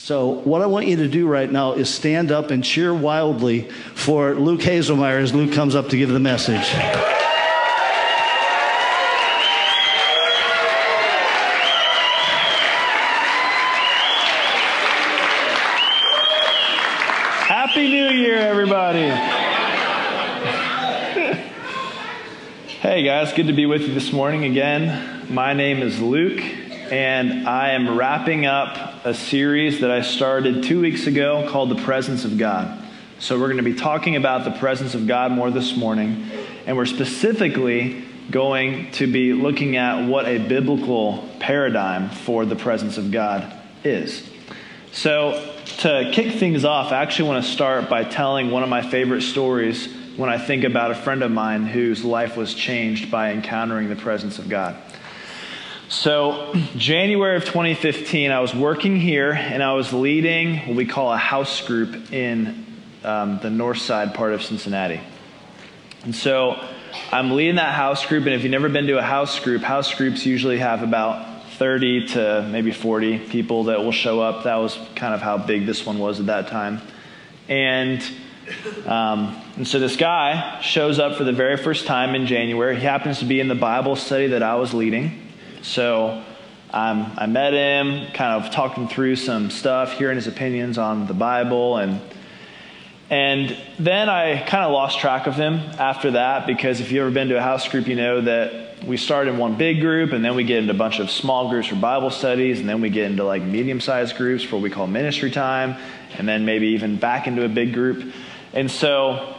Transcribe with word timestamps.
So, 0.00 0.28
what 0.28 0.62
I 0.62 0.66
want 0.66 0.86
you 0.86 0.94
to 0.98 1.08
do 1.08 1.26
right 1.26 1.50
now 1.50 1.72
is 1.72 1.92
stand 1.92 2.30
up 2.30 2.52
and 2.52 2.62
cheer 2.62 2.94
wildly 2.94 3.68
for 3.96 4.36
Luke 4.36 4.60
Hazelmeyer 4.60 5.20
as 5.20 5.34
Luke 5.34 5.52
comes 5.52 5.74
up 5.74 5.88
to 5.88 5.96
give 5.96 6.10
the 6.10 6.20
message. 6.20 6.68
Happy 17.48 17.88
New 17.88 18.10
Year, 18.10 18.38
everybody. 18.38 19.08
hey, 22.78 23.02
guys, 23.02 23.32
good 23.32 23.48
to 23.48 23.52
be 23.52 23.66
with 23.66 23.82
you 23.82 23.92
this 23.92 24.12
morning 24.12 24.44
again. 24.44 25.26
My 25.28 25.54
name 25.54 25.82
is 25.82 26.00
Luke, 26.00 26.40
and 26.40 27.48
I 27.48 27.70
am 27.70 27.98
wrapping 27.98 28.46
up 28.46 28.87
a 29.04 29.14
series 29.14 29.80
that 29.80 29.90
I 29.90 30.02
started 30.02 30.64
two 30.64 30.80
weeks 30.80 31.06
ago 31.06 31.46
called 31.48 31.70
The 31.70 31.82
Presence 31.82 32.24
of 32.24 32.36
God. 32.36 32.84
So, 33.20 33.38
we're 33.38 33.46
going 33.46 33.58
to 33.58 33.62
be 33.62 33.74
talking 33.74 34.16
about 34.16 34.44
the 34.44 34.58
presence 34.58 34.94
of 34.94 35.06
God 35.06 35.32
more 35.32 35.50
this 35.50 35.76
morning, 35.76 36.26
and 36.66 36.76
we're 36.76 36.86
specifically 36.86 38.04
going 38.30 38.90
to 38.92 39.10
be 39.10 39.32
looking 39.32 39.76
at 39.76 40.08
what 40.08 40.26
a 40.26 40.38
biblical 40.38 41.28
paradigm 41.38 42.10
for 42.10 42.44
the 42.44 42.56
presence 42.56 42.98
of 42.98 43.10
God 43.10 43.52
is. 43.84 44.28
So, 44.92 45.54
to 45.78 46.10
kick 46.12 46.34
things 46.34 46.64
off, 46.64 46.92
I 46.92 47.02
actually 47.02 47.28
want 47.28 47.44
to 47.44 47.50
start 47.50 47.88
by 47.88 48.04
telling 48.04 48.50
one 48.50 48.62
of 48.62 48.68
my 48.68 48.82
favorite 48.82 49.22
stories 49.22 49.92
when 50.16 50.28
I 50.28 50.38
think 50.38 50.64
about 50.64 50.90
a 50.90 50.94
friend 50.94 51.22
of 51.22 51.30
mine 51.30 51.66
whose 51.66 52.04
life 52.04 52.36
was 52.36 52.52
changed 52.54 53.10
by 53.10 53.32
encountering 53.32 53.88
the 53.88 53.96
presence 53.96 54.38
of 54.38 54.48
God. 54.48 54.76
So, 55.90 56.52
January 56.76 57.36
of 57.36 57.46
2015, 57.46 58.30
I 58.30 58.40
was 58.40 58.54
working 58.54 59.00
here 59.00 59.32
and 59.32 59.62
I 59.62 59.72
was 59.72 59.90
leading 59.90 60.58
what 60.66 60.76
we 60.76 60.84
call 60.84 61.10
a 61.10 61.16
house 61.16 61.66
group 61.66 62.12
in 62.12 62.66
um, 63.02 63.38
the 63.40 63.48
north 63.48 63.78
side 63.78 64.12
part 64.12 64.34
of 64.34 64.42
Cincinnati. 64.42 65.00
And 66.04 66.14
so, 66.14 66.62
I'm 67.10 67.30
leading 67.30 67.54
that 67.54 67.74
house 67.74 68.04
group, 68.04 68.26
and 68.26 68.34
if 68.34 68.42
you've 68.42 68.50
never 68.50 68.68
been 68.68 68.86
to 68.88 68.98
a 68.98 69.02
house 69.02 69.40
group, 69.40 69.62
house 69.62 69.94
groups 69.94 70.26
usually 70.26 70.58
have 70.58 70.82
about 70.82 71.44
30 71.52 72.08
to 72.08 72.46
maybe 72.52 72.70
40 72.70 73.20
people 73.30 73.64
that 73.64 73.82
will 73.82 73.90
show 73.90 74.20
up. 74.20 74.44
That 74.44 74.56
was 74.56 74.78
kind 74.94 75.14
of 75.14 75.22
how 75.22 75.38
big 75.38 75.64
this 75.64 75.86
one 75.86 75.98
was 75.98 76.20
at 76.20 76.26
that 76.26 76.48
time. 76.48 76.82
And 77.48 78.02
um, 78.84 79.40
and 79.56 79.66
so 79.66 79.78
this 79.78 79.96
guy 79.96 80.60
shows 80.60 80.98
up 80.98 81.16
for 81.16 81.24
the 81.24 81.32
very 81.32 81.56
first 81.56 81.86
time 81.86 82.14
in 82.14 82.26
January. 82.26 82.76
He 82.76 82.82
happens 82.82 83.20
to 83.20 83.24
be 83.24 83.40
in 83.40 83.48
the 83.48 83.54
Bible 83.54 83.96
study 83.96 84.26
that 84.28 84.42
I 84.42 84.56
was 84.56 84.74
leading. 84.74 85.27
So 85.62 86.22
um, 86.70 87.12
I 87.16 87.26
met 87.26 87.52
him, 87.52 88.10
kind 88.12 88.44
of 88.44 88.50
talked 88.50 88.76
him 88.76 88.88
through 88.88 89.16
some 89.16 89.50
stuff, 89.50 89.92
hearing 89.92 90.16
his 90.16 90.26
opinions 90.26 90.78
on 90.78 91.06
the 91.06 91.14
Bible, 91.14 91.76
and 91.76 92.00
and 93.10 93.56
then 93.78 94.10
I 94.10 94.44
kind 94.44 94.64
of 94.64 94.72
lost 94.72 94.98
track 94.98 95.26
of 95.26 95.34
him 95.34 95.54
after 95.78 96.10
that 96.10 96.46
because 96.46 96.80
if 96.80 96.92
you've 96.92 97.00
ever 97.00 97.10
been 97.10 97.28
to 97.28 97.38
a 97.38 97.42
house 97.42 97.66
group, 97.66 97.86
you 97.86 97.96
know 97.96 98.20
that 98.20 98.84
we 98.84 98.98
start 98.98 99.28
in 99.28 99.38
one 99.38 99.56
big 99.56 99.80
group 99.80 100.12
and 100.12 100.22
then 100.22 100.34
we 100.34 100.44
get 100.44 100.58
into 100.58 100.74
a 100.74 100.76
bunch 100.76 100.98
of 100.98 101.10
small 101.10 101.48
groups 101.48 101.68
for 101.68 101.76
Bible 101.76 102.10
studies 102.10 102.60
and 102.60 102.68
then 102.68 102.82
we 102.82 102.90
get 102.90 103.10
into 103.10 103.24
like 103.24 103.42
medium 103.42 103.80
sized 103.80 104.16
groups 104.16 104.44
for 104.44 104.56
what 104.56 104.62
we 104.62 104.68
call 104.68 104.86
ministry 104.86 105.30
time 105.30 105.76
and 106.18 106.28
then 106.28 106.44
maybe 106.44 106.68
even 106.68 106.96
back 106.96 107.26
into 107.26 107.46
a 107.46 107.48
big 107.48 107.72
group. 107.72 108.12
And 108.52 108.70
so 108.70 109.37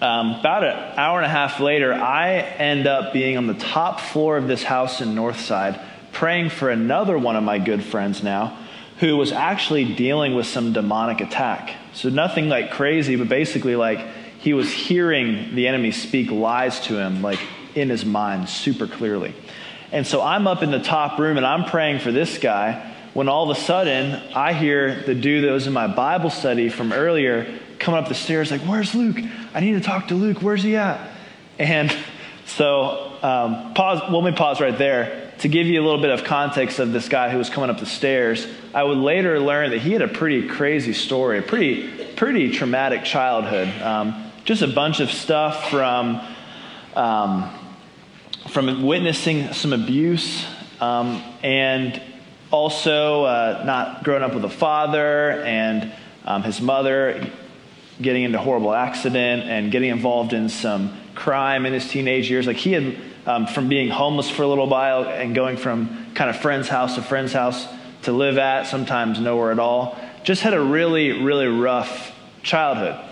um, 0.00 0.34
about 0.34 0.62
an 0.62 0.98
hour 0.98 1.18
and 1.18 1.26
a 1.26 1.30
half 1.30 1.58
later, 1.60 1.92
I 1.92 2.36
end 2.36 2.86
up 2.86 3.12
being 3.12 3.36
on 3.36 3.46
the 3.46 3.54
top 3.54 4.00
floor 4.00 4.36
of 4.36 4.46
this 4.46 4.62
house 4.62 5.00
in 5.00 5.14
Northside, 5.14 5.82
praying 6.12 6.50
for 6.50 6.70
another 6.70 7.18
one 7.18 7.34
of 7.36 7.42
my 7.42 7.58
good 7.58 7.82
friends 7.82 8.22
now, 8.22 8.56
who 9.00 9.16
was 9.16 9.32
actually 9.32 9.94
dealing 9.94 10.34
with 10.34 10.46
some 10.46 10.72
demonic 10.72 11.20
attack. 11.20 11.74
So 11.94 12.10
nothing 12.10 12.48
like 12.48 12.70
crazy, 12.70 13.16
but 13.16 13.28
basically 13.28 13.74
like 13.74 13.98
he 14.38 14.52
was 14.52 14.72
hearing 14.72 15.54
the 15.56 15.66
enemy 15.66 15.90
speak 15.90 16.30
lies 16.30 16.80
to 16.80 16.96
him, 16.96 17.20
like 17.20 17.40
in 17.74 17.90
his 17.90 18.04
mind, 18.04 18.48
super 18.48 18.86
clearly. 18.86 19.34
And 19.90 20.06
so 20.06 20.22
I'm 20.22 20.46
up 20.46 20.62
in 20.62 20.70
the 20.70 20.82
top 20.82 21.18
room 21.18 21.36
and 21.38 21.46
I'm 21.46 21.64
praying 21.64 22.00
for 22.00 22.12
this 22.12 22.38
guy 22.38 22.94
when 23.14 23.28
all 23.28 23.50
of 23.50 23.56
a 23.56 23.60
sudden 23.60 24.14
I 24.34 24.52
hear 24.52 25.02
the 25.02 25.14
dude 25.14 25.44
that 25.44 25.50
was 25.50 25.66
in 25.66 25.72
my 25.72 25.88
Bible 25.88 26.30
study 26.30 26.68
from 26.68 26.92
earlier 26.92 27.58
coming 27.78 28.02
up 28.02 28.08
the 28.08 28.14
stairs, 28.14 28.50
like, 28.50 28.62
Where's 28.62 28.94
Luke? 28.94 29.18
I 29.54 29.60
need 29.60 29.72
to 29.72 29.80
talk 29.80 30.08
to 30.08 30.14
Luke. 30.14 30.42
Where's 30.42 30.62
he 30.62 30.76
at? 30.76 31.10
And 31.58 31.94
so, 32.46 33.12
um, 33.22 33.74
pause, 33.74 34.00
well, 34.02 34.22
let 34.22 34.32
me 34.32 34.36
pause 34.36 34.60
right 34.60 34.76
there. 34.76 35.32
To 35.40 35.48
give 35.48 35.66
you 35.66 35.80
a 35.80 35.84
little 35.84 36.00
bit 36.00 36.10
of 36.10 36.24
context 36.24 36.78
of 36.80 36.92
this 36.92 37.08
guy 37.08 37.30
who 37.30 37.38
was 37.38 37.48
coming 37.48 37.70
up 37.70 37.78
the 37.78 37.86
stairs, 37.86 38.46
I 38.74 38.82
would 38.82 38.98
later 38.98 39.38
learn 39.38 39.70
that 39.70 39.78
he 39.78 39.92
had 39.92 40.02
a 40.02 40.08
pretty 40.08 40.48
crazy 40.48 40.92
story, 40.92 41.38
a 41.38 41.42
pretty, 41.42 42.12
pretty 42.16 42.50
traumatic 42.50 43.04
childhood. 43.04 43.68
Um, 43.80 44.32
just 44.44 44.62
a 44.62 44.66
bunch 44.68 45.00
of 45.00 45.10
stuff 45.10 45.70
from, 45.70 46.20
um, 46.96 47.50
from 48.48 48.82
witnessing 48.82 49.52
some 49.52 49.72
abuse 49.72 50.44
um, 50.80 51.22
and 51.42 52.00
also 52.50 53.24
uh, 53.24 53.62
not 53.64 54.04
growing 54.04 54.22
up 54.22 54.34
with 54.34 54.44
a 54.44 54.50
father 54.50 55.42
and 55.42 55.92
um, 56.24 56.42
his 56.42 56.60
mother 56.60 57.30
getting 58.00 58.22
into 58.22 58.38
horrible 58.38 58.72
accident 58.72 59.44
and 59.44 59.72
getting 59.72 59.90
involved 59.90 60.32
in 60.32 60.48
some 60.48 60.96
crime 61.14 61.66
in 61.66 61.72
his 61.72 61.88
teenage 61.88 62.30
years. 62.30 62.46
Like 62.46 62.56
he 62.56 62.72
had, 62.72 62.96
um, 63.26 63.46
from 63.46 63.68
being 63.68 63.88
homeless 63.88 64.30
for 64.30 64.42
a 64.42 64.46
little 64.46 64.68
while 64.68 65.04
and 65.04 65.34
going 65.34 65.56
from 65.56 66.12
kind 66.14 66.30
of 66.30 66.36
friend's 66.36 66.68
house 66.68 66.94
to 66.94 67.02
friend's 67.02 67.32
house 67.32 67.66
to 68.02 68.12
live 68.12 68.38
at, 68.38 68.64
sometimes 68.64 69.18
nowhere 69.20 69.50
at 69.50 69.58
all, 69.58 69.98
just 70.22 70.42
had 70.42 70.54
a 70.54 70.60
really, 70.60 71.22
really 71.22 71.46
rough 71.46 72.12
childhood. 72.42 73.04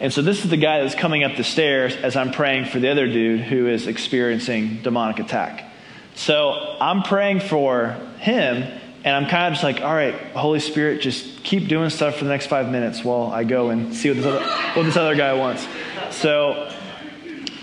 And 0.00 0.12
so 0.12 0.22
this 0.22 0.44
is 0.44 0.50
the 0.50 0.56
guy 0.56 0.80
that's 0.80 0.94
coming 0.94 1.22
up 1.22 1.36
the 1.36 1.44
stairs 1.44 1.94
as 1.94 2.16
I'm 2.16 2.32
praying 2.32 2.64
for 2.66 2.80
the 2.80 2.88
other 2.88 3.06
dude 3.06 3.40
who 3.40 3.68
is 3.68 3.86
experiencing 3.86 4.82
demonic 4.82 5.20
attack. 5.20 5.70
So 6.14 6.76
I'm 6.80 7.02
praying 7.02 7.40
for 7.40 7.96
him 8.18 8.80
and 9.04 9.16
I'm 9.16 9.26
kind 9.26 9.46
of 9.46 9.54
just 9.54 9.64
like, 9.64 9.80
all 9.80 9.94
right, 9.94 10.14
Holy 10.32 10.60
Spirit, 10.60 11.00
just 11.00 11.42
keep 11.42 11.68
doing 11.68 11.90
stuff 11.90 12.16
for 12.16 12.24
the 12.24 12.30
next 12.30 12.46
five 12.46 12.70
minutes 12.70 13.04
while 13.04 13.32
I 13.32 13.44
go 13.44 13.70
and 13.70 13.94
see 13.94 14.10
what 14.10 14.16
this 14.16 14.26
other, 14.26 14.44
what 14.74 14.82
this 14.84 14.96
other 14.96 15.16
guy 15.16 15.34
wants. 15.34 15.66
So 16.10 16.72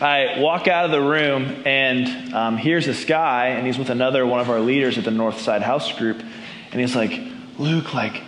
I 0.02 0.40
walk 0.40 0.68
out 0.68 0.86
of 0.86 0.92
the 0.92 1.02
room, 1.02 1.64
and 1.66 2.34
um, 2.34 2.58
here's 2.58 2.86
this 2.86 3.06
guy, 3.06 3.48
and 3.48 3.66
he's 3.66 3.78
with 3.78 3.90
another 3.90 4.26
one 4.26 4.40
of 4.40 4.50
our 4.50 4.60
leaders 4.60 4.98
at 4.98 5.06
the 5.06 5.12
North 5.12 5.40
Side 5.40 5.62
House 5.62 5.98
Group. 5.98 6.22
And 6.72 6.82
he's 6.82 6.96
like, 6.96 7.20
Luke, 7.58 7.94
like, 7.94 8.22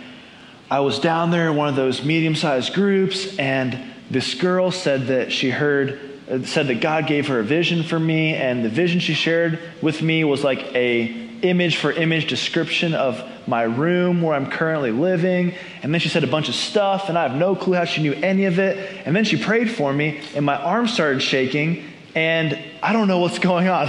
I 0.70 0.80
was 0.80 0.98
down 0.98 1.30
there 1.30 1.50
in 1.50 1.56
one 1.56 1.68
of 1.68 1.76
those 1.76 2.02
medium 2.02 2.34
sized 2.34 2.72
groups, 2.72 3.38
and 3.38 3.78
this 4.10 4.34
girl 4.34 4.70
said 4.70 5.08
that 5.08 5.32
she 5.32 5.50
heard, 5.50 5.98
said 6.44 6.68
that 6.68 6.80
God 6.80 7.06
gave 7.06 7.28
her 7.28 7.40
a 7.40 7.44
vision 7.44 7.82
for 7.82 7.98
me, 7.98 8.34
and 8.34 8.64
the 8.64 8.70
vision 8.70 9.00
she 9.00 9.12
shared 9.12 9.58
with 9.82 10.00
me 10.00 10.24
was 10.24 10.42
like 10.42 10.60
a 10.74 11.21
image 11.42 11.76
for 11.76 11.92
image 11.92 12.28
description 12.28 12.94
of 12.94 13.22
my 13.46 13.62
room 13.62 14.22
where 14.22 14.34
I'm 14.34 14.50
currently 14.50 14.90
living. 14.90 15.54
And 15.82 15.92
then 15.92 16.00
she 16.00 16.08
said 16.08 16.24
a 16.24 16.28
bunch 16.28 16.48
of 16.48 16.54
stuff, 16.54 17.08
and 17.08 17.18
I 17.18 17.28
have 17.28 17.36
no 17.36 17.54
clue 17.54 17.74
how 17.74 17.84
she 17.84 18.02
knew 18.02 18.14
any 18.14 18.44
of 18.46 18.58
it. 18.58 19.02
And 19.04 19.14
then 19.14 19.24
she 19.24 19.36
prayed 19.36 19.70
for 19.70 19.92
me, 19.92 20.20
and 20.34 20.46
my 20.46 20.56
arm 20.56 20.88
started 20.88 21.20
shaking, 21.20 21.84
and 22.14 22.58
I 22.82 22.92
don't 22.92 23.08
know 23.08 23.18
what's 23.18 23.38
going 23.50 23.68
on. 23.68 23.88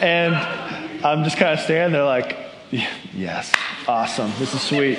and 0.00 0.34
I'm 1.04 1.24
just 1.24 1.36
kind 1.36 1.52
of 1.52 1.60
standing 1.60 1.92
there 1.92 2.04
like, 2.04 2.36
yes, 3.14 3.52
awesome, 3.86 4.32
this 4.38 4.54
is 4.54 4.60
sweet. 4.60 4.98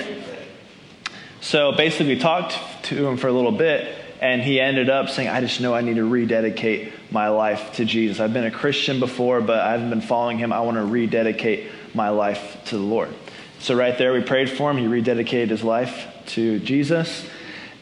So 1.42 1.72
basically, 1.74 2.16
we 2.16 2.20
talked 2.20 2.58
to 2.86 3.08
him 3.08 3.18
for 3.18 3.28
a 3.28 3.32
little 3.32 3.52
bit, 3.52 3.96
and 4.22 4.42
he 4.42 4.60
ended 4.60 4.90
up 4.90 5.10
saying, 5.10 5.30
I 5.30 5.42
just 5.42 5.60
know 5.60 5.74
I 5.74 5.82
need 5.82 5.96
to 5.96 6.06
rededicate 6.06 6.94
my 7.12 7.28
life 7.30 7.74
to 7.74 7.86
Jesus. 7.86 8.20
I've 8.20 8.34
been 8.34 8.46
a 8.46 8.52
Christian 8.52 9.00
before, 9.00 9.42
but 9.42 9.60
I 9.60 9.72
haven't 9.72 9.90
been 9.90 10.02
following 10.02 10.38
him. 10.38 10.54
I 10.54 10.62
want 10.62 10.78
to 10.78 10.86
rededicate 10.86 11.70
my 11.94 12.10
life 12.10 12.58
to 12.66 12.78
the 12.78 12.84
Lord. 12.84 13.14
So, 13.60 13.76
right 13.76 13.98
there, 13.98 14.14
we 14.14 14.22
prayed 14.22 14.50
for 14.50 14.72
him. 14.72 14.78
He 14.78 14.86
rededicated 14.86 15.50
his 15.50 15.64
life 15.64 16.08
to 16.28 16.60
Jesus 16.60 17.26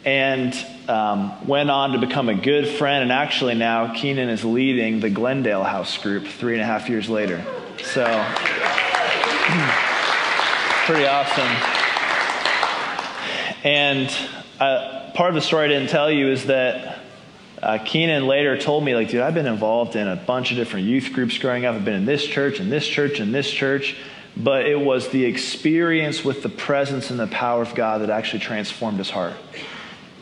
and 0.06 0.54
um, 0.88 1.48
went 1.48 1.70
on 1.70 1.92
to 1.92 1.98
become 2.00 2.30
a 2.30 2.36
good 2.36 2.68
friend. 2.68 3.04
And 3.04 3.12
actually, 3.12 3.56
now 3.56 3.94
Keenan 3.94 4.30
is 4.30 4.44
leading 4.44 5.00
the 5.00 5.10
Glendale 5.10 5.64
House 5.64 5.98
group 5.98 6.26
three 6.26 6.54
and 6.54 6.62
a 6.62 6.66
half 6.66 6.90
years 6.90 7.10
later. 7.10 7.44
So, 7.82 8.04
pretty 10.86 11.08
awesome. 11.08 11.48
And 13.64 14.14
uh, 14.60 15.03
part 15.14 15.30
of 15.30 15.36
the 15.36 15.42
story 15.42 15.66
I 15.66 15.68
didn't 15.68 15.90
tell 15.90 16.10
you 16.10 16.30
is 16.30 16.48
that 16.48 17.00
uh, 17.62 17.78
Keenan 17.78 18.28
later 18.28 18.58
told 18.58 18.84
me, 18.84 18.96
like, 18.96 19.10
dude, 19.10 19.22
I've 19.22 19.34
been 19.34 19.46
involved 19.46 19.96
in 19.96 20.08
a 20.08 20.16
bunch 20.16 20.52
of 20.52 20.58
different 20.58 20.86
youth 20.86 21.14
groups 21.14 21.38
growing 21.38 21.66
up. 21.66 21.76
I've 21.76 21.86
been 21.86 21.94
in 21.94 22.06
this 22.06 22.26
church 22.26 22.60
and 22.60 22.72
this 22.72 22.88
church 22.88 23.20
and 23.20 23.34
this 23.34 23.50
church. 23.50 23.96
But 24.36 24.66
it 24.66 24.80
was 24.80 25.10
the 25.10 25.26
experience 25.26 26.26
with 26.26 26.42
the 26.42 26.50
presence 26.50 27.12
and 27.12 27.20
the 27.20 27.28
power 27.28 27.62
of 27.62 27.76
God 27.76 28.02
that 28.02 28.10
actually 28.10 28.40
transformed 28.40 28.98
his 28.98 29.12
heart. 29.12 29.36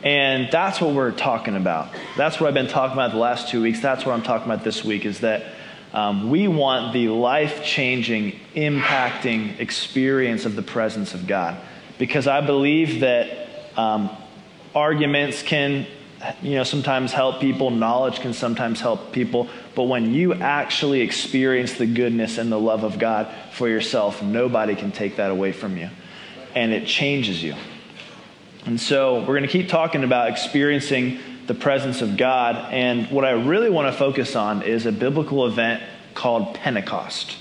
And 0.02 0.50
that's 0.52 0.80
what 0.80 0.94
we're 0.94 1.12
talking 1.12 1.56
about. 1.56 1.88
That's 2.16 2.38
what 2.38 2.48
I've 2.48 2.54
been 2.54 2.68
talking 2.68 2.92
about 2.92 3.12
the 3.12 3.18
last 3.18 3.48
two 3.48 3.62
weeks. 3.62 3.80
That's 3.80 4.04
what 4.04 4.12
I'm 4.12 4.22
talking 4.22 4.50
about 4.50 4.64
this 4.64 4.84
week 4.84 5.06
is 5.06 5.20
that 5.20 5.54
um, 5.94 6.28
we 6.28 6.46
want 6.46 6.92
the 6.92 7.08
life 7.08 7.64
changing, 7.64 8.38
impacting 8.54 9.58
experience 9.58 10.44
of 10.44 10.56
the 10.56 10.62
presence 10.62 11.14
of 11.14 11.26
God 11.26 11.56
because 11.98 12.26
I 12.26 12.40
believe 12.40 13.00
that 13.00 13.48
um, 13.76 14.10
arguments 14.74 15.42
can 15.42 15.86
you 16.40 16.54
know 16.54 16.64
sometimes 16.64 17.12
help 17.12 17.40
people 17.40 17.70
knowledge 17.70 18.20
can 18.20 18.32
sometimes 18.32 18.80
help 18.80 19.10
people 19.10 19.48
but 19.74 19.84
when 19.84 20.14
you 20.14 20.34
actually 20.34 21.00
experience 21.00 21.74
the 21.74 21.86
goodness 21.86 22.38
and 22.38 22.50
the 22.50 22.58
love 22.58 22.84
of 22.84 22.98
god 22.98 23.26
for 23.52 23.68
yourself 23.68 24.22
nobody 24.22 24.76
can 24.76 24.92
take 24.92 25.16
that 25.16 25.30
away 25.32 25.50
from 25.50 25.76
you 25.76 25.90
and 26.54 26.72
it 26.72 26.86
changes 26.86 27.42
you. 27.42 27.54
And 28.66 28.80
so 28.80 29.20
we're 29.20 29.38
going 29.38 29.42
to 29.42 29.48
keep 29.48 29.68
talking 29.68 30.04
about 30.04 30.28
experiencing 30.28 31.18
the 31.46 31.54
presence 31.54 32.02
of 32.02 32.16
god 32.16 32.72
and 32.72 33.10
what 33.10 33.24
i 33.24 33.32
really 33.32 33.68
want 33.68 33.92
to 33.92 33.98
focus 33.98 34.36
on 34.36 34.62
is 34.62 34.86
a 34.86 34.92
biblical 34.92 35.44
event 35.44 35.82
called 36.14 36.54
pentecost. 36.54 37.36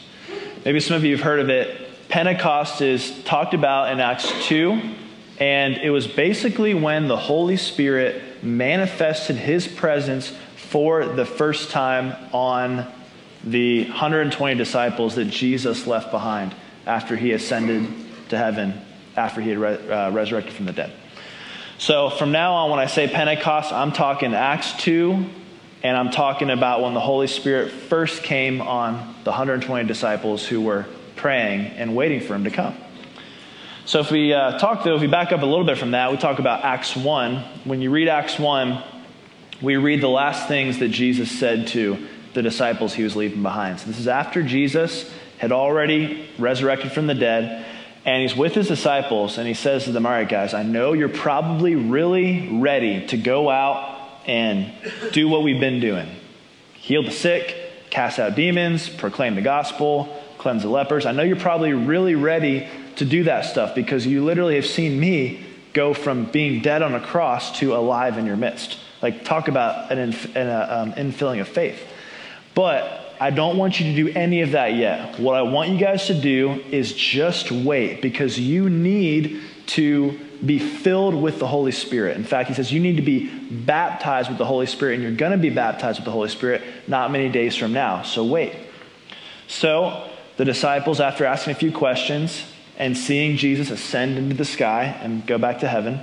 Maybe 0.66 0.80
some 0.80 0.96
of 0.96 1.04
you 1.04 1.16
have 1.16 1.24
heard 1.24 1.40
of 1.40 1.50
it. 1.50 2.10
Pentecost 2.10 2.82
is 2.82 3.24
talked 3.24 3.54
about 3.54 3.92
in 3.92 4.00
acts 4.00 4.32
2 4.48 4.96
and 5.42 5.78
it 5.78 5.90
was 5.90 6.06
basically 6.06 6.76
when 6.76 7.08
the 7.08 7.18
Holy 7.18 7.58
Spirit 7.58 8.44
manifested 8.44 9.36
his 9.36 9.68
presence 9.68 10.32
for 10.56 11.04
the 11.04 11.26
first 11.26 11.72
time 11.72 12.16
on 12.32 12.86
the 13.44 13.86
120 13.86 14.54
disciples 14.54 15.16
that 15.16 15.26
Jesus 15.26 15.88
left 15.88 16.12
behind 16.12 16.54
after 16.86 17.16
he 17.16 17.32
ascended 17.32 17.88
to 18.30 18.38
heaven, 18.38 18.80
after 19.18 19.42
he 19.42 19.50
had 19.50 19.58
re- 19.58 19.90
uh, 19.90 20.12
resurrected 20.12 20.54
from 20.54 20.68
the 20.68 20.74
dead. 20.74 20.94
So 21.80 22.12
from 22.12 22.32
now 22.32 22.54
on, 22.54 22.70
when 22.70 22.80
I 22.80 22.86
say 22.86 23.08
Pentecost, 23.08 23.74
I'm 23.74 23.92
talking 23.92 24.36
Acts 24.36 24.74
2, 24.74 25.26
and 25.82 25.98
I'm 25.98 26.12
talking 26.12 26.52
about 26.52 26.84
when 26.84 26.94
the 26.94 27.00
Holy 27.00 27.26
Spirit 27.26 27.72
first 27.72 28.22
came 28.22 28.62
on 28.62 28.94
the 29.24 29.32
120 29.32 29.88
disciples 29.88 30.46
who 30.46 30.62
were 30.62 30.86
praying 31.16 31.62
and 31.78 31.96
waiting 31.96 32.22
for 32.22 32.36
him 32.36 32.44
to 32.44 32.52
come. 32.52 32.78
So 33.92 34.00
if 34.00 34.10
we 34.10 34.32
uh, 34.32 34.58
talk, 34.58 34.86
though, 34.86 34.96
if 34.96 35.02
we 35.02 35.08
back 35.08 35.34
up 35.34 35.42
a 35.42 35.46
little 35.46 35.66
bit 35.66 35.78
from 35.78 35.92
that, 35.92 36.12
we 36.12 36.18
talk 36.18 36.40
about 36.40 36.64
Acts 36.64 36.96
1. 36.96 37.44
When 37.66 37.82
you 37.82 37.92
read 37.92 38.08
Acts 38.08 38.40
1, 38.40 38.82
we 39.62 39.76
read 39.76 40.00
the 40.00 40.08
last 40.08 40.48
things 40.48 40.80
that 40.80 40.88
Jesus 40.88 41.30
said 41.30 41.68
to 41.68 42.08
the 42.34 42.42
disciples 42.42 42.94
he 42.94 43.04
was 43.04 43.18
leaving 43.18 43.44
behind. 43.44 43.82
So 43.82 43.88
this 43.88 44.00
is 44.00 44.08
after 44.08 44.44
Jesus 44.44 45.14
had 45.40 45.52
already 45.52 46.26
resurrected 46.40 46.94
from 46.94 47.08
the 47.08 47.16
dead, 47.16 47.66
and 48.06 48.22
he's 48.22 48.34
with 48.34 48.56
his 48.56 48.70
disciples, 48.70 49.38
and 49.38 49.46
he 49.46 49.54
says 49.54 49.84
to 49.84 49.92
them, 49.92 50.06
All 50.06 50.14
right, 50.14 50.30
guys, 50.30 50.54
I 50.54 50.64
know 50.64 50.94
you're 50.94 51.10
probably 51.10 51.76
really 51.76 52.48
ready 52.62 53.06
to 53.08 53.18
go 53.18 53.50
out 53.50 54.10
and 54.26 54.72
do 55.12 55.28
what 55.28 55.44
we've 55.44 55.60
been 55.60 55.82
doing 55.82 56.08
heal 56.76 57.04
the 57.04 57.12
sick, 57.12 57.58
cast 57.90 58.20
out 58.20 58.36
demons, 58.36 58.88
proclaim 58.88 59.36
the 59.36 59.42
gospel, 59.42 60.18
cleanse 60.38 60.64
the 60.64 60.70
lepers. 60.70 61.06
I 61.06 61.12
know 61.12 61.24
you're 61.24 61.36
probably 61.36 61.74
really 61.74 62.16
ready 62.16 62.70
to 62.98 63.06
do 63.06 63.24
that 63.24 63.46
stuff 63.46 63.76
because 63.76 64.06
you 64.06 64.24
literally 64.24 64.56
have 64.56 64.66
seen 64.66 65.00
me 65.00 65.46
go 65.74 65.94
from 65.94 66.26
being 66.26 66.62
dead 66.62 66.82
on 66.82 66.94
a 66.94 67.00
cross 67.00 67.60
to 67.60 67.76
alive 67.76 68.18
in 68.18 68.26
your 68.26 68.36
midst. 68.36 68.78
Like, 69.02 69.24
talk 69.24 69.48
about 69.48 69.92
an, 69.92 69.98
inf- 69.98 70.36
an 70.36 70.48
uh, 70.48 70.68
um, 70.70 70.94
infilling 70.94 71.42
of 71.42 71.48
faith. 71.48 71.82
But 72.54 73.16
I 73.20 73.30
don't 73.30 73.58
want 73.58 73.80
you 73.80 73.86
to 73.86 73.96
do 73.96 74.18
any 74.18 74.42
of 74.42 74.52
that 74.52 74.76
yet. 74.76 75.20
What 75.20 75.36
I 75.36 75.44
want 75.44 75.70
you 75.70 75.78
guys 75.78 76.08
to 76.08 76.20
do 76.20 76.64
is 76.72 76.94
just 76.94 77.52
wait 77.52 78.02
because 78.02 78.40
you 78.40 78.70
need 78.70 79.42
to 79.68 80.20
be 80.46 80.60
filled 80.60 81.16
with 81.16 81.40
the 81.40 81.48
Holy 81.48 81.72
Spirit. 81.72 82.18
In 82.18 82.24
fact, 82.24 82.50
he 82.50 82.56
says 82.56 82.72
you 82.72 82.80
need 82.80 82.96
to 82.96 83.02
be 83.02 83.30
baptized 83.30 84.30
with 84.30 84.38
the 84.38 84.46
Holy 84.46 84.66
Spirit, 84.66 84.96
and 84.96 85.04
you're 85.04 85.12
going 85.12 85.32
to 85.34 85.38
be 85.38 85.52
baptized 85.52 86.00
with 86.00 86.06
the 86.06 86.12
Holy 86.12 86.30
Spirit 86.30 86.64
not 86.88 87.12
many 87.12 87.30
days 87.30 87.56
from 87.56 87.74
now. 87.74 88.02
So 88.02 88.26
wait. 88.26 88.56
So 89.48 90.10
the 90.38 90.46
disciples, 90.46 91.00
after 91.00 91.26
asking 91.26 91.52
a 91.52 91.56
few 91.56 91.72
questions, 91.72 92.44
and 92.82 92.98
seeing 92.98 93.38
Jesus 93.38 93.70
ascend 93.70 94.18
into 94.18 94.36
the 94.36 94.44
sky 94.44 94.86
and 94.86 95.26
go 95.28 95.38
back 95.38 95.60
to 95.60 95.68
heaven, 95.68 96.00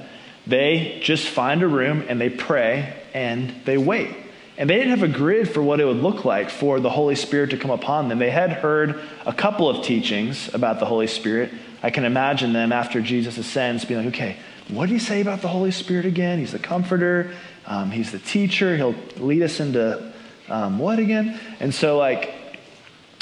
they 0.46 1.00
just 1.02 1.26
find 1.26 1.64
a 1.64 1.66
room 1.66 2.04
and 2.08 2.20
they 2.20 2.30
pray 2.30 2.94
and 3.12 3.52
they 3.64 3.76
wait. 3.76 4.14
And 4.56 4.70
they 4.70 4.76
didn't 4.76 4.90
have 4.90 5.02
a 5.02 5.08
grid 5.08 5.50
for 5.50 5.60
what 5.60 5.80
it 5.80 5.86
would 5.86 5.96
look 5.96 6.24
like 6.24 6.50
for 6.50 6.78
the 6.78 6.88
Holy 6.88 7.16
Spirit 7.16 7.50
to 7.50 7.56
come 7.56 7.72
upon 7.72 8.08
them. 8.08 8.20
They 8.20 8.30
had 8.30 8.52
heard 8.52 9.00
a 9.26 9.32
couple 9.32 9.68
of 9.68 9.84
teachings 9.84 10.54
about 10.54 10.78
the 10.78 10.86
Holy 10.86 11.08
Spirit. 11.08 11.52
I 11.82 11.90
can 11.90 12.04
imagine 12.04 12.52
them 12.52 12.70
after 12.70 13.00
Jesus 13.00 13.38
ascends 13.38 13.84
being 13.84 14.04
like, 14.04 14.14
okay, 14.14 14.36
what 14.68 14.86
did 14.86 14.92
he 14.92 14.98
say 15.00 15.20
about 15.20 15.42
the 15.42 15.48
Holy 15.48 15.72
Spirit 15.72 16.06
again? 16.06 16.38
He's 16.38 16.52
the 16.52 16.60
comforter, 16.60 17.34
um, 17.66 17.90
he's 17.90 18.12
the 18.12 18.20
teacher, 18.20 18.76
he'll 18.76 18.94
lead 19.16 19.42
us 19.42 19.58
into 19.58 20.12
um, 20.48 20.78
what 20.78 21.00
again? 21.00 21.40
And 21.58 21.74
so, 21.74 21.98
like, 21.98 22.32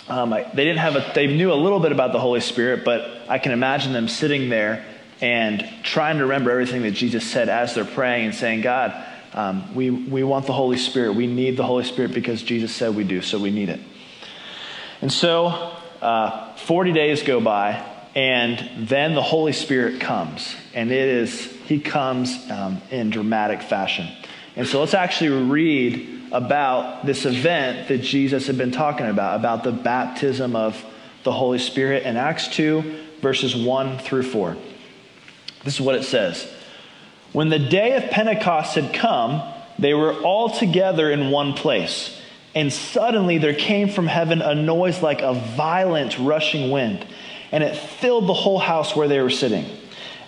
um, 0.08 0.34
I, 0.34 0.42
they 0.42 0.64
didn't 0.64 0.78
have 0.78 0.96
a, 0.96 1.12
they 1.14 1.26
knew 1.26 1.52
a 1.52 1.54
little 1.54 1.80
bit 1.80 1.92
about 1.92 2.12
the 2.12 2.20
Holy 2.20 2.40
Spirit, 2.40 2.84
but 2.84 3.15
I 3.28 3.38
can 3.38 3.52
imagine 3.52 3.92
them 3.92 4.08
sitting 4.08 4.48
there 4.48 4.84
and 5.20 5.66
trying 5.82 6.18
to 6.18 6.24
remember 6.24 6.50
everything 6.50 6.82
that 6.82 6.92
Jesus 6.92 7.24
said 7.24 7.48
as 7.48 7.74
they're 7.74 7.84
praying 7.84 8.26
and 8.26 8.34
saying, 8.34 8.60
God, 8.60 8.94
um, 9.32 9.74
we, 9.74 9.90
we 9.90 10.22
want 10.22 10.46
the 10.46 10.52
Holy 10.52 10.76
Spirit. 10.76 11.14
We 11.14 11.26
need 11.26 11.56
the 11.56 11.64
Holy 11.64 11.84
Spirit 11.84 12.12
because 12.12 12.42
Jesus 12.42 12.74
said 12.74 12.94
we 12.94 13.04
do, 13.04 13.22
so 13.22 13.38
we 13.38 13.50
need 13.50 13.68
it. 13.68 13.80
And 15.00 15.12
so 15.12 15.76
uh, 16.00 16.54
40 16.56 16.92
days 16.92 17.22
go 17.22 17.40
by, 17.40 17.84
and 18.14 18.88
then 18.88 19.14
the 19.14 19.22
Holy 19.22 19.52
Spirit 19.52 20.00
comes. 20.00 20.54
And 20.74 20.90
it 20.90 21.08
is, 21.08 21.44
he 21.66 21.80
comes 21.80 22.50
um, 22.50 22.80
in 22.90 23.10
dramatic 23.10 23.62
fashion. 23.62 24.08
And 24.56 24.66
so 24.66 24.80
let's 24.80 24.94
actually 24.94 25.30
read 25.30 26.32
about 26.32 27.04
this 27.04 27.26
event 27.26 27.88
that 27.88 27.98
Jesus 27.98 28.46
had 28.46 28.56
been 28.56 28.72
talking 28.72 29.06
about, 29.06 29.38
about 29.38 29.64
the 29.64 29.72
baptism 29.72 30.56
of 30.56 30.82
the 31.24 31.32
Holy 31.32 31.58
Spirit 31.58 32.04
in 32.04 32.16
Acts 32.16 32.48
2, 32.48 33.05
verses 33.20 33.56
1 33.56 33.98
through 33.98 34.24
4. 34.24 34.56
This 35.64 35.74
is 35.74 35.80
what 35.80 35.94
it 35.94 36.04
says 36.04 36.52
When 37.32 37.48
the 37.48 37.58
day 37.58 37.96
of 37.96 38.10
Pentecost 38.10 38.74
had 38.74 38.94
come, 38.94 39.42
they 39.78 39.94
were 39.94 40.14
all 40.14 40.50
together 40.50 41.10
in 41.10 41.30
one 41.30 41.54
place. 41.54 42.20
And 42.54 42.72
suddenly 42.72 43.36
there 43.36 43.54
came 43.54 43.90
from 43.90 44.06
heaven 44.06 44.40
a 44.40 44.54
noise 44.54 45.02
like 45.02 45.20
a 45.20 45.34
violent 45.34 46.18
rushing 46.18 46.70
wind, 46.70 47.06
and 47.52 47.62
it 47.62 47.76
filled 47.76 48.26
the 48.26 48.34
whole 48.34 48.58
house 48.58 48.96
where 48.96 49.08
they 49.08 49.20
were 49.20 49.28
sitting. 49.28 49.66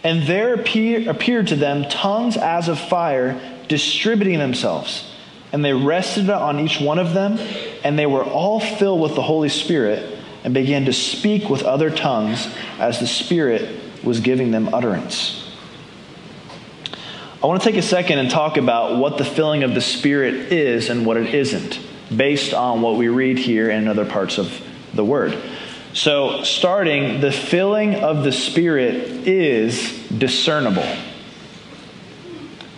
And 0.04 0.24
there 0.24 0.52
appear, 0.52 1.08
appeared 1.08 1.46
to 1.48 1.56
them 1.56 1.84
tongues 1.84 2.36
as 2.36 2.68
of 2.68 2.78
fire, 2.78 3.40
distributing 3.68 4.38
themselves 4.38 5.08
and 5.52 5.64
they 5.64 5.72
rested 5.72 6.28
on 6.30 6.60
each 6.60 6.80
one 6.80 6.98
of 6.98 7.14
them, 7.14 7.38
and 7.84 7.98
they 7.98 8.06
were 8.06 8.24
all 8.24 8.60
filled 8.60 9.00
with 9.00 9.14
the 9.14 9.22
Holy 9.22 9.48
Spirit 9.48 10.17
and 10.48 10.54
began 10.54 10.86
to 10.86 10.94
speak 10.94 11.50
with 11.50 11.62
other 11.62 11.90
tongues 11.90 12.48
as 12.78 13.00
the 13.00 13.06
Spirit 13.06 13.68
was 14.02 14.20
giving 14.20 14.50
them 14.50 14.72
utterance. 14.72 15.46
I 17.42 17.46
want 17.46 17.60
to 17.60 17.68
take 17.68 17.76
a 17.76 17.82
second 17.82 18.18
and 18.18 18.30
talk 18.30 18.56
about 18.56 18.96
what 18.96 19.18
the 19.18 19.26
filling 19.26 19.62
of 19.62 19.74
the 19.74 19.82
Spirit 19.82 20.50
is 20.50 20.88
and 20.88 21.04
what 21.04 21.18
it 21.18 21.34
isn't, 21.34 21.78
based 22.16 22.54
on 22.54 22.80
what 22.80 22.96
we 22.96 23.08
read 23.08 23.36
here 23.36 23.68
and 23.68 23.90
other 23.90 24.06
parts 24.06 24.38
of 24.38 24.50
the 24.94 25.04
Word. 25.04 25.38
So, 25.92 26.42
starting, 26.44 27.20
the 27.20 27.30
filling 27.30 27.96
of 27.96 28.24
the 28.24 28.32
Spirit 28.32 28.94
is 29.28 30.08
discernible. 30.08 30.88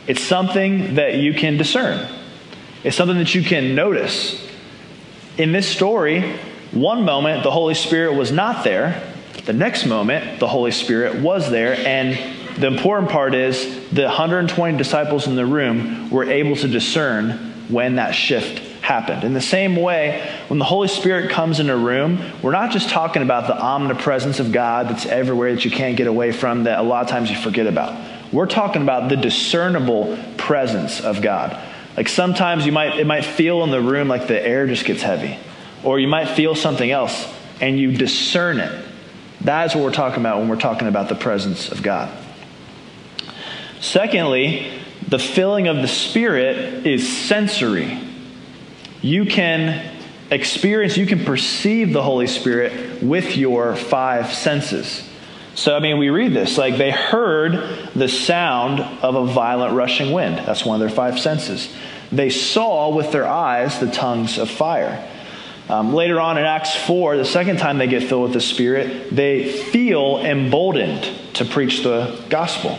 It's 0.08 0.24
something 0.24 0.96
that 0.96 1.18
you 1.18 1.34
can 1.34 1.56
discern. 1.56 2.08
It's 2.82 2.96
something 2.96 3.18
that 3.18 3.32
you 3.36 3.44
can 3.44 3.76
notice. 3.76 4.44
In 5.38 5.52
this 5.52 5.68
story, 5.68 6.36
one 6.72 7.04
moment 7.04 7.42
the 7.42 7.50
Holy 7.50 7.74
Spirit 7.74 8.14
was 8.14 8.30
not 8.30 8.64
there, 8.64 9.02
the 9.46 9.52
next 9.52 9.86
moment 9.86 10.38
the 10.38 10.48
Holy 10.48 10.70
Spirit 10.70 11.20
was 11.20 11.50
there, 11.50 11.74
and 11.86 12.16
the 12.60 12.66
important 12.66 13.10
part 13.10 13.34
is 13.34 13.88
the 13.90 14.04
120 14.04 14.76
disciples 14.76 15.26
in 15.26 15.34
the 15.34 15.46
room 15.46 16.10
were 16.10 16.24
able 16.24 16.56
to 16.56 16.68
discern 16.68 17.32
when 17.68 17.96
that 17.96 18.12
shift 18.12 18.58
happened. 18.82 19.24
In 19.24 19.34
the 19.34 19.40
same 19.40 19.76
way, 19.76 20.28
when 20.48 20.58
the 20.58 20.64
Holy 20.64 20.88
Spirit 20.88 21.30
comes 21.30 21.60
in 21.60 21.70
a 21.70 21.76
room, 21.76 22.20
we're 22.42 22.52
not 22.52 22.70
just 22.70 22.90
talking 22.90 23.22
about 23.22 23.46
the 23.46 23.58
omnipresence 23.58 24.40
of 24.40 24.52
God 24.52 24.88
that's 24.88 25.06
everywhere 25.06 25.54
that 25.54 25.64
you 25.64 25.70
can't 25.70 25.96
get 25.96 26.06
away 26.06 26.32
from, 26.32 26.64
that 26.64 26.78
a 26.78 26.82
lot 26.82 27.02
of 27.04 27.08
times 27.08 27.30
you 27.30 27.36
forget 27.36 27.66
about. 27.66 27.98
We're 28.32 28.46
talking 28.46 28.82
about 28.82 29.08
the 29.08 29.16
discernible 29.16 30.18
presence 30.36 31.00
of 31.00 31.22
God. 31.22 31.58
Like 31.96 32.08
sometimes 32.08 32.64
you 32.64 32.72
might, 32.72 32.98
it 32.98 33.06
might 33.06 33.24
feel 33.24 33.64
in 33.64 33.70
the 33.70 33.80
room 33.80 34.08
like 34.08 34.28
the 34.28 34.40
air 34.40 34.66
just 34.66 34.84
gets 34.84 35.02
heavy, 35.02 35.38
or 35.84 35.98
you 35.98 36.08
might 36.08 36.28
feel 36.28 36.54
something 36.54 36.90
else 36.90 37.32
and 37.60 37.78
you 37.78 37.92
discern 37.92 38.60
it. 38.60 38.86
That's 39.40 39.74
what 39.74 39.84
we're 39.84 39.92
talking 39.92 40.20
about 40.20 40.38
when 40.38 40.48
we're 40.48 40.56
talking 40.56 40.88
about 40.88 41.08
the 41.08 41.14
presence 41.14 41.70
of 41.70 41.82
God. 41.82 42.10
Secondly, 43.80 44.70
the 45.08 45.18
filling 45.18 45.66
of 45.68 45.76
the 45.76 45.88
Spirit 45.88 46.86
is 46.86 47.08
sensory. 47.08 47.98
You 49.00 49.24
can 49.24 49.96
experience, 50.30 50.96
you 50.96 51.06
can 51.06 51.24
perceive 51.24 51.92
the 51.92 52.02
Holy 52.02 52.26
Spirit 52.26 53.02
with 53.02 53.36
your 53.36 53.74
five 53.74 54.32
senses. 54.32 55.08
So, 55.54 55.74
I 55.74 55.80
mean, 55.80 55.98
we 55.98 56.10
read 56.10 56.32
this 56.32 56.56
like 56.56 56.76
they 56.76 56.90
heard 56.90 57.90
the 57.94 58.08
sound 58.08 58.80
of 58.80 59.14
a 59.14 59.26
violent 59.26 59.74
rushing 59.74 60.12
wind. 60.12 60.38
That's 60.38 60.64
one 60.64 60.80
of 60.80 60.80
their 60.80 60.94
five 60.94 61.18
senses. 61.18 61.74
They 62.12 62.30
saw 62.30 62.90
with 62.94 63.12
their 63.12 63.26
eyes 63.26 63.78
the 63.80 63.90
tongues 63.90 64.38
of 64.38 64.50
fire. 64.50 65.06
Um, 65.70 65.94
later 65.94 66.20
on 66.20 66.36
in 66.36 66.42
Acts 66.44 66.74
4, 66.74 67.16
the 67.16 67.24
second 67.24 67.58
time 67.58 67.78
they 67.78 67.86
get 67.86 68.02
filled 68.02 68.24
with 68.24 68.32
the 68.32 68.40
Spirit, 68.40 69.14
they 69.14 69.52
feel 69.52 70.18
emboldened 70.18 71.04
to 71.34 71.44
preach 71.44 71.84
the 71.84 72.20
gospel. 72.28 72.76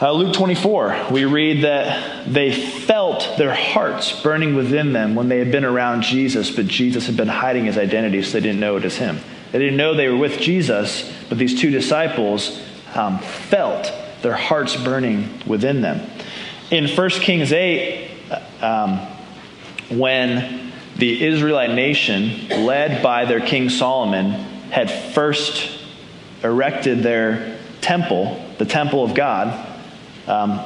Uh, 0.00 0.12
Luke 0.12 0.32
24, 0.32 1.08
we 1.10 1.24
read 1.24 1.64
that 1.64 2.32
they 2.32 2.52
felt 2.52 3.36
their 3.36 3.52
hearts 3.52 4.22
burning 4.22 4.54
within 4.54 4.92
them 4.92 5.16
when 5.16 5.28
they 5.28 5.40
had 5.40 5.50
been 5.50 5.64
around 5.64 6.02
Jesus, 6.02 6.54
but 6.54 6.68
Jesus 6.68 7.06
had 7.06 7.16
been 7.16 7.26
hiding 7.26 7.64
his 7.64 7.76
identity, 7.76 8.22
so 8.22 8.34
they 8.34 8.46
didn't 8.46 8.60
know 8.60 8.76
it 8.76 8.84
was 8.84 8.98
him. 8.98 9.18
They 9.50 9.58
didn't 9.58 9.76
know 9.76 9.96
they 9.96 10.08
were 10.08 10.16
with 10.16 10.38
Jesus, 10.38 11.12
but 11.28 11.36
these 11.36 11.60
two 11.60 11.72
disciples 11.72 12.62
um, 12.94 13.18
felt 13.18 13.92
their 14.22 14.36
hearts 14.36 14.76
burning 14.76 15.28
within 15.48 15.80
them. 15.80 16.08
In 16.70 16.86
1 16.86 17.10
Kings 17.10 17.52
8, 17.52 18.08
um, 18.62 18.98
when 19.90 20.69
the 21.00 21.24
Israelite 21.26 21.70
nation, 21.70 22.48
led 22.48 23.02
by 23.02 23.24
their 23.24 23.40
king 23.40 23.70
Solomon, 23.70 24.32
had 24.70 24.90
first 25.14 25.80
erected 26.44 27.02
their 27.02 27.58
temple, 27.80 28.40
the 28.58 28.66
temple 28.66 29.02
of 29.02 29.14
God, 29.14 29.66
um, 30.26 30.60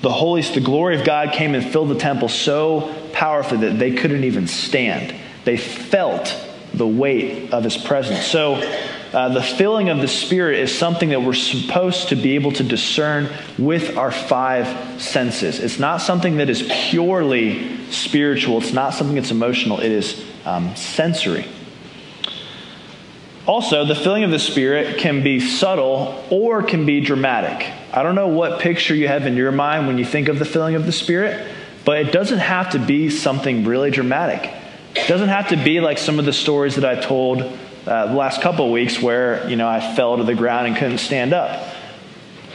the 0.00 0.10
holy, 0.10 0.42
the 0.42 0.60
glory 0.60 0.98
of 0.98 1.04
God 1.04 1.32
came 1.32 1.54
and 1.54 1.64
filled 1.64 1.90
the 1.90 1.98
temple 1.98 2.28
so 2.28 2.94
powerfully 3.12 3.68
that 3.68 3.78
they 3.78 3.92
couldn't 3.92 4.24
even 4.24 4.46
stand. 4.46 5.14
They 5.44 5.56
felt 5.56 6.34
the 6.72 6.86
weight 6.86 7.52
of 7.52 7.62
His 7.64 7.76
presence. 7.76 8.24
So, 8.26 8.56
uh, 9.14 9.28
the 9.28 9.42
filling 9.42 9.90
of 9.90 10.00
the 10.00 10.08
Spirit 10.08 10.58
is 10.58 10.76
something 10.76 11.10
that 11.10 11.22
we're 11.22 11.34
supposed 11.34 12.08
to 12.08 12.16
be 12.16 12.34
able 12.34 12.50
to 12.50 12.64
discern 12.64 13.30
with 13.56 13.96
our 13.96 14.10
five 14.10 15.00
senses. 15.00 15.60
It's 15.60 15.78
not 15.78 15.98
something 15.98 16.38
that 16.38 16.50
is 16.50 16.68
purely 16.90 17.86
spiritual, 17.92 18.58
it's 18.58 18.72
not 18.72 18.92
something 18.92 19.14
that's 19.14 19.30
emotional, 19.30 19.78
it 19.78 19.92
is 19.92 20.24
um, 20.44 20.74
sensory. 20.74 21.46
Also, 23.46 23.84
the 23.84 23.94
filling 23.94 24.24
of 24.24 24.32
the 24.32 24.38
Spirit 24.40 24.98
can 24.98 25.22
be 25.22 25.38
subtle 25.38 26.24
or 26.30 26.64
can 26.64 26.84
be 26.84 27.00
dramatic. 27.00 27.72
I 27.92 28.02
don't 28.02 28.16
know 28.16 28.28
what 28.28 28.58
picture 28.58 28.96
you 28.96 29.06
have 29.06 29.26
in 29.26 29.36
your 29.36 29.52
mind 29.52 29.86
when 29.86 29.96
you 29.96 30.04
think 30.04 30.26
of 30.26 30.40
the 30.40 30.44
filling 30.44 30.74
of 30.74 30.86
the 30.86 30.92
Spirit, 30.92 31.46
but 31.84 31.98
it 31.98 32.10
doesn't 32.10 32.38
have 32.40 32.70
to 32.70 32.80
be 32.80 33.10
something 33.10 33.64
really 33.64 33.92
dramatic. 33.92 34.52
It 34.96 35.06
doesn't 35.06 35.28
have 35.28 35.50
to 35.50 35.56
be 35.56 35.80
like 35.80 35.98
some 35.98 36.18
of 36.18 36.24
the 36.24 36.32
stories 36.32 36.74
that 36.76 36.84
I 36.84 37.00
told 37.00 37.58
uh, 37.86 38.06
the 38.06 38.14
last 38.14 38.40
couple 38.40 38.66
of 38.66 38.72
weeks 38.72 39.00
where, 39.00 39.48
you 39.48 39.56
know, 39.56 39.68
I 39.68 39.94
fell 39.94 40.16
to 40.16 40.24
the 40.24 40.34
ground 40.34 40.66
and 40.66 40.76
couldn't 40.76 40.98
stand 40.98 41.32
up. 41.32 41.74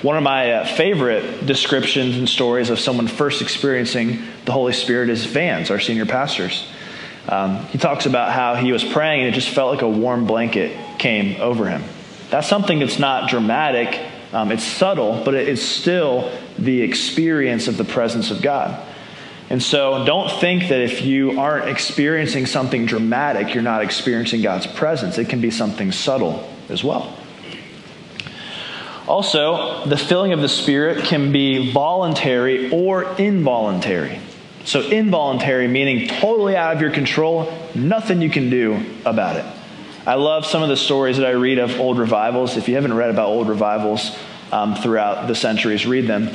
One 0.01 0.15
of 0.15 0.23
my 0.23 0.53
uh, 0.53 0.65
favorite 0.65 1.45
descriptions 1.45 2.17
and 2.17 2.27
stories 2.27 2.69
of 2.69 2.79
someone 2.79 3.07
first 3.07 3.41
experiencing 3.41 4.23
the 4.45 4.51
Holy 4.51 4.73
Spirit 4.73 5.09
is 5.09 5.25
Vance, 5.25 5.69
our 5.69 5.79
senior 5.79 6.05
pastors. 6.05 6.67
Um, 7.27 7.65
he 7.65 7.77
talks 7.77 8.05
about 8.05 8.31
how 8.31 8.55
he 8.55 8.71
was 8.71 8.83
praying 8.83 9.21
and 9.25 9.29
it 9.29 9.33
just 9.33 9.49
felt 9.49 9.73
like 9.73 9.83
a 9.83 9.89
warm 9.89 10.25
blanket 10.25 10.75
came 10.97 11.39
over 11.41 11.67
him. 11.67 11.83
That's 12.29 12.47
something 12.47 12.79
that's 12.79 12.97
not 12.97 13.29
dramatic, 13.29 13.99
um, 14.31 14.51
it's 14.51 14.63
subtle, 14.63 15.21
but 15.23 15.33
it 15.33 15.47
is 15.47 15.61
still 15.61 16.31
the 16.57 16.81
experience 16.81 17.67
of 17.67 17.77
the 17.77 17.83
presence 17.83 18.31
of 18.31 18.41
God. 18.41 18.83
And 19.49 19.63
so 19.63 20.05
don't 20.05 20.31
think 20.39 20.69
that 20.69 20.79
if 20.79 21.01
you 21.01 21.39
aren't 21.39 21.69
experiencing 21.69 22.45
something 22.45 22.85
dramatic, 22.85 23.53
you're 23.53 23.63
not 23.63 23.81
experiencing 23.81 24.41
God's 24.41 24.67
presence. 24.67 25.17
It 25.17 25.27
can 25.27 25.41
be 25.41 25.49
something 25.49 25.91
subtle 25.91 26.47
as 26.69 26.83
well. 26.83 27.17
Also, 29.07 29.85
the 29.85 29.97
filling 29.97 30.33
of 30.33 30.41
the 30.41 30.47
Spirit 30.47 31.03
can 31.03 31.31
be 31.31 31.71
voluntary 31.71 32.69
or 32.69 33.15
involuntary. 33.15 34.19
So, 34.65 34.81
involuntary 34.81 35.67
meaning 35.67 36.07
totally 36.07 36.55
out 36.55 36.75
of 36.75 36.81
your 36.81 36.91
control, 36.91 37.51
nothing 37.73 38.21
you 38.21 38.29
can 38.29 38.51
do 38.51 38.85
about 39.03 39.37
it. 39.37 39.45
I 40.05 40.13
love 40.13 40.45
some 40.45 40.61
of 40.61 40.69
the 40.69 40.77
stories 40.77 41.17
that 41.17 41.25
I 41.25 41.31
read 41.31 41.57
of 41.57 41.79
old 41.79 41.97
revivals. 41.97 42.55
If 42.55 42.67
you 42.67 42.75
haven't 42.75 42.93
read 42.93 43.09
about 43.09 43.29
old 43.29 43.49
revivals 43.49 44.15
um, 44.51 44.75
throughout 44.75 45.27
the 45.27 45.33
centuries, 45.33 45.87
read 45.87 46.05
them. 46.05 46.29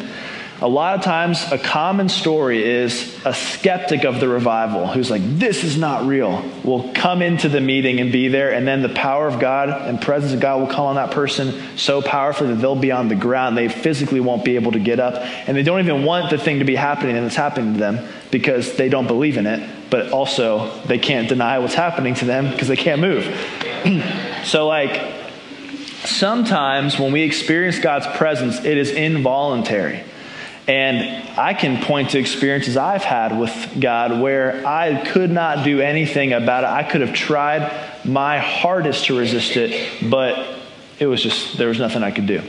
A 0.61 0.69
lot 0.69 0.95
of 0.97 1.03
times, 1.03 1.45
a 1.51 1.59
common 1.59 2.09
story 2.09 2.63
is 2.63 3.21
a 3.25 3.35
skeptic 3.35 4.05
of 4.05 4.21
the 4.21 4.29
revival 4.29 4.87
who's 4.87 5.11
like, 5.11 5.23
This 5.25 5.65
is 5.65 5.77
not 5.77 6.07
real, 6.07 6.49
will 6.63 6.93
come 6.95 7.23
into 7.23 7.49
the 7.49 7.61
meeting 7.61 7.99
and 7.99 8.13
be 8.13 8.29
there, 8.29 8.53
and 8.53 8.67
then 8.67 8.81
the 8.81 8.89
power 8.89 9.27
of 9.27 9.41
God 9.41 9.69
and 9.69 10.01
presence 10.01 10.33
of 10.33 10.39
God 10.39 10.61
will 10.61 10.69
come 10.69 10.87
on 10.87 10.95
that 10.95 11.11
person 11.11 11.77
so 11.77 12.01
powerfully 12.01 12.51
that 12.51 12.61
they'll 12.61 12.77
be 12.77 12.93
on 12.93 13.09
the 13.09 13.17
ground. 13.17 13.59
They 13.59 13.69
physically 13.69 14.21
won't 14.21 14.45
be 14.45 14.55
able 14.55 14.73
to 14.73 14.79
get 14.79 15.01
up, 15.01 15.17
and 15.49 15.57
they 15.57 15.65
don't 15.65 15.81
even 15.81 16.05
want 16.05 16.31
the 16.31 16.39
thing 16.39 16.61
to 16.61 16.65
be 16.65 16.77
happening 16.77 17.17
and 17.17 17.27
it's 17.27 17.35
happening 17.35 17.75
to 17.75 17.81
them 17.81 18.09
because 18.31 18.77
they 18.77 18.89
don't 18.89 19.09
believe 19.09 19.37
in 19.37 19.47
it, 19.47 19.69
but 19.91 20.13
also 20.13 20.81
they 20.83 20.99
can't 20.99 21.29
deny 21.29 21.59
what's 21.59 21.75
happening 21.75 22.15
to 22.15 22.27
them 22.27 22.51
because 22.53 22.69
they 22.69 22.77
can't 22.77 23.01
move. 23.01 23.25
so, 24.45 24.69
like, 24.69 25.03
sometimes 26.05 26.97
when 26.99 27.13
we 27.13 27.23
experience 27.23 27.81
God's 27.81 28.07
presence, 28.17 28.65
it 28.65 28.79
is 28.79 28.91
involuntary. 28.93 30.05
And 30.67 31.39
I 31.39 31.53
can 31.53 31.83
point 31.83 32.11
to 32.11 32.19
experiences 32.19 32.77
I've 32.77 33.05
had 33.05 33.39
with 33.39 33.79
God 33.79 34.21
where 34.21 34.67
I 34.67 35.05
could 35.05 35.31
not 35.31 35.63
do 35.65 35.81
anything 35.81 36.33
about 36.33 36.65
it. 36.65 36.71
I 36.71 36.83
could 36.85 37.03
have 37.03 37.13
tried 37.13 37.71
my 38.05 38.39
hardest 38.39 39.07
to 39.07 39.19
resist 39.19 39.57
it, 39.57 40.11
but 40.11 40.59
it 40.99 41.07
was 41.07 41.23
just, 41.23 41.59
there 41.59 41.69
was 41.69 41.79
nothing 41.79 42.03
I 42.03 42.11
could 42.11 42.27
do. 42.27 42.43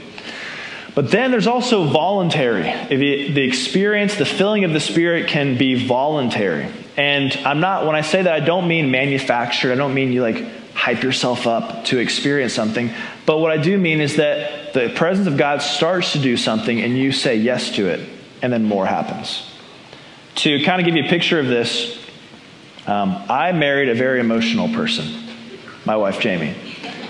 But 0.94 1.12
then 1.12 1.32
there's 1.32 1.48
also 1.48 1.84
voluntary. 1.84 2.64
the 2.88 3.42
experience, 3.42 4.16
the 4.16 4.26
filling 4.26 4.64
of 4.64 4.72
the 4.72 4.80
Spirit 4.80 5.28
can 5.28 5.58
be 5.58 5.86
voluntary. 5.86 6.72
And 6.96 7.34
I'm 7.46 7.60
not, 7.60 7.86
when 7.86 7.98
I 7.98 8.02
say 8.02 8.22
that, 8.22 8.34
I 8.34 8.40
don't 8.40 8.70
mean 8.70 8.92
manufactured. 8.92 9.74
I 9.74 9.76
don't 9.76 9.94
mean 9.94 10.14
you 10.14 10.22
like 10.22 10.42
hype 10.76 11.02
yourself 11.02 11.48
up 11.48 11.86
to 11.86 11.98
experience 11.98 12.54
something. 12.54 12.94
But 13.26 13.40
what 13.40 13.52
I 13.52 13.58
do 13.58 13.78
mean 13.78 14.02
is 14.02 14.18
that 14.18 14.74
the 14.74 14.90
presence 14.90 15.28
of 15.28 15.38
God 15.38 15.62
starts 15.62 16.12
to 16.12 16.20
do 16.20 16.38
something 16.38 16.82
and 16.82 16.98
you 16.98 17.12
say 17.12 17.38
yes 17.38 17.72
to 17.72 17.88
it, 17.88 18.08
and 18.42 18.54
then 18.54 18.66
more 18.66 18.86
happens. 18.86 19.52
To 20.36 20.62
kind 20.64 20.82
of 20.82 20.86
give 20.86 20.96
you 20.96 21.06
a 21.06 21.08
picture 21.08 21.40
of 21.40 21.48
this, 21.48 21.98
um, 22.86 23.16
I 23.30 23.54
married 23.54 23.90
a 23.90 23.96
very 23.96 24.20
emotional 24.20 24.68
person, 24.70 25.08
my 25.86 25.96
wife 25.96 26.20
Jamie. 26.20 26.54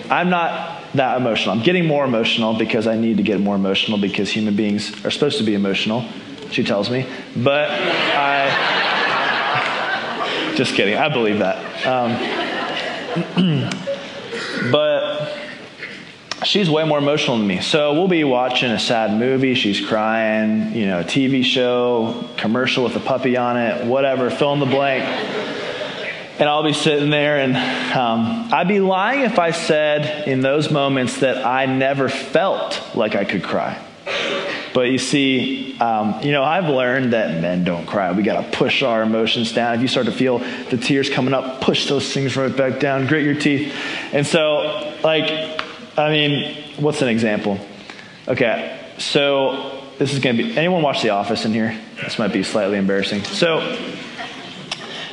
I'm 0.10 0.29
not 0.29 0.84
that 0.93 1.17
emotional. 1.17 1.55
I'm 1.55 1.63
getting 1.63 1.88
more 1.88 2.05
emotional 2.05 2.53
because 2.53 2.86
I 2.86 2.95
need 2.95 3.17
to 3.17 3.24
get 3.24 3.41
more 3.41 3.55
emotional 3.55 3.98
because 3.98 4.29
human 4.29 4.55
beings 4.55 5.03
are 5.03 5.12
supposed 5.12 5.39
to 5.39 5.43
be 5.43 5.55
emotional, 5.55 6.05
she 6.51 6.63
tells 6.63 6.91
me. 6.91 7.07
But 7.36 7.72
I. 7.72 8.93
just 10.55 10.75
kidding. 10.75 10.95
I 10.95 11.10
believe 11.10 11.39
that. 11.39 11.86
Um, 11.86 12.45
but 14.72 15.38
she's 16.43 16.69
way 16.69 16.84
more 16.84 16.98
emotional 16.98 17.38
than 17.38 17.48
me. 17.48 17.62
So 17.62 17.93
we'll 17.93 18.07
be 18.07 18.24
watching 18.24 18.72
a 18.72 18.79
sad 18.79 19.17
movie, 19.17 19.55
she's 19.55 19.86
crying, 19.86 20.75
you 20.75 20.86
know, 20.86 21.00
a 21.00 21.03
TV 21.03 21.43
show, 21.43 22.29
commercial 22.38 22.84
with 22.84 22.95
a 22.95 23.00
puppy 23.00 23.38
on 23.38 23.57
it, 23.57 23.86
whatever, 23.86 24.29
fill 24.29 24.53
in 24.53 24.60
the 24.60 24.65
blank. 24.65 25.03
And 26.38 26.50
I'll 26.50 26.63
be 26.63 26.74
sitting 26.74 27.10
there, 27.10 27.39
and 27.39 27.55
um, 27.95 28.53
I'd 28.53 28.67
be 28.67 28.81
lying 28.81 29.22
if 29.22 29.39
I 29.39 29.51
said 29.51 30.27
in 30.27 30.41
those 30.41 30.69
moments 30.69 31.22
that 31.22 31.45
I 31.45 31.65
never 31.65 32.10
felt 32.10 32.81
like 32.93 33.15
I 33.15 33.24
could 33.24 33.41
cry. 33.41 33.81
But 34.75 34.89
you 34.89 34.98
see, 34.98 35.79
um, 35.79 36.22
you 36.22 36.34
know, 36.34 36.44
I've 36.44 36.67
learned 36.67 37.13
that 37.13 37.41
men 37.41 37.63
don't 37.63 37.86
cry. 37.86 38.12
We 38.12 38.24
got 38.24 38.44
to 38.44 38.58
push 38.58 38.84
our 38.84 39.03
emotions 39.03 39.53
down. 39.53 39.75
If 39.75 39.82
you 39.82 39.88
start 39.88 40.05
to 40.08 40.12
feel 40.12 40.39
the 40.39 40.75
tears 40.75 41.10
coming 41.10 41.34
up, 41.34 41.62
push 41.62 41.88
those 41.88 42.13
things 42.13 42.36
right 42.36 42.53
back 42.53 42.82
down, 42.82 43.08
grit 43.08 43.24
your 43.24 43.36
teeth. 43.36 43.74
And 44.12 44.27
so, 44.27 44.98
like, 45.01 45.32
I 45.98 46.10
mean, 46.10 46.62
what's 46.75 47.01
an 47.01 47.08
example? 47.08 47.58
Okay, 48.27 48.77
so 48.98 49.82
this 49.98 50.12
is 50.12 50.20
going 50.20 50.36
to 50.36 50.44
be. 50.44 50.58
Anyone 50.58 50.82
watch 50.82 51.01
The 51.01 51.12
Office 51.12 51.46
in 51.46 51.53
here? 51.53 51.79
This 52.03 52.20
might 52.20 52.34
be 52.34 52.44
slightly 52.44 52.77
embarrassing. 52.77 53.24
So, 53.24 53.77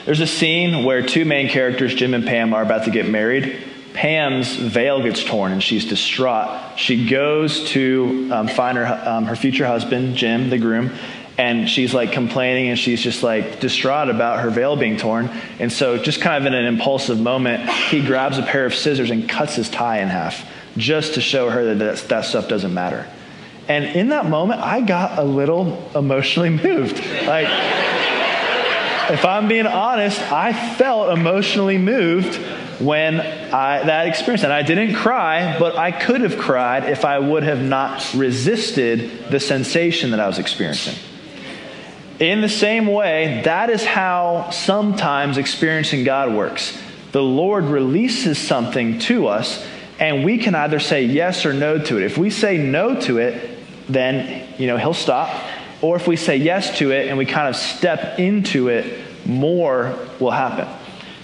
there's 0.07 0.19
a 0.19 0.27
scene 0.27 0.85
where 0.85 1.07
two 1.07 1.25
main 1.25 1.49
characters, 1.49 1.95
Jim 1.95 2.15
and 2.15 2.27
Pam, 2.27 2.53
are 2.53 2.63
about 2.63 2.87
to 2.87 2.91
get 2.91 3.09
married. 3.09 3.63
Pam's 3.95 4.55
veil 4.55 5.03
gets 5.03 5.23
torn 5.23 5.53
and 5.53 5.63
she's 5.63 5.85
distraught. 5.85 6.79
She 6.79 7.09
goes 7.09 7.65
to 7.71 8.31
um, 8.33 8.49
find 8.49 8.79
her, 8.79 8.87
um, 9.09 9.27
her 9.27 9.37
future 9.37 9.67
husband, 9.67 10.17
Jim, 10.17 10.49
the 10.49 10.59
groom, 10.59 10.93
and 11.37 11.69
she's 11.69 11.93
like 11.93 12.13
complaining 12.13 12.69
and 12.69 12.79
she's 12.79 13.03
just 13.03 13.23
like 13.23 13.61
distraught 13.61 14.09
about 14.09 14.41
her 14.41 14.51
veil 14.51 14.77
being 14.77 14.97
torn. 14.97 15.31
And 15.59 15.71
so, 15.71 15.99
just 15.99 16.21
kind 16.21 16.43
of 16.43 16.47
in 16.47 16.55
an 16.55 16.65
impulsive 16.67 17.21
moment, 17.21 17.69
he 17.69 18.03
grabs 18.03 18.39
a 18.39 18.43
pair 18.43 18.65
of 18.65 18.75
scissors 18.75 19.11
and 19.11 19.29
cuts 19.29 19.57
his 19.57 19.69
tie 19.69 20.01
in 20.01 20.09
half 20.09 20.47
just 20.77 21.15
to 21.15 21.21
show 21.21 21.51
her 21.51 21.75
that 21.75 21.79
that, 21.85 22.09
that 22.09 22.25
stuff 22.25 22.49
doesn't 22.49 22.73
matter. 22.73 23.07
And 23.69 23.85
in 23.85 24.09
that 24.09 24.27
moment, 24.27 24.61
I 24.61 24.81
got 24.81 25.19
a 25.19 25.23
little 25.23 25.91
emotionally 25.95 26.51
moved. 26.65 26.97
Like, 27.27 27.49
if 29.11 29.25
I'm 29.25 29.49
being 29.49 29.67
honest, 29.67 30.21
I 30.33 30.53
felt 30.77 31.17
emotionally 31.17 31.79
moved 31.79 32.41
when 32.81 33.21
I, 33.21 33.85
that 33.85 34.07
experience. 34.07 34.45
And 34.45 34.53
I 34.53 34.63
didn't 34.63 34.95
cry, 34.95 35.59
but 35.59 35.77
I 35.77 35.93
could 35.93 36.21
have 36.23 36.39
cried 36.39 36.85
if 36.85 37.05
I 37.05 37.19
would 37.19 37.43
have 37.43 37.61
not 37.61 38.15
resisted 38.15 39.31
the 39.31 39.41
sensation 39.41 40.11
that 40.13 40.21
I 40.21 40.27
was 40.27 40.39
experiencing. 40.39 40.95
In 42.19 42.41
the 42.41 42.49
same 42.49 42.87
way, 42.87 43.43
that 43.45 43.71
is 43.71 43.85
how 43.85 44.51
sometimes 44.51 45.39
experiencing 45.39 46.05
God 46.05 46.33
works. 46.33 46.79
The 47.11 47.23
Lord 47.23 47.65
releases 47.65 48.39
something 48.39 48.99
to 49.01 49.27
us, 49.27 49.67
and 49.99 50.25
we 50.25 50.39
can 50.39 50.55
either 50.55 50.79
say 50.79 51.05
yes 51.05 51.45
or 51.45 51.53
no 51.53 51.79
to 51.79 51.99
it. 51.99 52.05
If 52.05 52.17
we 52.17 52.31
say 52.31 52.59
no 52.59 53.01
to 53.03 53.19
it, 53.19 53.59
then, 53.89 54.49
you 54.59 54.67
know, 54.67 54.77
he'll 54.77 54.95
stop. 54.95 55.31
Or 55.81 55.97
if 55.97 56.07
we 56.07 56.17
say 56.17 56.37
yes 56.37 56.79
to 56.79 56.93
it 56.93 57.09
and 57.09 57.19
we 57.19 57.27
kind 57.27 57.49
of 57.49 57.57
step 57.57 58.19
into 58.19 58.69
it, 58.69 59.01
more 59.27 59.99
will 60.21 60.31
happen. 60.31 60.69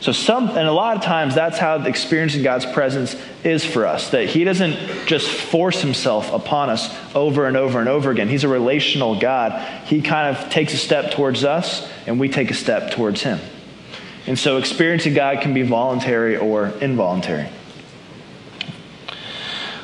So 0.00 0.12
some 0.12 0.50
and 0.50 0.68
a 0.68 0.72
lot 0.72 0.96
of 0.96 1.02
times 1.02 1.34
that's 1.34 1.58
how 1.58 1.82
experiencing 1.82 2.42
God's 2.42 2.66
presence 2.66 3.16
is 3.42 3.64
for 3.64 3.84
us. 3.86 4.10
That 4.10 4.28
he 4.28 4.44
doesn't 4.44 5.06
just 5.06 5.28
force 5.28 5.80
himself 5.80 6.32
upon 6.32 6.70
us 6.70 6.94
over 7.16 7.46
and 7.46 7.56
over 7.56 7.80
and 7.80 7.88
over 7.88 8.10
again. 8.10 8.28
He's 8.28 8.44
a 8.44 8.48
relational 8.48 9.18
God. 9.18 9.60
He 9.86 10.00
kind 10.00 10.36
of 10.36 10.50
takes 10.50 10.72
a 10.72 10.76
step 10.76 11.12
towards 11.12 11.42
us 11.42 11.88
and 12.06 12.20
we 12.20 12.28
take 12.28 12.50
a 12.50 12.54
step 12.54 12.92
towards 12.92 13.22
him. 13.22 13.40
And 14.28 14.38
so 14.38 14.58
experiencing 14.58 15.14
God 15.14 15.40
can 15.40 15.52
be 15.52 15.62
voluntary 15.62 16.36
or 16.36 16.68
involuntary. 16.68 17.48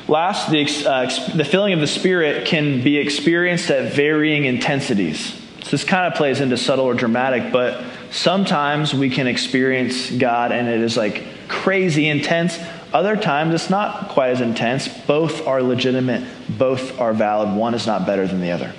Last, 0.07 0.51
the, 0.51 0.67
uh, 0.87 1.35
the 1.35 1.43
filling 1.43 1.73
of 1.73 1.79
the 1.79 1.87
Spirit 1.87 2.45
can 2.45 2.83
be 2.83 2.97
experienced 2.97 3.71
at 3.71 3.91
varying 3.93 4.45
intensities. 4.45 5.33
So 5.63 5.71
this 5.71 5.83
kind 5.83 6.05
of 6.05 6.13
plays 6.13 6.41
into 6.41 6.57
subtle 6.57 6.85
or 6.85 6.93
dramatic, 6.93 7.51
but 7.51 7.83
sometimes 8.15 8.93
we 8.93 9.09
can 9.09 9.27
experience 9.27 10.09
God 10.09 10.51
and 10.51 10.67
it 10.67 10.79
is 10.79 10.95
like 10.95 11.23
crazy 11.47 12.07
intense. 12.07 12.57
Other 12.93 13.17
times 13.17 13.53
it's 13.53 13.69
not 13.69 14.09
quite 14.09 14.29
as 14.29 14.41
intense. 14.41 14.87
Both 14.87 15.45
are 15.45 15.61
legitimate, 15.61 16.23
both 16.49 16.99
are 16.99 17.13
valid. 17.13 17.55
One 17.55 17.73
is 17.73 17.85
not 17.85 18.05
better 18.05 18.25
than 18.25 18.39
the 18.39 18.51
other. 18.51 18.73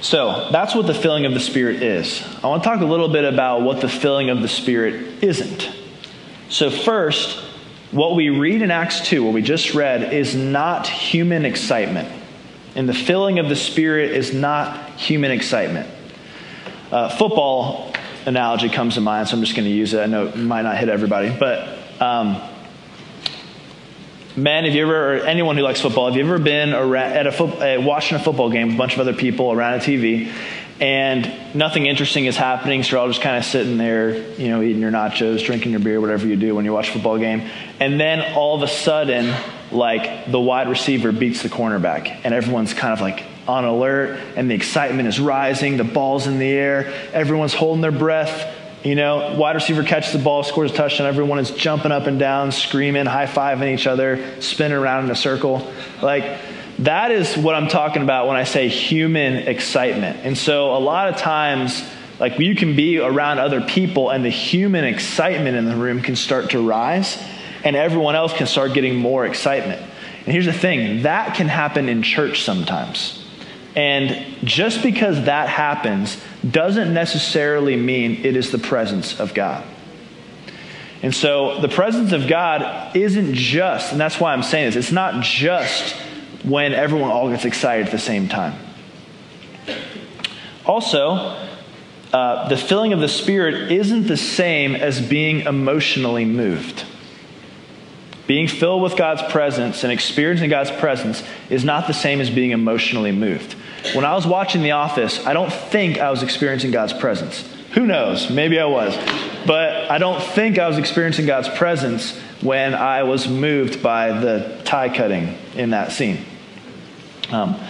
So 0.00 0.48
that's 0.50 0.74
what 0.74 0.86
the 0.86 0.94
filling 0.94 1.26
of 1.26 1.34
the 1.34 1.40
Spirit 1.40 1.82
is. 1.82 2.26
I 2.42 2.48
want 2.48 2.64
to 2.64 2.68
talk 2.68 2.80
a 2.80 2.86
little 2.86 3.08
bit 3.08 3.24
about 3.24 3.62
what 3.62 3.80
the 3.80 3.88
filling 3.88 4.30
of 4.30 4.42
the 4.42 4.48
Spirit 4.48 5.22
isn't. 5.22 5.70
So, 6.48 6.70
first, 6.70 7.38
what 7.92 8.16
we 8.16 8.28
read 8.28 8.62
in 8.62 8.72
Acts 8.72 9.06
2, 9.08 9.22
what 9.22 9.32
we 9.32 9.42
just 9.42 9.74
read, 9.74 10.12
is 10.12 10.34
not 10.34 10.88
human 10.88 11.44
excitement. 11.44 12.08
And 12.74 12.88
the 12.88 12.94
filling 12.94 13.38
of 13.38 13.48
the 13.48 13.54
Spirit 13.54 14.10
is 14.10 14.34
not 14.34 14.90
human 14.98 15.30
excitement. 15.30 15.88
Uh, 16.92 17.08
football 17.08 17.90
analogy 18.26 18.68
comes 18.68 18.96
to 18.96 19.00
mind, 19.00 19.26
so 19.26 19.34
I'm 19.34 19.42
just 19.42 19.56
going 19.56 19.64
to 19.64 19.74
use 19.74 19.94
it. 19.94 20.00
I 20.00 20.04
know 20.04 20.26
it 20.26 20.36
might 20.36 20.60
not 20.60 20.76
hit 20.76 20.90
everybody, 20.90 21.34
but 21.34 21.66
um, 22.02 22.34
have 24.36 24.74
you 24.74 24.82
ever, 24.82 25.14
or 25.14 25.20
anyone 25.20 25.56
who 25.56 25.62
likes 25.62 25.80
football, 25.80 26.08
have 26.08 26.16
you 26.16 26.22
ever 26.22 26.38
been 26.38 26.74
around, 26.74 27.12
at 27.12 27.26
a 27.26 27.78
watching 27.78 28.18
a 28.18 28.20
football 28.20 28.50
game 28.50 28.66
with 28.66 28.74
a 28.74 28.78
bunch 28.78 28.92
of 28.92 29.00
other 29.00 29.14
people 29.14 29.52
around 29.52 29.74
a 29.74 29.78
TV, 29.78 30.30
and 30.82 31.54
nothing 31.54 31.86
interesting 31.86 32.26
is 32.26 32.36
happening, 32.36 32.82
so 32.82 32.90
you're 32.90 33.00
all 33.00 33.08
just 33.08 33.22
kind 33.22 33.38
of 33.38 33.46
sitting 33.46 33.78
there, 33.78 34.14
you 34.38 34.48
know, 34.48 34.60
eating 34.60 34.82
your 34.82 34.90
nachos, 34.90 35.42
drinking 35.42 35.70
your 35.70 35.80
beer, 35.80 35.98
whatever 35.98 36.26
you 36.26 36.36
do 36.36 36.54
when 36.54 36.66
you 36.66 36.74
watch 36.74 36.90
a 36.90 36.92
football 36.92 37.16
game. 37.16 37.48
And 37.80 37.98
then 37.98 38.34
all 38.34 38.54
of 38.54 38.62
a 38.62 38.68
sudden, 38.68 39.34
like 39.70 40.30
the 40.30 40.38
wide 40.38 40.68
receiver 40.68 41.10
beats 41.10 41.42
the 41.42 41.48
cornerback, 41.48 42.20
and 42.22 42.34
everyone's 42.34 42.74
kind 42.74 42.92
of 42.92 43.00
like 43.00 43.24
on 43.46 43.64
alert, 43.64 44.20
and 44.36 44.50
the 44.50 44.54
excitement 44.54 45.08
is 45.08 45.18
rising, 45.18 45.76
the 45.76 45.84
ball's 45.84 46.26
in 46.26 46.38
the 46.38 46.50
air, 46.50 46.92
everyone's 47.12 47.54
holding 47.54 47.80
their 47.82 47.92
breath. 47.92 48.58
You 48.84 48.96
know, 48.96 49.36
wide 49.38 49.54
receiver 49.54 49.84
catches 49.84 50.12
the 50.12 50.18
ball, 50.18 50.42
scores 50.42 50.72
a 50.72 50.74
touchdown, 50.74 51.06
everyone 51.06 51.38
is 51.38 51.52
jumping 51.52 51.92
up 51.92 52.06
and 52.06 52.18
down, 52.18 52.50
screaming, 52.50 53.06
high 53.06 53.26
fiving 53.26 53.72
each 53.74 53.86
other, 53.86 54.40
spinning 54.40 54.76
around 54.76 55.04
in 55.04 55.10
a 55.10 55.16
circle. 55.16 55.72
Like, 56.00 56.40
that 56.80 57.12
is 57.12 57.36
what 57.36 57.54
I'm 57.54 57.68
talking 57.68 58.02
about 58.02 58.26
when 58.26 58.36
I 58.36 58.44
say 58.44 58.68
human 58.68 59.34
excitement. 59.34 60.20
And 60.24 60.36
so 60.36 60.74
a 60.76 60.78
lot 60.78 61.08
of 61.08 61.16
times, 61.16 61.82
like 62.18 62.38
you 62.38 62.56
can 62.56 62.74
be 62.74 62.98
around 62.98 63.38
other 63.38 63.60
people 63.60 64.10
and 64.10 64.24
the 64.24 64.30
human 64.30 64.84
excitement 64.84 65.56
in 65.56 65.64
the 65.64 65.76
room 65.76 66.02
can 66.02 66.16
start 66.16 66.50
to 66.50 66.66
rise 66.66 67.22
and 67.64 67.76
everyone 67.76 68.16
else 68.16 68.32
can 68.32 68.46
start 68.46 68.74
getting 68.74 68.96
more 68.96 69.26
excitement. 69.26 69.80
And 70.24 70.32
here's 70.32 70.46
the 70.46 70.52
thing 70.52 71.02
that 71.02 71.34
can 71.34 71.48
happen 71.48 71.88
in 71.88 72.02
church 72.02 72.42
sometimes. 72.42 73.21
And 73.74 74.36
just 74.44 74.82
because 74.82 75.24
that 75.24 75.48
happens 75.48 76.22
doesn't 76.48 76.92
necessarily 76.92 77.76
mean 77.76 78.24
it 78.24 78.36
is 78.36 78.50
the 78.52 78.58
presence 78.58 79.18
of 79.18 79.32
God. 79.32 79.64
And 81.02 81.14
so 81.14 81.60
the 81.60 81.68
presence 81.68 82.12
of 82.12 82.28
God 82.28 82.94
isn't 82.94 83.34
just, 83.34 83.92
and 83.92 84.00
that's 84.00 84.20
why 84.20 84.32
I'm 84.32 84.42
saying 84.42 84.66
this, 84.66 84.76
it's 84.76 84.92
not 84.92 85.22
just 85.22 85.94
when 86.44 86.74
everyone 86.74 87.10
all 87.10 87.30
gets 87.30 87.44
excited 87.44 87.86
at 87.86 87.92
the 87.92 87.98
same 87.98 88.28
time. 88.28 88.58
Also, 90.64 91.48
uh, 92.12 92.48
the 92.48 92.56
filling 92.56 92.92
of 92.92 93.00
the 93.00 93.08
Spirit 93.08 93.72
isn't 93.72 94.06
the 94.06 94.16
same 94.16 94.76
as 94.76 95.00
being 95.00 95.40
emotionally 95.40 96.24
moved. 96.24 96.84
Being 98.32 98.48
filled 98.48 98.80
with 98.80 98.96
God's 98.96 99.20
presence 99.30 99.84
and 99.84 99.92
experiencing 99.92 100.48
God's 100.48 100.70
presence 100.70 101.22
is 101.50 101.66
not 101.66 101.86
the 101.86 101.92
same 101.92 102.18
as 102.18 102.30
being 102.30 102.52
emotionally 102.52 103.12
moved. 103.12 103.52
When 103.94 104.06
I 104.06 104.14
was 104.14 104.26
watching 104.26 104.62
The 104.62 104.70
Office, 104.70 105.26
I 105.26 105.34
don't 105.34 105.52
think 105.52 105.98
I 105.98 106.10
was 106.10 106.22
experiencing 106.22 106.70
God's 106.70 106.94
presence. 106.94 107.46
Who 107.72 107.86
knows? 107.86 108.30
Maybe 108.30 108.58
I 108.58 108.64
was. 108.64 108.96
But 109.46 109.90
I 109.90 109.98
don't 109.98 110.18
think 110.22 110.58
I 110.58 110.66
was 110.66 110.78
experiencing 110.78 111.26
God's 111.26 111.50
presence 111.50 112.18
when 112.40 112.74
I 112.74 113.02
was 113.02 113.28
moved 113.28 113.82
by 113.82 114.18
the 114.18 114.62
tie 114.64 114.88
cutting 114.88 115.36
in 115.54 115.68
that 115.72 115.92
scene. 115.92 116.24
Um, 117.30 117.60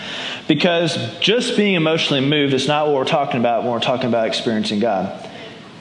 because 0.46 1.18
just 1.18 1.56
being 1.56 1.74
emotionally 1.74 2.24
moved 2.24 2.54
is 2.54 2.68
not 2.68 2.86
what 2.86 2.94
we're 2.94 3.04
talking 3.04 3.40
about 3.40 3.64
when 3.64 3.72
we're 3.72 3.80
talking 3.80 4.06
about 4.06 4.28
experiencing 4.28 4.78
God. 4.78 5.21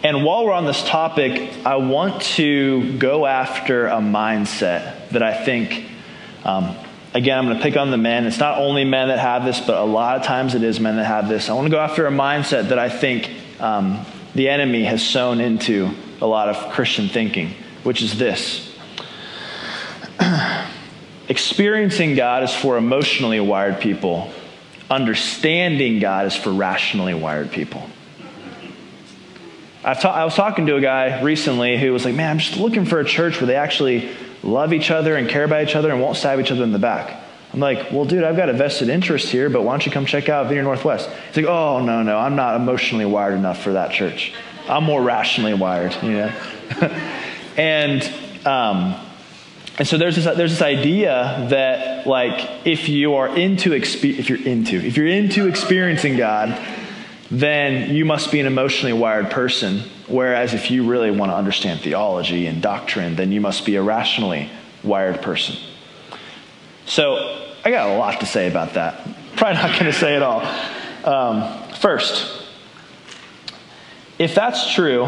And 0.04 0.26
while 0.26 0.46
we're 0.46 0.54
on 0.54 0.66
this 0.66 0.84
topic, 0.84 1.54
I 1.64 1.76
want 1.76 2.24
to 2.24 2.98
go 2.98 3.28
after 3.28 3.86
a 3.86 3.98
mindset 3.98 5.10
that 5.10 5.22
I 5.22 5.46
think, 5.46 5.86
um, 6.44 6.76
again, 7.14 7.38
I'm 7.38 7.46
going 7.46 7.58
to 7.58 7.62
pick 7.62 7.78
on 7.78 7.92
the 7.92 7.98
men. 7.98 8.26
It's 8.26 8.40
not 8.40 8.58
only 8.58 8.84
men 8.84 9.10
that 9.10 9.20
have 9.20 9.46
this, 9.46 9.60
but 9.60 9.78
a 9.78 9.84
lot 9.84 10.18
of 10.18 10.24
times 10.24 10.56
it 10.56 10.64
is 10.64 10.80
men 10.80 10.96
that 10.96 11.06
have 11.06 11.30
this. 11.30 11.50
I 11.50 11.54
want 11.54 11.68
to 11.68 11.72
go 11.72 11.80
after 11.80 12.08
a 12.08 12.12
mindset 12.12 12.70
that 12.70 12.80
I 12.80 12.90
think 12.90 13.30
um, 13.60 14.04
the 14.34 14.50
enemy 14.50 14.86
has 14.86 15.08
sown 15.08 15.40
into 15.40 15.92
a 16.20 16.26
lot 16.26 16.50
of 16.50 16.72
Christian 16.72 17.08
thinking, 17.08 17.54
which 17.84 18.02
is 18.02 18.18
this 18.18 18.76
Experiencing 21.30 22.16
God 22.16 22.42
is 22.42 22.52
for 22.52 22.76
emotionally 22.76 23.40
wired 23.40 23.80
people, 23.80 24.32
understanding 24.90 26.00
God 26.00 26.26
is 26.26 26.36
for 26.36 26.52
rationally 26.52 27.14
wired 27.14 27.52
people. 27.52 27.88
Ta- 29.84 30.14
i 30.14 30.24
was 30.24 30.36
talking 30.36 30.68
to 30.68 30.76
a 30.76 30.82
guy 30.82 31.22
recently 31.22 31.78
who 31.78 31.92
was 31.92 32.06
like, 32.06 32.16
Man, 32.16 32.30
I'm 32.30 32.38
just 32.40 32.58
looking 32.58 32.86
for 32.86 33.00
a 33.00 33.06
church 33.06 33.40
where 33.40 33.48
they 33.48 33.56
actually 33.56 34.12
love 34.44 34.74
each 34.74 34.92
other 34.92 35.16
and 35.16 35.30
care 35.30 35.44
about 35.44 35.64
each 35.64 35.76
other 35.76 35.92
and 35.92 36.02
won't 36.02 36.18
stab 36.18 36.40
each 36.40 36.52
other 36.52 36.64
in 36.64 36.72
the 36.72 36.80
back. 36.80 37.24
I'm 37.54 37.60
like, 37.60 37.92
Well, 37.92 38.06
dude, 38.06 38.24
I've 38.24 38.38
got 38.38 38.50
a 38.50 38.54
vested 38.54 38.90
interest 38.90 39.30
here, 39.30 39.50
but 39.50 39.64
why 39.64 39.74
don't 39.74 39.86
you 39.86 39.92
come 39.92 40.06
check 40.06 40.30
out 40.30 40.48
Vineyard 40.48 40.64
Northwest? 40.64 41.10
He's 41.28 41.38
like, 41.38 41.46
Oh, 41.48 41.84
no, 41.84 42.04
no, 42.04 42.18
I'm 42.18 42.36
not 42.36 42.56
emotionally 42.56 43.06
wired 43.06 43.34
enough 43.34 43.62
for 43.62 43.74
that 43.74 43.92
church. 43.92 44.34
I'm 44.70 44.84
more 44.84 45.02
rationally 45.02 45.56
wired, 45.56 45.96
you 46.04 46.12
know? 46.12 46.28
and, 47.58 48.04
um, 48.46 48.96
and 49.78 49.88
so 49.88 49.98
there's 49.98 50.16
this, 50.16 50.26
there's 50.38 50.52
this 50.52 50.62
idea 50.62 51.48
that 51.50 52.06
like 52.06 52.68
if 52.68 52.88
you 52.88 53.16
are 53.16 53.36
into 53.36 53.72
expe- 53.72 54.20
if 54.20 54.30
you're 54.30 54.44
into 54.44 54.76
if 54.76 54.96
you're 54.96 55.08
into 55.08 55.48
experiencing 55.48 56.18
God, 56.18 56.50
then 57.32 57.96
you 57.96 58.04
must 58.04 58.30
be 58.30 58.42
an 58.42 58.46
emotionally 58.46 58.92
wired 58.92 59.32
person. 59.32 59.84
Whereas 60.08 60.54
if 60.54 60.70
you 60.70 60.84
really 60.84 61.12
want 61.12 61.32
to 61.32 61.36
understand 61.36 61.80
theology 61.80 62.46
and 62.46 62.62
doctrine, 62.62 63.16
then 63.16 63.32
you 63.32 63.40
must 63.40 63.66
be 63.66 63.78
a 63.78 63.82
rationally 63.82 64.50
wired 64.84 65.22
person. 65.22 65.56
So 66.86 67.16
I 67.64 67.72
got 67.72 67.90
a 67.90 67.98
lot 67.98 68.20
to 68.20 68.26
say 68.26 68.50
about 68.50 68.74
that. 68.74 69.08
Probably 69.38 69.56
not 69.56 69.80
going 69.80 69.86
to 69.86 69.98
say 69.98 70.18
it 70.18 70.22
all. 70.22 70.42
Um, 71.06 71.72
first, 71.76 72.46
if 74.20 74.36
that's 74.36 74.74
true, 74.74 75.08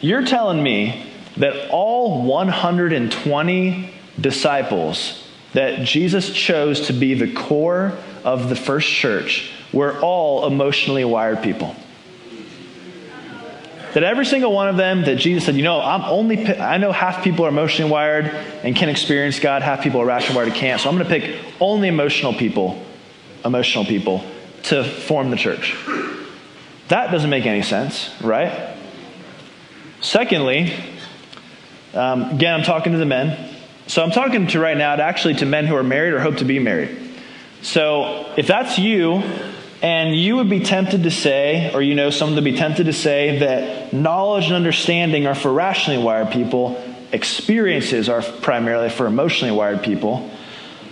you're 0.00 0.24
telling 0.24 0.60
me 0.60 1.06
that 1.36 1.70
all 1.70 2.24
120 2.24 3.94
disciples 4.20 5.22
that 5.52 5.84
Jesus 5.84 6.32
chose 6.32 6.88
to 6.88 6.92
be 6.92 7.14
the 7.14 7.32
core 7.32 7.96
of 8.24 8.48
the 8.48 8.56
first 8.56 8.90
church 8.90 9.52
were 9.72 9.98
all 10.00 10.46
emotionally 10.46 11.04
wired 11.04 11.42
people. 11.42 11.74
That 13.94 14.04
every 14.04 14.26
single 14.26 14.52
one 14.52 14.68
of 14.68 14.76
them, 14.76 15.04
that 15.06 15.16
Jesus 15.16 15.46
said, 15.46 15.54
you 15.54 15.62
know, 15.62 15.80
I'm 15.80 16.02
only, 16.02 16.46
I 16.46 16.76
know 16.76 16.92
half 16.92 17.24
people 17.24 17.46
are 17.46 17.48
emotionally 17.48 17.90
wired 17.90 18.26
and 18.26 18.76
can 18.76 18.90
experience 18.90 19.40
God, 19.40 19.62
half 19.62 19.82
people 19.82 20.02
are 20.02 20.06
rationally 20.06 20.36
wired 20.36 20.48
and 20.48 20.56
can't. 20.56 20.80
So 20.80 20.90
I'm 20.90 20.96
going 20.98 21.08
to 21.08 21.10
pick 21.10 21.42
only 21.60 21.88
emotional 21.88 22.34
people, 22.34 22.84
emotional 23.42 23.86
people 23.86 24.22
to 24.64 24.84
form 24.84 25.30
the 25.30 25.36
church. 25.36 25.74
That 26.88 27.10
doesn't 27.10 27.30
make 27.30 27.46
any 27.46 27.62
sense, 27.62 28.10
right? 28.20 28.76
Secondly, 30.02 30.74
um, 31.94 32.34
again, 32.34 32.52
I'm 32.52 32.62
talking 32.62 32.92
to 32.92 32.98
the 32.98 33.06
men. 33.06 33.54
So 33.86 34.02
I'm 34.02 34.10
talking 34.10 34.46
to 34.48 34.60
right 34.60 34.76
now, 34.76 34.94
to 34.96 35.02
actually, 35.02 35.34
to 35.36 35.46
men 35.46 35.66
who 35.66 35.74
are 35.74 35.82
married 35.82 36.12
or 36.12 36.20
hope 36.20 36.36
to 36.36 36.44
be 36.44 36.58
married. 36.58 36.96
So 37.62 38.32
if 38.36 38.46
that's 38.46 38.78
you, 38.78 39.22
And 39.86 40.16
you 40.16 40.34
would 40.34 40.50
be 40.50 40.58
tempted 40.58 41.04
to 41.04 41.12
say, 41.12 41.72
or 41.72 41.80
you 41.80 41.94
know 41.94 42.10
someone 42.10 42.34
to 42.34 42.42
be 42.42 42.56
tempted 42.56 42.86
to 42.86 42.92
say, 42.92 43.38
that 43.38 43.92
knowledge 43.92 44.46
and 44.46 44.54
understanding 44.54 45.28
are 45.28 45.34
for 45.36 45.52
rationally 45.52 46.02
wired 46.02 46.32
people, 46.32 46.76
experiences 47.12 48.08
are 48.08 48.20
primarily 48.20 48.90
for 48.90 49.06
emotionally 49.06 49.56
wired 49.56 49.84
people. 49.84 50.28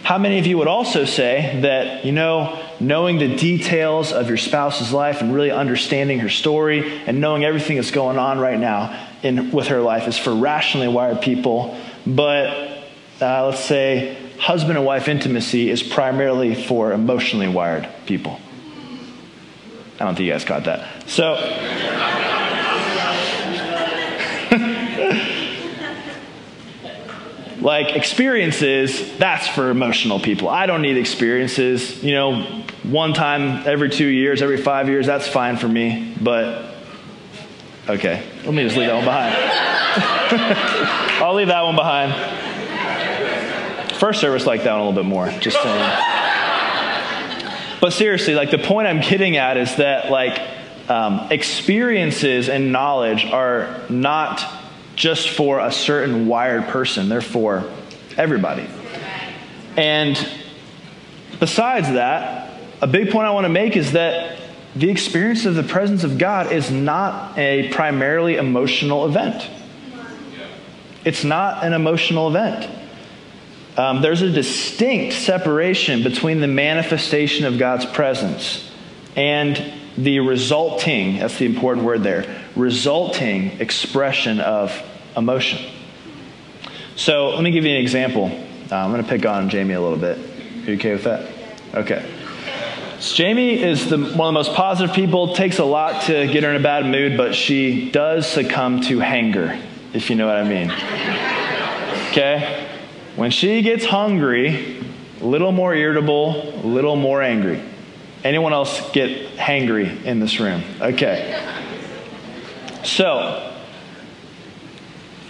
How 0.04 0.16
many 0.16 0.38
of 0.38 0.46
you 0.46 0.58
would 0.58 0.68
also 0.68 1.06
say 1.06 1.58
that, 1.62 2.04
you 2.04 2.12
know, 2.12 2.56
knowing 2.78 3.18
the 3.18 3.34
details 3.34 4.12
of 4.12 4.28
your 4.28 4.36
spouse's 4.36 4.92
life 4.92 5.22
and 5.22 5.34
really 5.34 5.50
understanding 5.50 6.20
her 6.20 6.30
story 6.30 7.02
and 7.04 7.20
knowing 7.20 7.44
everything 7.44 7.74
that's 7.74 7.90
going 7.90 8.16
on 8.16 8.38
right 8.38 8.60
now 8.60 9.08
in, 9.24 9.50
with 9.50 9.66
her 9.66 9.80
life 9.80 10.06
is 10.06 10.16
for 10.16 10.32
rationally 10.32 10.86
wired 10.86 11.20
people, 11.20 11.76
but 12.06 12.46
uh, 13.20 13.46
let's 13.46 13.64
say 13.64 14.16
husband 14.38 14.78
and 14.78 14.86
wife 14.86 15.08
intimacy 15.08 15.68
is 15.68 15.82
primarily 15.82 16.54
for 16.54 16.92
emotionally 16.92 17.48
wired 17.48 17.88
people? 18.06 18.38
I 20.00 20.04
don't 20.04 20.16
think 20.16 20.26
you 20.26 20.32
guys 20.32 20.44
caught 20.44 20.64
that. 20.64 21.08
So, 21.08 21.34
like 27.60 27.94
experiences, 27.94 29.16
that's 29.18 29.46
for 29.48 29.70
emotional 29.70 30.18
people. 30.18 30.48
I 30.48 30.66
don't 30.66 30.82
need 30.82 30.96
experiences. 30.96 32.02
You 32.02 32.14
know, 32.14 32.42
one 32.82 33.14
time 33.14 33.64
every 33.66 33.88
two 33.88 34.06
years, 34.06 34.42
every 34.42 34.56
five 34.56 34.88
years, 34.88 35.06
that's 35.06 35.28
fine 35.28 35.56
for 35.56 35.68
me. 35.68 36.12
But, 36.20 36.74
okay, 37.88 38.26
let 38.44 38.52
me 38.52 38.64
just 38.64 38.76
leave 38.76 38.88
that 38.88 38.96
one 38.96 39.04
behind. 39.04 39.36
I'll 41.22 41.34
leave 41.34 41.46
that 41.48 41.62
one 41.62 41.76
behind. 41.76 42.12
First 43.98 44.20
service 44.20 44.44
like 44.44 44.64
that 44.64 44.72
one 44.72 44.80
a 44.80 44.88
little 44.88 45.02
bit 45.02 45.08
more, 45.08 45.30
just 45.40 45.62
saying. 45.62 46.13
But 47.84 47.92
seriously, 47.92 48.32
like 48.32 48.50
the 48.50 48.56
point 48.56 48.88
I'm 48.88 49.02
getting 49.02 49.36
at 49.36 49.58
is 49.58 49.76
that 49.76 50.10
like 50.10 50.40
um, 50.88 51.30
experiences 51.30 52.48
and 52.48 52.72
knowledge 52.72 53.26
are 53.26 53.82
not 53.90 54.42
just 54.96 55.28
for 55.28 55.60
a 55.60 55.70
certain 55.70 56.26
wired 56.26 56.64
person, 56.68 57.10
they're 57.10 57.20
for 57.20 57.70
everybody. 58.16 58.66
And 59.76 60.16
besides 61.38 61.88
that, 61.88 62.58
a 62.80 62.86
big 62.86 63.10
point 63.10 63.26
I 63.26 63.32
want 63.32 63.44
to 63.44 63.50
make 63.50 63.76
is 63.76 63.92
that 63.92 64.40
the 64.74 64.88
experience 64.88 65.44
of 65.44 65.54
the 65.54 65.62
presence 65.62 66.04
of 66.04 66.16
God 66.16 66.52
is 66.52 66.70
not 66.70 67.36
a 67.36 67.68
primarily 67.68 68.36
emotional 68.36 69.04
event. 69.04 69.46
It's 71.04 71.22
not 71.22 71.62
an 71.62 71.74
emotional 71.74 72.28
event. 72.28 72.66
Um, 73.76 74.02
there's 74.02 74.22
a 74.22 74.30
distinct 74.30 75.14
separation 75.14 76.02
between 76.02 76.40
the 76.40 76.46
manifestation 76.46 77.44
of 77.44 77.58
God's 77.58 77.84
presence 77.86 78.70
and 79.16 79.72
the 79.96 80.20
resulting, 80.20 81.18
that's 81.18 81.38
the 81.38 81.46
important 81.46 81.86
word 81.86 82.02
there, 82.02 82.42
resulting 82.56 83.60
expression 83.60 84.40
of 84.40 84.72
emotion. 85.16 85.58
So 86.96 87.30
let 87.30 87.42
me 87.42 87.50
give 87.50 87.64
you 87.64 87.70
an 87.70 87.80
example. 87.80 88.26
Uh, 88.70 88.76
I'm 88.76 88.90
going 88.90 89.02
to 89.02 89.08
pick 89.08 89.26
on 89.26 89.48
Jamie 89.48 89.74
a 89.74 89.80
little 89.80 89.98
bit. 89.98 90.18
Are 90.18 90.70
you 90.70 90.76
okay 90.76 90.92
with 90.92 91.04
that? 91.04 91.32
Okay. 91.74 92.08
So 93.00 93.16
Jamie 93.16 93.60
is 93.60 93.90
the, 93.90 93.98
one 93.98 94.08
of 94.10 94.16
the 94.16 94.32
most 94.32 94.54
positive 94.54 94.94
people, 94.94 95.34
takes 95.34 95.58
a 95.58 95.64
lot 95.64 96.04
to 96.04 96.26
get 96.28 96.44
her 96.44 96.50
in 96.50 96.56
a 96.56 96.62
bad 96.62 96.86
mood, 96.86 97.16
but 97.16 97.34
she 97.34 97.90
does 97.90 98.26
succumb 98.26 98.80
to 98.82 99.00
hanger, 99.00 99.58
if 99.92 100.10
you 100.10 100.16
know 100.16 100.26
what 100.26 100.36
I 100.36 100.44
mean. 100.44 100.70
Okay? 102.10 102.63
When 103.16 103.30
she 103.30 103.62
gets 103.62 103.84
hungry, 103.84 104.82
a 105.20 105.24
little 105.24 105.52
more 105.52 105.74
irritable, 105.74 106.52
a 106.64 106.66
little 106.66 106.96
more 106.96 107.22
angry. 107.22 107.62
Anyone 108.24 108.52
else 108.52 108.90
get 108.90 109.36
hangry 109.36 110.04
in 110.04 110.18
this 110.18 110.40
room? 110.40 110.62
Okay. 110.80 111.40
So, 112.82 113.52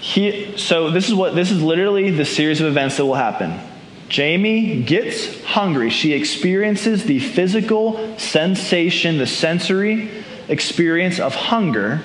he, 0.00 0.56
so 0.56 0.90
this 0.90 1.08
is 1.08 1.14
what 1.14 1.34
this 1.34 1.50
is 1.50 1.62
literally 1.62 2.10
the 2.10 2.24
series 2.24 2.60
of 2.60 2.68
events 2.68 2.96
that 2.96 3.04
will 3.04 3.14
happen. 3.14 3.60
Jamie 4.08 4.82
gets 4.82 5.42
hungry. 5.44 5.90
She 5.90 6.12
experiences 6.12 7.04
the 7.04 7.18
physical 7.18 8.18
sensation, 8.18 9.18
the 9.18 9.26
sensory 9.26 10.10
experience 10.48 11.18
of 11.18 11.34
hunger. 11.34 12.02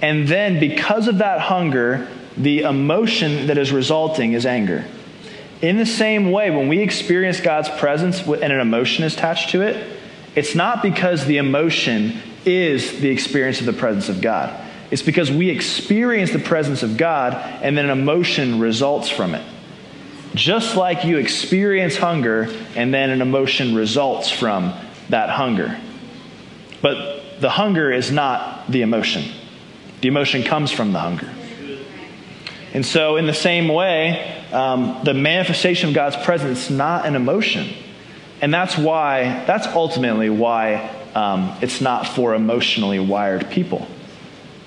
And 0.00 0.28
then, 0.28 0.60
because 0.60 1.08
of 1.08 1.18
that 1.18 1.40
hunger, 1.40 2.06
the 2.36 2.60
emotion 2.60 3.48
that 3.48 3.58
is 3.58 3.72
resulting 3.72 4.32
is 4.32 4.46
anger. 4.46 4.84
In 5.60 5.76
the 5.76 5.86
same 5.86 6.30
way, 6.30 6.50
when 6.50 6.68
we 6.68 6.80
experience 6.80 7.40
God's 7.40 7.68
presence 7.68 8.20
and 8.20 8.52
an 8.52 8.60
emotion 8.60 9.04
is 9.04 9.14
attached 9.14 9.50
to 9.50 9.62
it, 9.62 9.98
it's 10.36 10.54
not 10.54 10.82
because 10.82 11.26
the 11.26 11.38
emotion 11.38 12.20
is 12.44 13.00
the 13.00 13.08
experience 13.08 13.58
of 13.60 13.66
the 13.66 13.72
presence 13.72 14.08
of 14.08 14.20
God. 14.20 14.54
It's 14.90 15.02
because 15.02 15.30
we 15.30 15.50
experience 15.50 16.32
the 16.32 16.38
presence 16.38 16.82
of 16.82 16.96
God 16.96 17.34
and 17.34 17.76
then 17.76 17.86
an 17.86 17.90
emotion 17.90 18.60
results 18.60 19.10
from 19.10 19.34
it. 19.34 19.44
Just 20.34 20.76
like 20.76 21.04
you 21.04 21.18
experience 21.18 21.96
hunger 21.96 22.48
and 22.76 22.94
then 22.94 23.10
an 23.10 23.20
emotion 23.20 23.74
results 23.74 24.30
from 24.30 24.72
that 25.08 25.30
hunger. 25.30 25.78
But 26.80 27.40
the 27.40 27.50
hunger 27.50 27.90
is 27.90 28.12
not 28.12 28.70
the 28.70 28.82
emotion, 28.82 29.24
the 30.00 30.08
emotion 30.08 30.44
comes 30.44 30.70
from 30.70 30.92
the 30.92 31.00
hunger. 31.00 31.28
And 32.74 32.84
so, 32.84 33.16
in 33.16 33.26
the 33.26 33.34
same 33.34 33.66
way, 33.66 34.37
um, 34.52 35.00
the 35.04 35.14
manifestation 35.14 35.90
of 35.90 35.94
God's 35.94 36.16
presence 36.16 36.64
is 36.64 36.70
not 36.70 37.06
an 37.06 37.14
emotion. 37.16 37.68
And 38.40 38.52
that's 38.54 38.78
why, 38.78 39.44
that's 39.46 39.66
ultimately 39.66 40.30
why 40.30 40.90
um, 41.14 41.56
it's 41.60 41.80
not 41.80 42.06
for 42.06 42.34
emotionally 42.34 42.98
wired 42.98 43.50
people. 43.50 43.86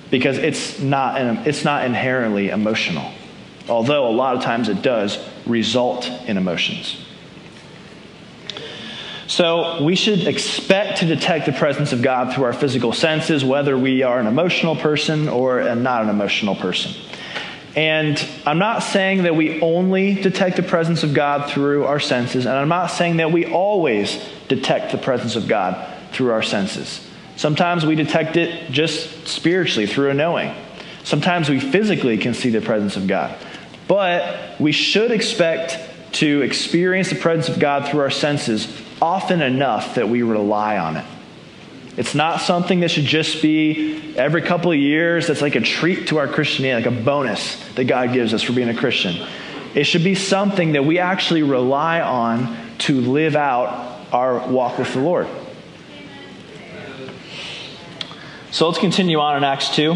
Because 0.09 0.37
it's 0.37 0.79
not, 0.79 1.19
an, 1.19 1.37
it's 1.47 1.63
not 1.63 1.85
inherently 1.85 2.49
emotional. 2.49 3.11
Although 3.69 4.07
a 4.07 4.11
lot 4.11 4.35
of 4.35 4.43
times 4.43 4.67
it 4.67 4.81
does 4.81 5.17
result 5.45 6.09
in 6.27 6.37
emotions. 6.37 6.97
So 9.27 9.81
we 9.81 9.95
should 9.95 10.27
expect 10.27 10.99
to 10.99 11.05
detect 11.05 11.45
the 11.45 11.53
presence 11.53 11.93
of 11.93 12.01
God 12.01 12.33
through 12.33 12.43
our 12.43 12.53
physical 12.53 12.91
senses, 12.91 13.45
whether 13.45 13.77
we 13.77 14.03
are 14.03 14.19
an 14.19 14.27
emotional 14.27 14.75
person 14.75 15.29
or 15.29 15.73
not 15.75 16.03
an 16.03 16.09
emotional 16.09 16.53
person. 16.53 16.91
And 17.75 18.23
I'm 18.45 18.59
not 18.59 18.83
saying 18.83 19.23
that 19.23 19.35
we 19.35 19.61
only 19.61 20.15
detect 20.15 20.57
the 20.57 20.63
presence 20.63 21.03
of 21.03 21.13
God 21.13 21.49
through 21.49 21.85
our 21.85 21.99
senses, 21.99 22.45
and 22.45 22.55
I'm 22.55 22.67
not 22.67 22.87
saying 22.87 23.17
that 23.17 23.31
we 23.31 23.45
always 23.45 24.21
detect 24.49 24.91
the 24.91 24.97
presence 24.97 25.35
of 25.37 25.47
God 25.47 25.87
through 26.11 26.31
our 26.31 26.43
senses. 26.43 27.07
Sometimes 27.37 27.85
we 27.85 27.95
detect 27.95 28.35
it 28.35 28.71
just 28.71 29.27
spiritually 29.27 29.87
through 29.87 30.09
a 30.09 30.13
knowing. 30.13 30.53
Sometimes 31.03 31.49
we 31.49 31.59
physically 31.59 32.17
can 32.17 32.33
see 32.33 32.49
the 32.49 32.61
presence 32.61 32.97
of 32.97 33.07
God. 33.07 33.35
But 33.87 34.59
we 34.59 34.71
should 34.73 35.11
expect 35.11 35.77
to 36.13 36.41
experience 36.41 37.09
the 37.09 37.15
presence 37.15 37.49
of 37.49 37.59
God 37.59 37.89
through 37.89 38.01
our 38.01 38.11
senses 38.11 38.67
often 39.01 39.41
enough 39.41 39.95
that 39.95 40.09
we 40.09 40.21
rely 40.21 40.77
on 40.77 40.97
it. 40.97 41.05
It's 41.97 42.15
not 42.15 42.39
something 42.39 42.79
that 42.81 42.89
should 42.89 43.05
just 43.05 43.41
be 43.41 44.15
every 44.15 44.41
couple 44.41 44.71
of 44.71 44.77
years. 44.77 45.27
That's 45.27 45.41
like 45.41 45.55
a 45.55 45.61
treat 45.61 46.07
to 46.07 46.19
our 46.19 46.27
Christianity, 46.27 46.89
like 46.89 46.99
a 46.99 47.03
bonus 47.03 47.55
that 47.73 47.83
God 47.83 48.13
gives 48.13 48.33
us 48.33 48.41
for 48.41 48.53
being 48.53 48.69
a 48.69 48.75
Christian. 48.75 49.27
It 49.75 49.83
should 49.83 50.03
be 50.03 50.15
something 50.15 50.73
that 50.73 50.85
we 50.85 50.99
actually 50.99 51.43
rely 51.43 51.99
on 52.01 52.57
to 52.79 53.01
live 53.01 53.35
out 53.35 54.07
our 54.13 54.47
walk 54.47 54.77
with 54.77 54.93
the 54.93 55.01
Lord. 55.01 55.27
So 58.51 58.67
let's 58.67 58.79
continue 58.79 59.19
on 59.19 59.37
in 59.37 59.43
Acts 59.43 59.75
2. 59.75 59.91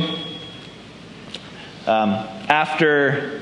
Um, 1.87 2.11
after 2.49 3.41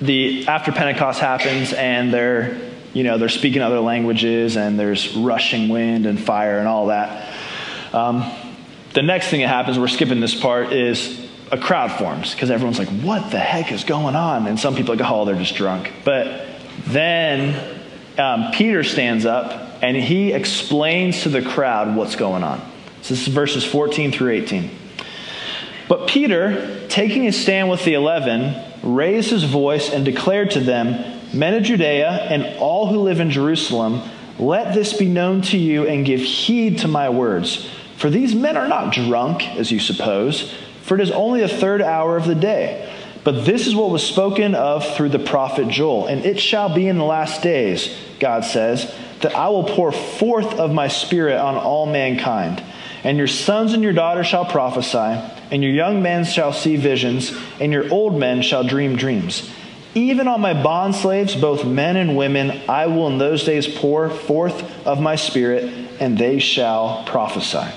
the 0.00 0.46
after 0.46 0.70
Pentecost 0.70 1.20
happens 1.20 1.72
and 1.72 2.12
they're 2.12 2.60
you 2.92 3.04
know 3.04 3.16
they're 3.16 3.28
speaking 3.28 3.62
other 3.62 3.80
languages 3.80 4.56
and 4.56 4.78
there's 4.78 5.16
rushing 5.16 5.68
wind 5.68 6.06
and 6.06 6.20
fire 6.20 6.58
and 6.58 6.68
all 6.68 6.86
that 6.86 7.33
um, 7.94 8.30
the 8.92 9.02
next 9.02 9.28
thing 9.28 9.40
that 9.40 9.48
happens, 9.48 9.78
we're 9.78 9.88
skipping 9.88 10.20
this 10.20 10.34
part, 10.34 10.72
is 10.72 11.28
a 11.52 11.58
crowd 11.58 11.92
forms 11.92 12.34
because 12.34 12.50
everyone's 12.50 12.78
like, 12.78 12.88
what 12.88 13.30
the 13.30 13.38
heck 13.38 13.70
is 13.70 13.84
going 13.84 14.16
on? 14.16 14.46
And 14.46 14.58
some 14.58 14.74
people 14.74 14.92
are 14.92 14.96
like, 14.96 15.08
oh, 15.08 15.24
they're 15.24 15.36
just 15.36 15.54
drunk. 15.54 15.92
But 16.04 16.46
then 16.86 17.80
um, 18.18 18.50
Peter 18.52 18.82
stands 18.82 19.24
up 19.24 19.82
and 19.82 19.96
he 19.96 20.32
explains 20.32 21.22
to 21.22 21.28
the 21.28 21.42
crowd 21.42 21.94
what's 21.96 22.16
going 22.16 22.42
on. 22.42 22.60
So 23.02 23.14
this 23.14 23.28
is 23.28 23.28
verses 23.28 23.64
14 23.64 24.10
through 24.10 24.32
18. 24.32 24.70
But 25.86 26.08
Peter, 26.08 26.86
taking 26.88 27.24
his 27.24 27.40
stand 27.40 27.70
with 27.70 27.84
the 27.84 27.94
eleven, 27.94 28.60
raised 28.82 29.30
his 29.30 29.44
voice 29.44 29.90
and 29.90 30.04
declared 30.04 30.52
to 30.52 30.60
them, 30.60 31.20
Men 31.32 31.54
of 31.54 31.62
Judea 31.62 32.08
and 32.08 32.58
all 32.58 32.86
who 32.86 33.00
live 33.00 33.20
in 33.20 33.30
Jerusalem, 33.30 34.02
let 34.38 34.74
this 34.74 34.94
be 34.94 35.06
known 35.06 35.42
to 35.42 35.58
you 35.58 35.86
and 35.86 36.06
give 36.06 36.20
heed 36.20 36.78
to 36.78 36.88
my 36.88 37.10
words. 37.10 37.68
For 37.96 38.10
these 38.10 38.34
men 38.34 38.56
are 38.56 38.68
not 38.68 38.92
drunk, 38.92 39.42
as 39.56 39.70
you 39.70 39.80
suppose, 39.80 40.52
for 40.82 40.96
it 40.96 41.00
is 41.00 41.10
only 41.10 41.40
the 41.40 41.48
third 41.48 41.80
hour 41.80 42.16
of 42.16 42.26
the 42.26 42.34
day. 42.34 42.92
But 43.24 43.46
this 43.46 43.66
is 43.66 43.74
what 43.74 43.90
was 43.90 44.06
spoken 44.06 44.54
of 44.54 44.86
through 44.96 45.08
the 45.08 45.18
prophet 45.18 45.68
Joel. 45.68 46.06
And 46.06 46.26
it 46.26 46.38
shall 46.38 46.74
be 46.74 46.86
in 46.86 46.98
the 46.98 47.04
last 47.04 47.42
days, 47.42 47.96
God 48.20 48.44
says, 48.44 48.94
that 49.22 49.34
I 49.34 49.48
will 49.48 49.64
pour 49.64 49.92
forth 49.92 50.54
of 50.54 50.72
my 50.72 50.88
spirit 50.88 51.38
on 51.38 51.56
all 51.56 51.86
mankind. 51.86 52.62
And 53.02 53.16
your 53.16 53.26
sons 53.26 53.72
and 53.72 53.82
your 53.82 53.94
daughters 53.94 54.26
shall 54.26 54.44
prophesy, 54.44 55.20
and 55.50 55.62
your 55.62 55.72
young 55.72 56.02
men 56.02 56.24
shall 56.24 56.52
see 56.52 56.76
visions, 56.76 57.34
and 57.60 57.72
your 57.72 57.90
old 57.92 58.18
men 58.18 58.42
shall 58.42 58.64
dream 58.64 58.96
dreams. 58.96 59.50
Even 59.94 60.26
on 60.26 60.40
my 60.40 60.52
bondslaves, 60.52 61.40
both 61.40 61.64
men 61.64 61.96
and 61.96 62.16
women, 62.16 62.62
I 62.68 62.88
will 62.88 63.06
in 63.06 63.18
those 63.18 63.44
days 63.44 63.66
pour 63.66 64.10
forth 64.10 64.86
of 64.86 65.00
my 65.00 65.16
spirit, 65.16 65.72
and 66.00 66.18
they 66.18 66.38
shall 66.38 67.04
prophesy. 67.06 67.72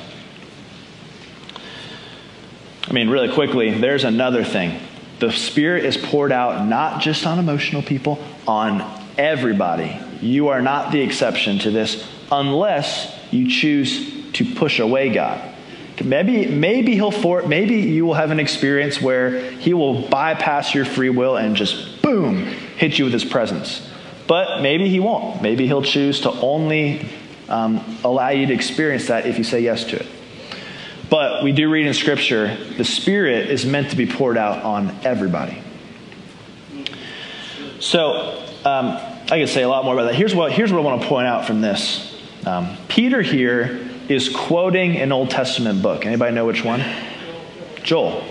I 2.87 2.93
mean, 2.93 3.09
really 3.09 3.31
quickly, 3.31 3.71
there's 3.71 4.05
another 4.05 4.43
thing. 4.43 4.79
The 5.19 5.31
Spirit 5.31 5.83
is 5.83 5.97
poured 5.97 6.31
out 6.31 6.67
not 6.67 7.01
just 7.01 7.25
on 7.25 7.39
emotional 7.39 7.81
people, 7.81 8.23
on 8.47 8.81
everybody. 9.17 9.99
You 10.21 10.49
are 10.49 10.61
not 10.61 10.91
the 10.91 11.01
exception 11.01 11.59
to 11.59 11.71
this 11.71 12.07
unless 12.31 13.13
you 13.31 13.49
choose 13.49 14.31
to 14.33 14.45
push 14.55 14.79
away 14.79 15.09
God. 15.09 15.55
Maybe, 16.03 16.45
maybe 16.45 16.93
he'll 16.93 17.11
for, 17.11 17.41
maybe 17.47 17.75
you 17.75 18.05
will 18.05 18.13
have 18.13 18.31
an 18.31 18.39
experience 18.39 19.01
where 19.01 19.51
he 19.51 19.73
will 19.73 20.07
bypass 20.07 20.75
your 20.75 20.85
free 20.85 21.09
will 21.09 21.35
and 21.35 21.55
just 21.55 22.01
boom 22.03 22.45
hit 22.77 22.99
you 22.99 23.05
with 23.05 23.13
his 23.13 23.25
presence. 23.25 23.87
But 24.27 24.61
maybe 24.61 24.87
he 24.89 24.99
won't. 24.99 25.41
Maybe 25.41 25.65
he'll 25.65 25.81
choose 25.81 26.21
to 26.21 26.31
only 26.31 27.09
um, 27.49 27.97
allow 28.03 28.29
you 28.29 28.45
to 28.45 28.53
experience 28.53 29.07
that 29.07 29.25
if 29.25 29.37
you 29.37 29.43
say 29.43 29.61
yes 29.61 29.85
to 29.85 29.95
it. 29.97 30.05
But 31.09 31.43
we 31.43 31.51
do 31.51 31.69
read 31.69 31.87
in 31.87 31.93
Scripture 31.93 32.55
the 32.77 32.83
Spirit 32.83 33.49
is 33.49 33.65
meant 33.65 33.91
to 33.91 33.95
be 33.95 34.05
poured 34.05 34.37
out 34.37 34.63
on 34.63 34.89
everybody. 35.03 35.61
So 37.79 38.43
um, 38.65 38.97
I 39.29 39.39
could 39.39 39.49
say 39.49 39.63
a 39.63 39.69
lot 39.69 39.85
more 39.85 39.93
about 39.93 40.05
that. 40.05 40.15
Here's 40.15 40.35
what, 40.35 40.51
here's 40.51 40.71
what 40.71 40.79
I 40.79 40.83
want 40.83 41.01
to 41.01 41.07
point 41.07 41.27
out 41.27 41.45
from 41.45 41.61
this. 41.61 42.15
Um, 42.45 42.77
Peter 42.87 43.21
here 43.21 43.87
is 44.09 44.29
quoting 44.29 44.97
an 44.97 45.11
Old 45.11 45.29
Testament 45.29 45.81
book. 45.81 46.05
Anybody 46.05 46.33
know 46.33 46.45
which 46.45 46.63
one? 46.63 46.83
Joel. 47.83 48.23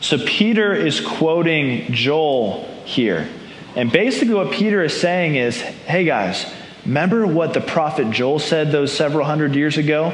So 0.00 0.18
Peter 0.18 0.74
is 0.74 1.00
quoting 1.00 1.92
Joel 1.92 2.64
here. 2.84 3.28
And 3.74 3.90
basically, 3.90 4.34
what 4.34 4.52
Peter 4.52 4.82
is 4.82 5.00
saying 5.00 5.36
is 5.36 5.60
hey, 5.60 6.04
guys, 6.04 6.44
remember 6.84 7.26
what 7.26 7.54
the 7.54 7.60
prophet 7.60 8.10
Joel 8.10 8.38
said 8.38 8.72
those 8.72 8.92
several 8.92 9.24
hundred 9.24 9.54
years 9.54 9.78
ago? 9.78 10.10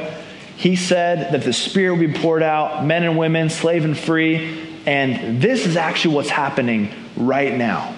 He 0.59 0.75
said 0.75 1.31
that 1.31 1.43
the 1.43 1.53
Spirit 1.53 1.93
will 1.95 2.05
be 2.05 2.19
poured 2.19 2.43
out, 2.43 2.83
men 2.85 3.05
and 3.05 3.17
women, 3.17 3.49
slave 3.49 3.85
and 3.85 3.97
free. 3.97 4.59
And 4.85 5.41
this 5.41 5.65
is 5.65 5.77
actually 5.77 6.15
what's 6.15 6.29
happening 6.29 6.91
right 7.15 7.55
now. 7.55 7.95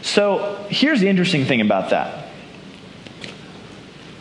So 0.00 0.64
here's 0.70 1.00
the 1.00 1.08
interesting 1.08 1.44
thing 1.44 1.60
about 1.60 1.90
that. 1.90 2.30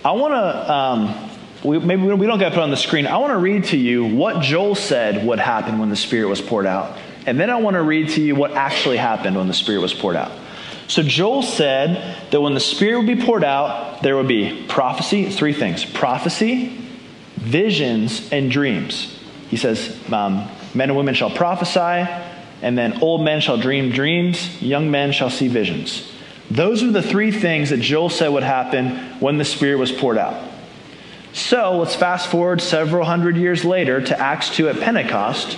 I 0.04 0.12
want 0.12 0.34
to, 0.34 0.74
um, 0.74 1.30
we, 1.64 1.80
maybe 1.80 2.02
we 2.02 2.28
don't 2.28 2.38
get 2.38 2.52
put 2.52 2.62
on 2.62 2.70
the 2.70 2.76
screen. 2.76 3.08
I 3.08 3.16
want 3.16 3.32
to 3.32 3.38
read 3.38 3.64
to 3.68 3.78
you 3.78 4.04
what 4.04 4.42
Joel 4.42 4.76
said 4.76 5.26
would 5.26 5.40
happen 5.40 5.80
when 5.80 5.90
the 5.90 5.96
Spirit 5.96 6.28
was 6.28 6.42
poured 6.42 6.66
out. 6.66 6.98
And 7.26 7.40
then 7.40 7.50
I 7.50 7.62
want 7.62 7.76
to 7.76 7.82
read 7.82 8.10
to 8.10 8.22
you 8.22 8.36
what 8.36 8.52
actually 8.52 8.98
happened 8.98 9.38
when 9.38 9.48
the 9.48 9.54
Spirit 9.54 9.80
was 9.80 9.94
poured 9.94 10.18
out. 10.18 10.34
So 10.88 11.02
Joel 11.02 11.44
said 11.44 12.32
that 12.32 12.42
when 12.42 12.54
the 12.54 12.60
Spirit 12.60 12.98
would 12.98 13.18
be 13.18 13.24
poured 13.24 13.44
out, 13.44 14.04
there 14.04 14.16
would 14.16 14.28
be 14.28 14.66
prophecy, 14.68 15.30
three 15.30 15.54
things 15.54 15.86
prophecy, 15.86 16.78
visions, 17.36 18.32
and 18.32 18.52
dreams. 18.52 19.20
He 19.50 19.58
says, 19.58 19.98
um, 20.12 20.48
Men 20.74 20.90
and 20.90 20.98
women 20.98 21.14
shall 21.14 21.30
prophesy, 21.30 22.10
and 22.62 22.78
then 22.78 23.02
old 23.02 23.24
men 23.24 23.42
shall 23.42 23.58
dream 23.58 23.92
dreams, 23.92 24.62
young 24.62 24.90
men 24.90 25.12
shall 25.12 25.30
see 25.30 25.48
visions. 25.48 26.12
Those 26.50 26.84
are 26.84 26.92
the 26.92 27.02
three 27.02 27.32
things 27.32 27.70
that 27.70 27.80
Joel 27.80 28.10
said 28.10 28.30
would 28.30 28.44
happen 28.44 28.96
when 29.20 29.38
the 29.38 29.46
Spirit 29.46 29.78
was 29.78 29.92
poured 29.92 30.18
out. 30.18 30.52
So 31.34 31.78
let's 31.78 31.96
fast 31.96 32.30
forward 32.30 32.62
several 32.62 33.06
hundred 33.06 33.38
years 33.38 33.66
later 33.66 34.02
to 34.02 34.20
Acts 34.20 34.56
2 34.56 34.70
at 34.70 34.80
Pentecost. 34.80 35.54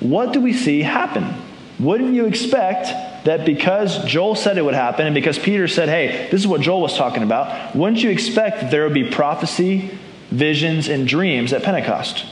What 0.00 0.32
do 0.32 0.40
we 0.40 0.52
see 0.52 0.82
happen? 0.82 1.34
Wouldn't 1.78 2.14
you 2.14 2.26
expect 2.26 2.88
that 3.24 3.46
because 3.46 4.04
Joel 4.04 4.34
said 4.34 4.58
it 4.58 4.64
would 4.64 4.74
happen 4.74 5.06
and 5.06 5.14
because 5.14 5.38
Peter 5.38 5.66
said, 5.66 5.88
hey, 5.88 6.28
this 6.30 6.40
is 6.40 6.46
what 6.46 6.60
Joel 6.60 6.82
was 6.82 6.96
talking 6.96 7.22
about, 7.22 7.74
wouldn't 7.74 8.02
you 8.02 8.10
expect 8.10 8.60
that 8.60 8.70
there 8.70 8.84
would 8.84 8.94
be 8.94 9.10
prophecy, 9.10 9.98
visions, 10.30 10.88
and 10.88 11.08
dreams 11.08 11.52
at 11.52 11.62
Pentecost? 11.62 12.24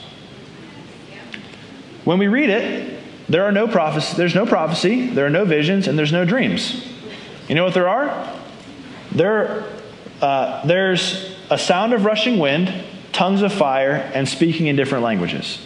When 2.05 2.19
we 2.19 2.29
read 2.29 2.51
it, 2.51 3.01
there 3.29 3.45
are 3.45 3.53
no 3.53 3.67
prophecy, 3.69 4.17
there's 4.17 4.35
no 4.35 4.45
prophecy, 4.45 5.09
there 5.09 5.25
are 5.25 5.31
no 5.31 5.45
visions, 5.45 5.89
and 5.89 5.99
there's 5.99 6.13
no 6.13 6.25
dreams. 6.25 6.87
You 7.49 7.55
know 7.55 7.65
what 7.65 7.75
there 7.75 7.89
are? 7.89 8.41
There, 9.13 9.65
uh, 10.21 10.67
there's 10.67 11.35
a 11.49 11.57
sound 11.57 11.95
of 11.95 12.05
rushing 12.05 12.39
wind, 12.39 12.73
tongues 13.13 13.43
of 13.43 13.53
fire, 13.53 13.95
and 14.15 14.29
speaking 14.29 14.67
in 14.67 14.77
different 14.77 15.05
languages. 15.05 15.59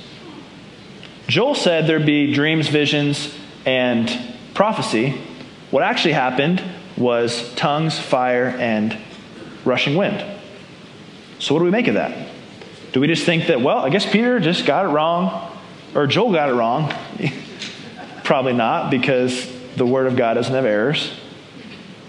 Joel 1.26 1.56
said 1.56 1.88
there'd 1.88 2.06
be 2.06 2.32
dreams, 2.32 2.68
visions, 2.68 3.34
and 3.64 4.36
prophecy. 4.56 5.10
What 5.70 5.82
actually 5.82 6.14
happened 6.14 6.62
was 6.96 7.54
tongues, 7.54 7.98
fire, 7.98 8.46
and 8.58 8.96
rushing 9.64 9.96
wind. 9.96 10.24
So, 11.38 11.54
what 11.54 11.60
do 11.60 11.66
we 11.66 11.70
make 11.70 11.86
of 11.86 11.94
that? 11.94 12.30
Do 12.92 13.00
we 13.00 13.06
just 13.06 13.26
think 13.26 13.48
that, 13.48 13.60
well, 13.60 13.78
I 13.78 13.90
guess 13.90 14.10
Peter 14.10 14.40
just 14.40 14.64
got 14.64 14.86
it 14.86 14.88
wrong, 14.88 15.52
or 15.94 16.06
Joel 16.06 16.32
got 16.32 16.48
it 16.48 16.54
wrong? 16.54 16.92
Probably 18.24 18.54
not, 18.54 18.90
because 18.90 19.52
the 19.76 19.84
Word 19.84 20.06
of 20.06 20.16
God 20.16 20.34
doesn't 20.34 20.54
have 20.54 20.64
errors. 20.64 21.12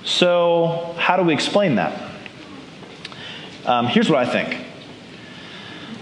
So, 0.05 0.95
how 0.97 1.17
do 1.17 1.23
we 1.23 1.33
explain 1.33 1.75
that? 1.75 2.11
Um, 3.65 3.87
here's 3.87 4.09
what 4.09 4.25
I 4.25 4.31
think. 4.31 4.66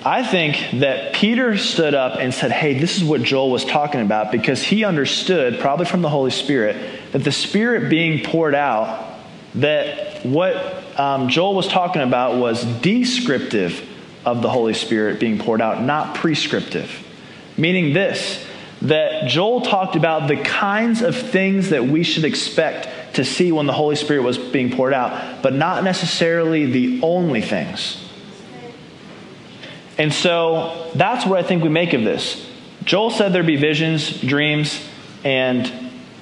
I 0.06 0.24
think 0.24 0.82
that 0.82 1.16
Peter 1.16 1.58
stood 1.58 1.96
up 1.96 2.20
and 2.20 2.32
said, 2.32 2.52
Hey, 2.52 2.78
this 2.78 2.98
is 2.98 3.04
what 3.04 3.24
Joel 3.24 3.50
was 3.50 3.66
talking 3.66 4.02
about 4.02 4.32
because 4.32 4.62
he 4.62 4.84
understood, 4.84 5.60
probably 5.60 5.88
from 5.88 6.04
the 6.04 6.10
Holy 6.10 6.30
Spirit, 6.30 7.12
that 7.12 7.24
the 7.24 7.32
Spirit 7.32 7.90
being 7.90 8.24
poured 8.24 8.54
out, 8.54 9.16
that 9.56 10.24
what 10.24 10.56
um, 11.00 11.30
Joel 11.30 11.56
was 11.56 11.68
talking 11.68 12.04
about 12.04 12.38
was 12.38 12.64
descriptive 12.82 13.84
of 14.24 14.44
the 14.44 14.50
Holy 14.50 14.76
Spirit 14.76 15.20
being 15.20 15.40
poured 15.40 15.60
out, 15.60 15.82
not 15.82 16.14
prescriptive. 16.14 17.04
Meaning 17.58 17.94
this, 17.94 18.46
that 18.84 19.28
Joel 19.28 19.62
talked 19.62 19.96
about 19.96 20.28
the 20.28 20.38
kinds 20.38 21.02
of 21.02 21.16
things 21.16 21.70
that 21.70 21.84
we 21.84 22.04
should 22.04 22.26
expect 22.26 23.16
to 23.16 23.26
see 23.26 23.52
when 23.52 23.66
the 23.66 23.74
Holy 23.74 23.96
Spirit 23.96 24.22
was 24.22 24.38
being 24.38 24.72
poured 24.72 24.94
out, 24.94 25.42
but 25.42 25.54
not 25.54 25.84
necessarily 25.84 26.68
the 26.68 27.02
only 27.02 27.42
things. 27.42 28.05
And 29.98 30.14
so 30.14 30.90
that's 30.96 31.26
what 31.26 31.40
I 31.40 31.44
think 31.44 31.64
we 31.64 31.70
make 31.70 31.94
of 31.94 32.04
this. 32.04 32.50
Joel 32.84 33.10
said 33.10 33.34
there'd 33.34 33.46
be 33.46 33.56
visions, 33.56 34.22
dreams, 34.22 34.86
and 35.24 35.72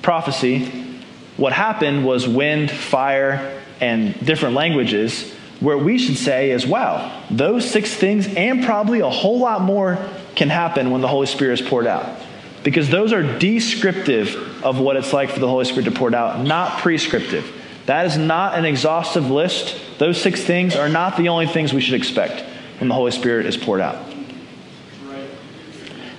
prophecy. 0.02 1.00
What 1.38 1.54
happened 1.54 2.06
was 2.06 2.28
wind, 2.28 2.70
fire, 2.70 3.62
and 3.82 4.26
different 4.26 4.56
languages, 4.56 5.34
where 5.60 5.78
we 5.78 5.98
should 5.98 6.18
say 6.18 6.52
is, 6.52 6.66
wow, 6.66 7.24
those 7.30 7.70
six 7.70 7.94
things 7.94 8.34
and 8.36 8.64
probably 8.64 9.00
a 9.00 9.10
whole 9.10 9.40
lot 9.40 9.62
more 9.62 9.98
can 10.36 10.50
happen 10.50 10.92
when 10.92 11.02
the 11.02 11.08
Holy 11.08 11.28
Spirit 11.28 11.60
is 11.60 11.68
poured 11.68 11.88
out. 11.88 12.20
Because 12.64 12.90
those 12.90 13.12
are 13.12 13.24
descriptive 13.40 14.64
of 14.64 14.80
what 14.80 14.96
it's 14.96 15.12
like 15.12 15.32
for 15.32 15.40
the 15.40 15.48
Holy 15.48 15.66
Spirit 15.66 15.86
to 15.86 15.92
pour 15.92 16.16
out, 16.16 16.40
not 16.40 16.80
prescriptive. 16.80 17.52
That 17.88 18.06
is 18.06 18.18
not 18.18 18.58
an 18.58 18.64
exhaustive 18.64 19.30
list. 19.30 19.78
Those 19.98 20.22
six 20.22 20.42
things 20.42 20.76
are 20.76 20.88
not 20.88 21.18
the 21.18 21.28
only 21.28 21.48
things 21.48 21.74
we 21.74 21.82
should 21.82 21.96
expect 21.96 22.46
when 22.80 22.90
the 22.90 22.96
Holy 22.96 23.12
Spirit 23.12 23.46
is 23.46 23.58
poured 23.58 23.82
out. 23.82 24.14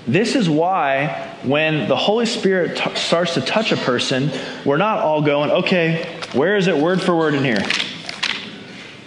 This 0.06 0.34
is 0.34 0.50
why 0.50 1.34
when 1.44 1.88
the 1.88 1.96
Holy 1.96 2.26
Spirit 2.26 2.76
t- 2.76 2.94
starts 2.94 3.34
to 3.34 3.40
touch 3.40 3.72
a 3.72 3.76
person, 3.76 4.30
we're 4.64 4.76
not 4.76 4.98
all 4.98 5.22
going, 5.22 5.50
okay, 5.50 6.20
where 6.32 6.56
is 6.56 6.66
it 6.66 6.76
word 6.76 7.00
for 7.00 7.16
word 7.16 7.34
in 7.34 7.42
here? 7.42 7.64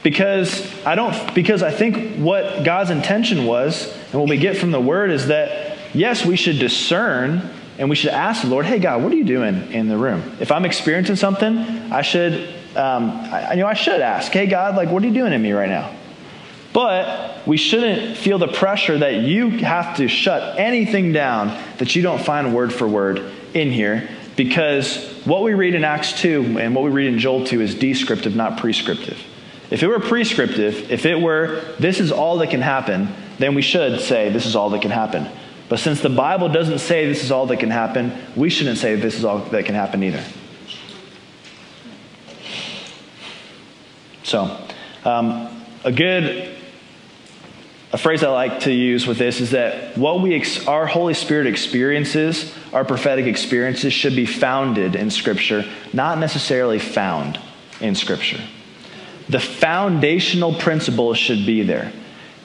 Because 0.01 0.65
I 0.85 0.95
don't 0.95 1.35
because 1.35 1.61
I 1.61 1.71
think 1.71 2.17
what 2.17 2.63
God's 2.63 2.89
intention 2.89 3.45
was 3.45 3.93
and 4.11 4.21
what 4.21 4.29
we 4.29 4.37
get 4.37 4.57
from 4.57 4.71
the 4.71 4.79
word 4.79 5.11
is 5.11 5.27
that 5.27 5.77
yes, 5.93 6.25
we 6.25 6.35
should 6.35 6.59
discern 6.59 7.49
and 7.77 7.89
we 7.89 7.95
should 7.95 8.11
ask 8.11 8.41
the 8.41 8.47
Lord, 8.47 8.65
hey 8.65 8.79
God, 8.79 9.03
what 9.03 9.11
are 9.11 9.15
you 9.15 9.25
doing 9.25 9.71
in 9.71 9.87
the 9.87 9.97
room? 9.97 10.37
If 10.39 10.51
I'm 10.51 10.65
experiencing 10.65 11.15
something, 11.15 11.57
I 11.91 12.01
should 12.01 12.33
um, 12.75 13.09
I, 13.09 13.53
you 13.53 13.61
know 13.61 13.67
I 13.67 13.73
should 13.73 14.01
ask, 14.01 14.31
hey 14.31 14.47
God, 14.47 14.75
like 14.75 14.89
what 14.89 15.03
are 15.03 15.07
you 15.07 15.13
doing 15.13 15.33
in 15.33 15.41
me 15.41 15.51
right 15.51 15.69
now? 15.69 15.93
But 16.77 17.47
we 17.47 17.57
shouldn't 17.57 18.17
feel 18.17 18.37
the 18.37 18.49
pressure 18.49 18.99
that 18.99 19.23
you 19.23 19.49
have 19.49 19.97
to 19.97 20.07
shut 20.07 20.59
anything 20.59 21.11
down 21.11 21.59
that 21.79 21.95
you 21.95 22.03
don't 22.03 22.23
find 22.23 22.53
word 22.53 22.71
for 22.71 22.87
word 22.87 23.31
in 23.55 23.71
here 23.71 24.07
because 24.35 25.11
what 25.25 25.41
we 25.41 25.55
read 25.55 25.73
in 25.73 25.83
Acts 25.83 26.21
2 26.21 26.59
and 26.59 26.75
what 26.75 26.83
we 26.83 26.91
read 26.91 27.11
in 27.11 27.17
Joel 27.17 27.47
2 27.47 27.61
is 27.61 27.73
descriptive, 27.73 28.35
not 28.35 28.59
prescriptive. 28.59 29.19
If 29.71 29.81
it 29.81 29.87
were 29.87 29.99
prescriptive, 29.99 30.91
if 30.91 31.07
it 31.07 31.19
were 31.19 31.63
this 31.79 31.99
is 31.99 32.11
all 32.11 32.37
that 32.37 32.51
can 32.51 32.61
happen, 32.61 33.11
then 33.39 33.55
we 33.55 33.63
should 33.63 33.99
say 33.99 34.29
this 34.29 34.45
is 34.45 34.55
all 34.55 34.69
that 34.69 34.83
can 34.83 34.91
happen. 34.91 35.27
But 35.69 35.79
since 35.79 36.01
the 36.01 36.11
Bible 36.11 36.47
doesn't 36.47 36.77
say 36.77 37.07
this 37.07 37.23
is 37.23 37.31
all 37.31 37.47
that 37.47 37.59
can 37.59 37.71
happen, 37.71 38.15
we 38.35 38.51
shouldn't 38.51 38.77
say 38.77 38.93
this 38.93 39.15
is 39.15 39.25
all 39.25 39.39
that 39.39 39.65
can 39.65 39.73
happen 39.73 40.03
either. 40.03 40.23
So, 44.21 44.55
um, 45.03 45.63
a 45.83 45.91
good 45.91 46.56
a 47.97 47.99
phrase 47.99 48.21
I 48.21 48.29
like 48.29 48.59
to 48.59 48.71
use 48.71 49.07
with 49.07 49.17
this 49.17 49.41
is 49.41 49.51
that 49.51 49.97
what 49.97 50.21
we 50.21 50.35
ex- 50.35 50.67
our 50.67 50.85
Holy 50.85 51.15
Spirit 51.15 51.47
experiences, 51.47 52.53
our 52.71 52.85
prophetic 52.85 53.25
experiences, 53.25 53.91
should 53.91 54.15
be 54.15 54.27
founded 54.27 54.95
in 54.95 55.09
Scripture, 55.09 55.65
not 55.93 56.19
necessarily 56.19 56.77
found 56.77 57.39
in 57.81 57.95
Scripture. 57.95 58.39
The 59.29 59.39
foundational 59.39 60.53
principles 60.53 61.17
should 61.17 61.43
be 61.47 61.63
there. 61.63 61.91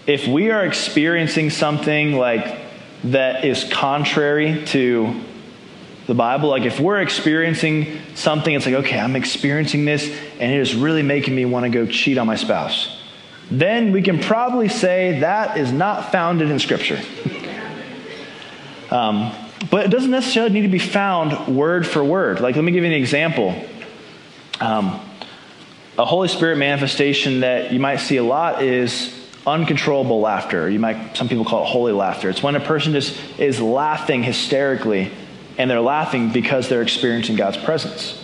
If 0.07 0.27
we 0.27 0.51
are 0.51 0.65
experiencing 0.65 1.51
something 1.51 2.17
like 2.17 2.59
that 3.05 3.45
is 3.45 3.65
contrary 3.71 4.65
to 4.69 5.21
the 6.07 6.15
Bible, 6.15 6.49
like 6.49 6.63
if 6.63 6.81
we're 6.81 7.03
experiencing 7.03 8.01
something, 8.15 8.55
it's 8.55 8.65
like, 8.65 8.77
okay, 8.77 8.99
I'm 8.99 9.17
experiencing 9.17 9.85
this, 9.85 10.09
and 10.41 10.51
it 10.51 10.61
is 10.61 10.75
really 10.75 11.03
making 11.03 11.35
me 11.35 11.45
want 11.45 11.65
to 11.65 11.71
go 11.71 11.85
cheat 11.85 12.17
on 12.17 12.27
my 12.27 12.37
spouse 12.37 13.02
then 13.53 13.93
we 13.93 14.01
can 14.01 14.19
probably 14.19 14.69
say 14.69 15.21
that 15.21 15.59
is 15.59 15.71
not 15.73 16.11
founded 16.11 16.51
in 16.51 16.59
Scripture. 16.59 16.99
um, 18.91 19.33
but 19.71 19.85
it 19.85 19.91
doesn't 19.91 20.11
necessarily 20.11 20.53
need 20.53 20.63
to 20.63 20.69
be 20.69 20.79
found 20.79 21.55
word 21.55 21.87
for 21.87 22.03
word. 22.03 22.41
Like, 22.41 22.57
let 22.57 22.65
me 22.65 22.73
give 22.73 22.83
you 22.83 22.91
an 22.91 22.97
example. 22.97 23.55
Um, 24.59 25.01
a 25.99 26.05
Holy 26.07 26.29
Spirit 26.29 26.57
manifestation 26.57 27.41
that 27.41 27.73
you 27.73 27.79
might 27.79 27.97
see 27.97 28.17
a 28.17 28.25
lot 28.25 28.63
is 28.63 29.15
uncontrollable 29.47 30.21
laughter. 30.21 30.71
You 30.71 30.79
might, 30.79 31.17
some 31.17 31.29
people 31.29 31.45
call 31.45 31.65
it 31.65 31.69
holy 31.69 31.93
laughter. 31.93 32.31
It's 32.31 32.43
when 32.43 32.57
a 32.57 32.61
person 32.61 32.93
just 32.93 33.19
is 33.39 33.61
laughing 33.61 34.23
hysterically, 34.23 35.11
and 35.59 35.71
they're 35.71 35.81
laughing 35.81 36.33
because 36.33 36.71
they're 36.71 36.83
experiencing 36.83 37.37
God's 37.37 37.59
presence. 37.59 38.19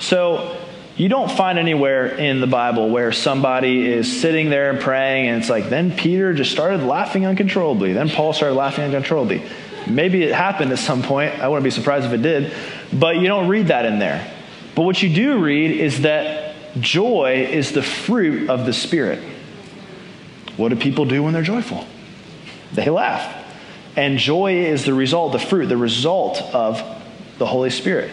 So, 0.00 0.57
you 0.98 1.08
don't 1.08 1.30
find 1.30 1.60
anywhere 1.60 2.06
in 2.06 2.40
the 2.40 2.48
Bible 2.48 2.90
where 2.90 3.12
somebody 3.12 3.86
is 3.86 4.20
sitting 4.20 4.50
there 4.50 4.70
and 4.70 4.80
praying, 4.80 5.28
and 5.28 5.40
it's 5.40 5.48
like, 5.48 5.68
then 5.68 5.96
Peter 5.96 6.34
just 6.34 6.50
started 6.50 6.82
laughing 6.82 7.24
uncontrollably. 7.24 7.92
Then 7.92 8.10
Paul 8.10 8.32
started 8.32 8.56
laughing 8.56 8.84
uncontrollably. 8.84 9.42
Maybe 9.86 10.24
it 10.24 10.34
happened 10.34 10.72
at 10.72 10.80
some 10.80 11.04
point. 11.04 11.38
I 11.38 11.46
wouldn't 11.46 11.62
be 11.62 11.70
surprised 11.70 12.04
if 12.04 12.12
it 12.12 12.22
did. 12.22 12.52
But 12.92 13.18
you 13.18 13.28
don't 13.28 13.48
read 13.48 13.68
that 13.68 13.86
in 13.86 14.00
there. 14.00 14.28
But 14.74 14.82
what 14.82 15.00
you 15.00 15.08
do 15.14 15.38
read 15.38 15.70
is 15.70 16.02
that 16.02 16.56
joy 16.80 17.46
is 17.48 17.70
the 17.72 17.82
fruit 17.82 18.50
of 18.50 18.66
the 18.66 18.72
Spirit. 18.72 19.20
What 20.56 20.70
do 20.70 20.76
people 20.76 21.04
do 21.04 21.22
when 21.22 21.32
they're 21.32 21.42
joyful? 21.42 21.86
They 22.72 22.90
laugh. 22.90 23.36
And 23.96 24.18
joy 24.18 24.54
is 24.54 24.84
the 24.84 24.94
result, 24.94 25.30
the 25.30 25.38
fruit, 25.38 25.66
the 25.66 25.76
result 25.76 26.42
of 26.52 26.82
the 27.38 27.46
Holy 27.46 27.70
Spirit. 27.70 28.10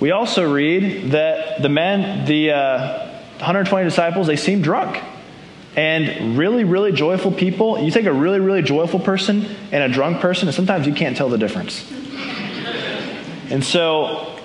We 0.00 0.10
also 0.10 0.50
read 0.50 1.12
that 1.12 1.62
the 1.62 1.70
men, 1.70 2.26
the 2.26 2.52
uh, 2.52 3.08
120 3.38 3.84
disciples, 3.84 4.26
they 4.26 4.36
seem 4.36 4.60
drunk. 4.60 5.02
And 5.74 6.38
really, 6.38 6.64
really 6.64 6.92
joyful 6.92 7.32
people, 7.32 7.82
you 7.82 7.90
take 7.90 8.06
a 8.06 8.12
really, 8.12 8.40
really 8.40 8.62
joyful 8.62 8.98
person 8.98 9.46
and 9.72 9.82
a 9.82 9.88
drunk 9.88 10.20
person, 10.20 10.48
and 10.48 10.54
sometimes 10.54 10.86
you 10.86 10.94
can't 10.94 11.16
tell 11.16 11.28
the 11.28 11.36
difference. 11.38 11.90
and 13.50 13.62
so, 13.62 14.38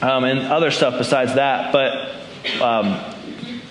um, 0.00 0.24
and 0.24 0.40
other 0.40 0.70
stuff 0.70 0.98
besides 0.98 1.34
that, 1.34 1.72
but 1.72 2.60
um, 2.60 3.00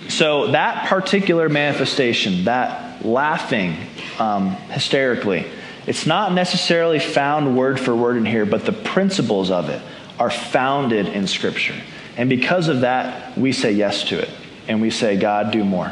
so 0.09 0.51
that 0.51 0.87
particular 0.87 1.47
manifestation, 1.47 2.45
that 2.45 3.05
laughing 3.05 3.77
um, 4.19 4.51
hysterically, 4.69 5.45
it's 5.87 6.05
not 6.05 6.33
necessarily 6.33 6.99
found 6.99 7.57
word 7.57 7.79
for 7.79 7.95
word 7.95 8.17
in 8.17 8.25
here, 8.25 8.45
but 8.45 8.65
the 8.65 8.73
principles 8.73 9.49
of 9.49 9.69
it 9.69 9.81
are 10.21 10.29
founded 10.29 11.07
in 11.07 11.25
Scripture. 11.25 11.73
And 12.15 12.29
because 12.29 12.67
of 12.67 12.81
that, 12.81 13.35
we 13.35 13.51
say 13.51 13.71
yes 13.71 14.03
to 14.09 14.19
it. 14.19 14.29
And 14.67 14.79
we 14.79 14.91
say, 14.91 15.17
God, 15.17 15.51
do 15.51 15.63
more. 15.65 15.91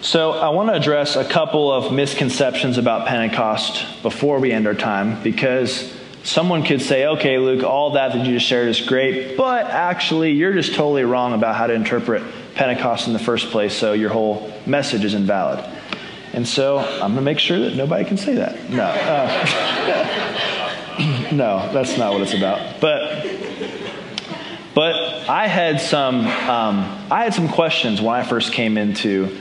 So, 0.00 0.32
I 0.32 0.48
want 0.48 0.68
to 0.70 0.74
address 0.74 1.14
a 1.14 1.24
couple 1.24 1.70
of 1.70 1.92
misconceptions 1.92 2.78
about 2.78 3.06
Pentecost 3.06 4.02
before 4.02 4.40
we 4.40 4.50
end 4.50 4.66
our 4.66 4.74
time 4.74 5.22
because 5.22 5.96
someone 6.24 6.64
could 6.64 6.82
say, 6.82 7.06
okay, 7.06 7.38
Luke, 7.38 7.62
all 7.62 7.92
that 7.92 8.12
that 8.12 8.26
you 8.26 8.32
just 8.34 8.46
shared 8.46 8.68
is 8.68 8.80
great, 8.80 9.36
but 9.36 9.66
actually, 9.66 10.32
you're 10.32 10.54
just 10.54 10.74
totally 10.74 11.04
wrong 11.04 11.32
about 11.32 11.54
how 11.54 11.68
to 11.68 11.74
interpret 11.74 12.24
Pentecost 12.56 13.06
in 13.06 13.12
the 13.12 13.20
first 13.20 13.50
place, 13.50 13.72
so 13.72 13.92
your 13.92 14.10
whole 14.10 14.52
message 14.66 15.04
is 15.04 15.14
invalid. 15.14 15.64
And 16.32 16.46
so 16.46 16.78
I'm 16.78 17.12
going 17.12 17.16
to 17.16 17.22
make 17.22 17.38
sure 17.38 17.58
that 17.60 17.74
nobody 17.74 18.04
can 18.04 18.16
say 18.16 18.34
that. 18.36 18.70
No. 18.70 18.84
Uh, 18.84 20.26
no, 21.32 21.70
that's 21.72 21.96
not 21.96 22.12
what 22.12 22.22
it's 22.22 22.34
about. 22.34 22.80
But, 22.80 23.24
but 24.74 24.94
I 25.28 25.46
had 25.46 25.80
some, 25.80 26.26
um, 26.26 27.06
I 27.10 27.24
had 27.24 27.34
some 27.34 27.48
questions 27.48 28.00
when 28.00 28.14
I 28.14 28.22
first 28.22 28.52
came 28.52 28.76
into 28.76 29.38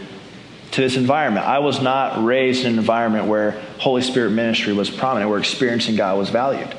to 0.72 0.82
this 0.82 0.98
environment. 0.98 1.46
I 1.46 1.60
was 1.60 1.82
not 1.82 2.24
raised 2.24 2.66
in 2.66 2.74
an 2.74 2.80
environment 2.80 3.26
where 3.26 3.52
Holy 3.80 4.02
Spirit 4.02 4.32
ministry 4.32 4.74
was 4.74 4.90
prominent, 4.90 5.30
where 5.30 5.40
experiencing 5.40 5.96
God 5.96 6.18
was 6.18 6.30
valued. 6.30 6.76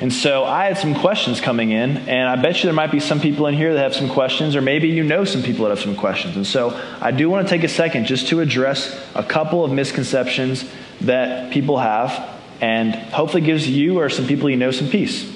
And 0.00 0.12
so 0.12 0.44
I 0.44 0.66
had 0.66 0.76
some 0.76 0.94
questions 0.94 1.40
coming 1.40 1.70
in, 1.70 1.96
and 1.96 2.28
I 2.28 2.36
bet 2.36 2.56
you 2.56 2.64
there 2.64 2.74
might 2.74 2.90
be 2.90 2.98
some 3.00 3.20
people 3.20 3.46
in 3.46 3.54
here 3.54 3.72
that 3.72 3.80
have 3.80 3.94
some 3.94 4.08
questions, 4.08 4.56
or 4.56 4.60
maybe 4.60 4.88
you 4.88 5.04
know 5.04 5.24
some 5.24 5.42
people 5.42 5.64
that 5.64 5.70
have 5.70 5.80
some 5.80 5.94
questions. 5.94 6.36
And 6.36 6.46
so 6.46 6.78
I 7.00 7.12
do 7.12 7.30
want 7.30 7.46
to 7.46 7.50
take 7.50 7.62
a 7.62 7.68
second 7.68 8.06
just 8.06 8.28
to 8.28 8.40
address 8.40 9.00
a 9.14 9.22
couple 9.22 9.64
of 9.64 9.70
misconceptions 9.70 10.68
that 11.02 11.52
people 11.52 11.78
have, 11.78 12.33
and 12.60 12.94
hopefully 12.94 13.42
gives 13.42 13.68
you 13.68 13.98
or 13.98 14.08
some 14.08 14.26
people 14.26 14.48
you 14.48 14.56
know 14.56 14.70
some 14.70 14.88
peace. 14.88 15.30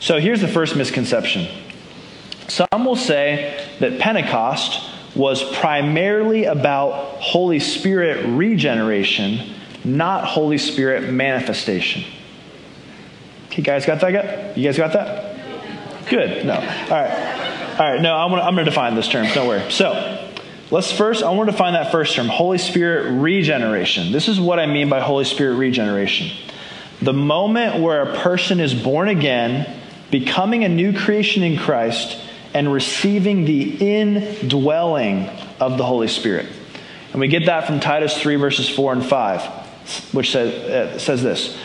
So 0.00 0.20
here's 0.20 0.40
the 0.40 0.48
first 0.48 0.76
misconception 0.76 1.48
some 2.48 2.84
will 2.84 2.96
say 2.96 3.66
that 3.80 3.98
Pentecost 3.98 4.90
was 5.16 5.42
primarily 5.56 6.44
about 6.44 7.20
Holy 7.20 7.60
Spirit 7.60 8.26
regeneration, 8.26 9.54
not 9.84 10.24
Holy 10.24 10.58
Spirit 10.58 11.10
manifestation. 11.12 12.04
Okay, 13.46 13.62
guys, 13.62 13.86
got 13.86 14.00
that? 14.00 14.58
You 14.58 14.64
guys 14.64 14.76
got 14.76 14.92
that? 14.92 16.08
Good. 16.08 16.44
No. 16.44 16.54
All 16.54 16.60
right. 16.60 17.78
All 17.78 17.92
right. 17.92 18.00
No, 18.00 18.14
I'm 18.14 18.30
going 18.30 18.56
to 18.56 18.64
define 18.64 18.94
this 18.94 19.08
term. 19.08 19.26
Don't 19.32 19.48
worry. 19.48 19.70
So, 19.70 20.13
let's 20.70 20.92
first. 20.92 21.22
I 21.22 21.30
want 21.30 21.48
to 21.48 21.52
define 21.52 21.74
that 21.74 21.92
first 21.92 22.14
term: 22.14 22.28
Holy 22.28 22.58
Spirit 22.58 23.12
regeneration. 23.20 24.12
This 24.12 24.28
is 24.28 24.40
what 24.40 24.58
I 24.58 24.66
mean 24.66 24.88
by 24.88 25.00
Holy 25.00 25.24
Spirit 25.24 25.56
regeneration. 25.56 26.36
The 27.02 27.12
moment 27.12 27.82
where 27.82 28.02
a 28.02 28.16
person 28.18 28.60
is 28.60 28.74
born 28.74 29.08
again, 29.08 29.80
becoming 30.10 30.64
a 30.64 30.68
new 30.68 30.96
creation 30.96 31.42
in 31.42 31.58
Christ, 31.58 32.18
and 32.54 32.72
receiving 32.72 33.44
the 33.44 33.76
indwelling 33.90 35.28
of 35.60 35.76
the 35.76 35.84
Holy 35.84 36.08
Spirit. 36.08 36.46
And 37.12 37.20
we 37.20 37.28
get 37.28 37.46
that 37.46 37.66
from 37.66 37.80
Titus 37.80 38.20
3, 38.20 38.36
verses 38.36 38.68
4 38.68 38.94
and 38.94 39.06
5, 39.06 39.42
which 40.12 40.32
says, 40.32 40.52
uh, 40.52 40.98
says 40.98 41.22
this 41.22 41.56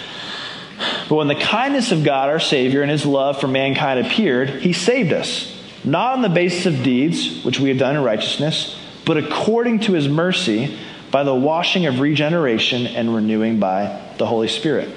but 1.09 1.15
when 1.15 1.27
the 1.27 1.35
kindness 1.35 1.91
of 1.91 2.03
God, 2.03 2.29
our 2.29 2.39
Savior, 2.39 2.81
and 2.81 2.91
his 2.91 3.05
love 3.05 3.39
for 3.39 3.47
mankind 3.47 4.05
appeared, 4.05 4.49
he 4.62 4.73
saved 4.73 5.12
us, 5.12 5.55
not 5.83 6.13
on 6.13 6.21
the 6.21 6.29
basis 6.29 6.67
of 6.67 6.83
deeds, 6.83 7.43
which 7.43 7.59
we 7.59 7.69
have 7.69 7.77
done 7.77 7.95
in 7.95 8.03
righteousness, 8.03 8.77
but 9.10 9.17
according 9.17 9.80
to 9.80 9.93
his 9.93 10.08
mercy, 10.08 10.78
by 11.10 11.24
the 11.24 11.34
washing 11.34 11.88
of 11.88 12.00
regeneration 12.00 12.86
and 12.86 13.15
renewing 13.15 13.60
by 13.60 14.00
the 14.19 14.28
Holy 14.28 14.48
Spirit. 14.48 14.88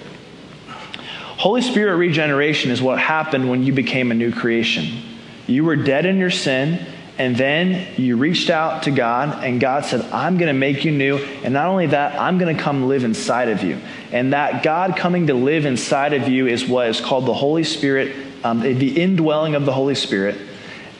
Holy 1.38 1.62
Spirit 1.62 1.96
regeneration 1.96 2.70
is 2.70 2.83
what 2.83 2.98
happened 2.98 3.48
when 3.48 3.62
you 3.62 3.72
became 3.72 4.11
a 4.11 4.14
new 4.14 4.31
creation. 4.31 5.03
You 5.46 5.64
were 5.64 5.77
dead 5.77 6.05
in 6.05 6.18
your 6.18 6.29
sin 6.29 6.85
and 7.16 7.35
then 7.35 7.94
you 7.96 8.18
reached 8.18 8.51
out 8.51 8.83
to 8.83 8.90
God, 8.90 9.42
and 9.42 9.59
God 9.59 9.87
said, 9.87 10.03
I'm 10.12 10.37
going 10.37 10.53
to 10.53 10.59
make 10.61 10.85
you 10.85 10.90
new. 10.90 11.16
And 11.16 11.55
not 11.55 11.68
only 11.68 11.87
that, 11.87 12.20
I'm 12.20 12.37
going 12.37 12.55
to 12.55 12.62
come 12.62 12.88
live 12.88 13.05
inside 13.05 13.48
of 13.48 13.64
you. 13.64 13.79
And 14.11 14.35
that 14.35 14.62
God 14.62 14.94
coming 14.94 15.29
to 15.29 15.35
live 15.35 15.64
inside 15.64 16.12
of 16.12 16.29
you 16.29 16.48
is 16.48 16.68
what 16.68 16.88
is 16.88 17.01
called 17.01 17.25
the 17.25 17.33
Holy 17.33 17.64
Spirit, 17.64 18.14
um, 18.44 18.61
the 18.61 19.01
indwelling 19.01 19.55
of 19.55 19.64
the 19.64 19.72
Holy 19.72 19.94
Spirit. 19.94 20.37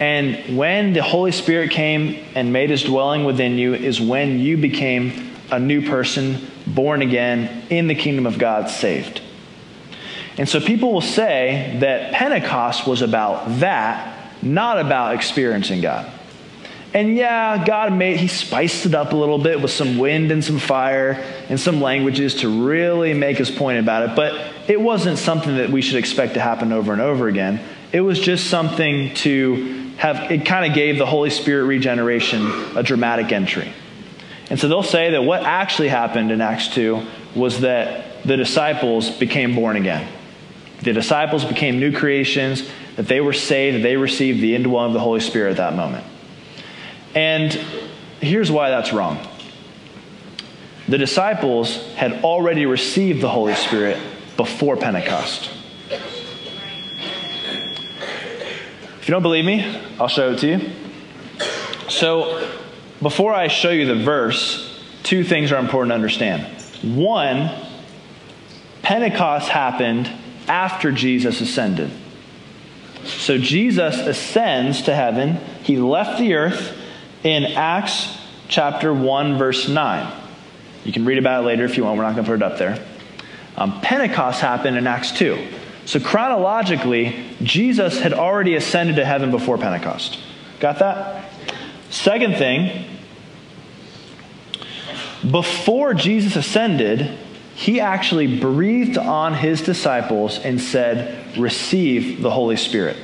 And 0.01 0.57
when 0.57 0.93
the 0.93 1.03
Holy 1.03 1.33
Spirit 1.33 1.71
came 1.71 2.25
and 2.35 2.53
made 2.53 2.71
his 2.71 2.83
dwelling 2.83 3.25
within 3.25 3.59
you, 3.59 3.75
is 3.75 4.01
when 4.01 4.41
you 4.41 4.57
became 4.57 5.31
a 5.51 5.59
new 5.59 5.87
person, 5.87 6.47
born 6.67 7.03
again, 7.03 7.67
in 7.71 7.87
the 7.87 7.95
kingdom 7.95 8.27
of 8.27 8.39
God, 8.39 8.69
saved. 8.69 9.21
And 10.39 10.49
so 10.49 10.61
people 10.61 10.93
will 10.93 11.01
say 11.01 11.77
that 11.81 12.13
Pentecost 12.15 12.87
was 12.87 13.03
about 13.03 13.61
that 13.61 14.19
not 14.43 14.79
about 14.79 15.15
experiencing 15.15 15.81
God. 15.81 16.11
And 16.95 17.17
yeah, 17.17 17.65
God 17.65 17.93
made, 17.93 18.19
he 18.19 18.29
spiced 18.29 18.85
it 18.85 18.95
up 18.95 19.13
a 19.13 19.17
little 19.17 19.39
bit 19.39 19.63
with 19.63 19.71
some 19.71 19.97
wind 19.97 20.31
and 20.31 20.45
some 20.45 20.59
fire 20.59 21.13
and 21.49 21.59
some 21.59 21.81
languages 21.81 22.37
to 22.37 22.67
really 22.67 23.15
make 23.15 23.39
his 23.39 23.51
point 23.51 23.79
about 23.79 24.11
it. 24.11 24.17
But 24.17 24.35
it 24.69 24.79
wasn't 24.79 25.19
something 25.19 25.57
that 25.57 25.71
we 25.71 25.81
should 25.81 25.97
expect 25.97 26.35
to 26.35 26.41
happen 26.41 26.71
over 26.71 26.93
and 26.93 27.01
over 27.01 27.29
again. 27.29 27.61
It 27.93 28.03
was 28.03 28.21
just 28.21 28.51
something 28.51 29.15
to 29.17 29.82
have, 30.03 30.33
it 30.33 30.45
kind 30.45 30.69
of 30.69 30.75
gave 30.75 30.99
the 30.99 31.07
Holy 31.07 31.31
Spirit 31.31 31.67
regeneration 31.67 32.45
a 32.77 32.83
dramatic 32.83 33.31
entry. 33.31 33.73
And 34.51 34.59
so 34.59 34.67
they'll 34.67 34.83
say 34.83 35.13
that 35.13 35.23
what 35.23 35.45
actually 35.45 35.87
happened 35.87 36.33
in 36.33 36.41
Acts 36.41 36.67
2 36.75 37.07
was 37.37 37.61
that 37.61 38.25
the 38.25 38.37
disciples 38.37 39.11
became 39.11 39.55
born 39.55 39.77
again. 39.77 40.11
The 40.81 40.93
disciples 40.93 41.45
became 41.45 41.79
new 41.79 41.97
creations, 41.97 42.69
that 42.97 43.07
they 43.07 43.21
were 43.21 43.33
saved, 43.33 43.77
that 43.77 43.83
they 43.85 43.97
received 43.97 44.41
the 44.41 44.57
indwelling 44.57 44.89
of 44.89 44.93
the 44.93 44.99
Holy 44.99 45.21
Spirit 45.21 45.53
at 45.53 45.57
that 45.59 45.77
moment. 45.77 46.05
And 47.15 47.53
here's 48.21 48.51
why 48.51 48.71
that's 48.71 48.93
wrong. 48.93 49.25
The 50.89 50.99
disciples 50.99 51.77
had 51.95 52.25
already 52.25 52.67
received 52.67 53.21
the 53.21 53.31
Holy 53.31 53.55
Spirit 53.55 53.99
before 54.37 54.77
Pentecost. 54.77 55.49
If 59.03 59.09
you 59.09 59.13
don't 59.15 59.23
believe 59.23 59.45
me, 59.45 59.65
I'll 59.99 60.07
show 60.07 60.31
it 60.31 60.39
to 60.39 60.47
you. 60.47 60.71
So, 61.89 62.49
before 63.03 63.35
I 63.35 63.49
show 63.49 63.71
you 63.71 63.85
the 63.85 63.97
verse, 63.97 64.81
two 65.03 65.25
things 65.25 65.51
are 65.51 65.59
important 65.59 65.91
to 65.91 65.97
understand. 65.97 66.47
One, 66.85 67.51
Pentecost 68.83 69.49
happened 69.49 70.09
after 70.47 70.93
Jesus 70.93 71.41
ascended. 71.41 71.91
So 73.03 73.39
Jesus 73.39 73.99
ascends 73.99 74.83
to 74.83 74.95
heaven. 74.95 75.41
He 75.65 75.79
left 75.79 76.21
the 76.21 76.35
earth 76.35 76.79
in 77.25 77.43
Acts 77.43 78.17
chapter 78.47 78.95
1, 78.95 79.37
verse 79.37 79.69
9. 79.69 80.13
You 80.85 80.93
can 80.93 81.05
read 81.05 81.19
about 81.19 81.43
it 81.43 81.47
later 81.49 81.65
if 81.65 81.77
you 81.77 81.83
want. 81.83 81.99
We're 81.99 82.05
not 82.05 82.15
going 82.15 82.25
to 82.25 82.31
put 82.31 82.37
it 82.37 82.43
up 82.45 82.57
there. 82.57 82.87
Um, 83.57 83.81
Pentecost 83.81 84.41
happened 84.41 84.77
in 84.77 84.87
Acts 84.87 85.11
2. 85.11 85.49
So 85.85 85.99
chronologically, 86.01 87.25
Jesus 87.43 88.01
had 88.01 88.13
already 88.13 88.55
ascended 88.55 88.97
to 88.97 89.05
heaven 89.05 89.31
before 89.31 89.59
Pentecost. 89.59 90.19
Got 90.61 90.79
that? 90.79 91.31
Second 91.91 92.37
thing, 92.37 92.87
before 95.29 95.95
Jesus 95.95 96.37
ascended, 96.37 97.19
he 97.55 97.81
actually 97.81 98.39
breathed 98.41 98.97
on 98.97 99.35
his 99.35 99.61
disciples 99.63 100.39
and 100.39 100.61
said, 100.61 101.37
Receive 101.37 102.23
the 102.23 102.31
Holy 102.31 102.57
Spirit. 102.57 102.97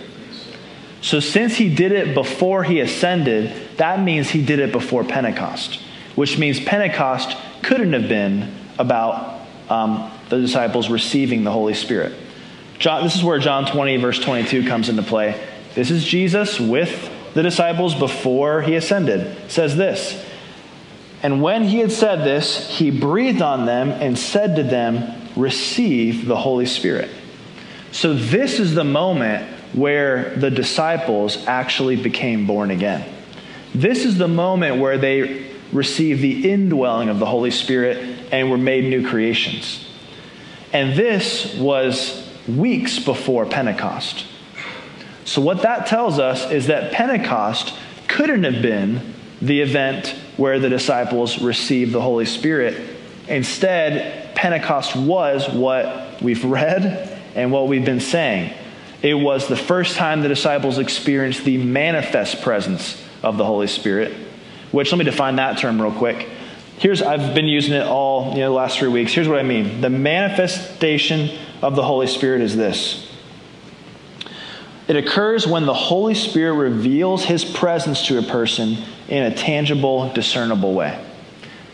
So, 1.00 1.20
since 1.20 1.56
he 1.56 1.72
did 1.72 1.92
it 1.92 2.14
before 2.14 2.64
he 2.64 2.80
ascended, 2.80 3.52
that 3.76 4.00
means 4.02 4.30
he 4.30 4.44
did 4.44 4.58
it 4.58 4.72
before 4.72 5.04
Pentecost, 5.04 5.80
which 6.16 6.38
means 6.38 6.58
Pentecost 6.58 7.36
couldn't 7.62 7.92
have 7.92 8.08
been 8.08 8.52
about 8.78 9.40
um, 9.68 10.10
the 10.28 10.40
disciples 10.40 10.88
receiving 10.90 11.44
the 11.44 11.52
Holy 11.52 11.74
Spirit. 11.74 12.14
John, 12.78 13.02
this 13.02 13.16
is 13.16 13.24
where 13.24 13.38
John 13.38 13.66
20, 13.66 13.96
verse 13.96 14.20
22 14.20 14.66
comes 14.68 14.88
into 14.88 15.02
play. 15.02 15.40
This 15.74 15.90
is 15.90 16.04
Jesus 16.04 16.60
with 16.60 17.10
the 17.34 17.42
disciples 17.42 17.94
before 17.94 18.62
he 18.62 18.76
ascended. 18.76 19.20
It 19.20 19.50
says 19.50 19.76
this 19.76 20.24
And 21.22 21.42
when 21.42 21.64
he 21.64 21.78
had 21.78 21.92
said 21.92 22.24
this, 22.24 22.68
he 22.68 22.90
breathed 22.90 23.42
on 23.42 23.66
them 23.66 23.90
and 23.90 24.18
said 24.18 24.56
to 24.56 24.62
them, 24.62 25.14
Receive 25.36 26.26
the 26.26 26.36
Holy 26.36 26.66
Spirit. 26.66 27.10
So, 27.92 28.14
this 28.14 28.60
is 28.60 28.74
the 28.74 28.84
moment 28.84 29.48
where 29.72 30.34
the 30.36 30.50
disciples 30.50 31.46
actually 31.46 31.96
became 31.96 32.46
born 32.46 32.70
again. 32.70 33.08
This 33.74 34.04
is 34.04 34.18
the 34.18 34.28
moment 34.28 34.80
where 34.80 34.98
they 34.98 35.46
received 35.72 36.22
the 36.22 36.50
indwelling 36.50 37.08
of 37.08 37.18
the 37.18 37.26
Holy 37.26 37.50
Spirit 37.50 37.98
and 38.32 38.50
were 38.50 38.58
made 38.58 38.84
new 38.84 39.08
creations. 39.08 39.86
And 40.72 40.98
this 40.98 41.54
was 41.54 42.27
weeks 42.48 42.98
before 42.98 43.46
Pentecost. 43.46 44.24
So, 45.24 45.42
what 45.42 45.62
that 45.62 45.86
tells 45.86 46.18
us 46.18 46.50
is 46.50 46.68
that 46.68 46.92
Pentecost 46.92 47.74
couldn't 48.06 48.44
have 48.44 48.62
been 48.62 49.14
the 49.42 49.60
event 49.60 50.14
where 50.36 50.58
the 50.58 50.68
disciples 50.68 51.40
received 51.40 51.92
the 51.92 52.00
Holy 52.00 52.24
Spirit. 52.24 52.96
Instead, 53.28 54.34
Pentecost 54.34 54.96
was 54.96 55.48
what 55.48 56.22
we've 56.22 56.44
read 56.44 57.20
and 57.34 57.52
what 57.52 57.68
we've 57.68 57.84
been 57.84 58.00
saying. 58.00 58.52
It 59.02 59.14
was 59.14 59.46
the 59.46 59.56
first 59.56 59.96
time 59.96 60.22
the 60.22 60.28
disciples 60.28 60.78
experienced 60.78 61.44
the 61.44 61.58
manifest 61.58 62.42
presence 62.42 63.00
of 63.22 63.36
the 63.36 63.44
Holy 63.44 63.66
Spirit, 63.66 64.12
which 64.72 64.90
let 64.90 64.98
me 64.98 65.04
define 65.04 65.36
that 65.36 65.58
term 65.58 65.80
real 65.80 65.92
quick. 65.92 66.28
Here's 66.78 67.02
I've 67.02 67.34
been 67.34 67.46
using 67.46 67.74
it 67.74 67.86
all, 67.86 68.32
you 68.32 68.40
know, 68.40 68.50
the 68.50 68.56
last 68.56 68.78
3 68.78 68.88
weeks. 68.88 69.12
Here's 69.12 69.28
what 69.28 69.38
I 69.38 69.42
mean. 69.42 69.80
The 69.80 69.90
manifestation 69.90 71.36
of 71.62 71.76
the 71.76 71.82
Holy 71.82 72.06
Spirit 72.06 72.40
is 72.40 72.56
this. 72.56 73.08
It 74.88 74.96
occurs 74.96 75.46
when 75.46 75.66
the 75.66 75.74
Holy 75.74 76.14
Spirit 76.14 76.54
reveals 76.54 77.24
his 77.24 77.44
presence 77.44 78.06
to 78.06 78.18
a 78.18 78.22
person 78.22 78.78
in 79.08 79.24
a 79.24 79.34
tangible, 79.34 80.10
discernible 80.12 80.72
way. 80.72 81.04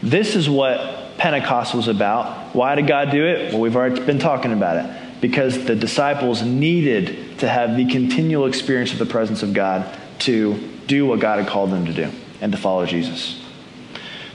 This 0.03 0.35
is 0.35 0.51
what 0.51 1.16
Pentecost 1.16 1.74
was 1.74 1.87
about. 1.87 2.55
Why 2.55 2.74
did 2.74 2.89
God 2.89 3.11
do 3.11 3.24
it? 3.24 3.53
Well, 3.53 3.61
we've 3.61 3.76
already 3.76 4.05
been 4.05 4.18
talking 4.18 4.53
about 4.53 4.85
it 4.85 5.20
because 5.20 5.64
the 5.64 5.76
disciples 5.76 6.43
needed 6.43 7.39
to 7.39 7.49
have 7.49 7.76
the 7.76 7.87
continual 7.87 8.47
experience 8.47 8.93
of 8.93 8.99
the 8.99 9.07
presence 9.07 9.43
of 9.43 9.55
God 9.55 9.97
to 10.20 10.59
do 10.87 11.07
what 11.07 11.20
God 11.20 11.39
had 11.39 11.49
called 11.49 11.70
them 11.70 11.87
to 11.87 11.93
do 11.93 12.11
and 12.41 12.53
to 12.53 12.59
follow 12.59 12.85
Jesus. 12.85 13.41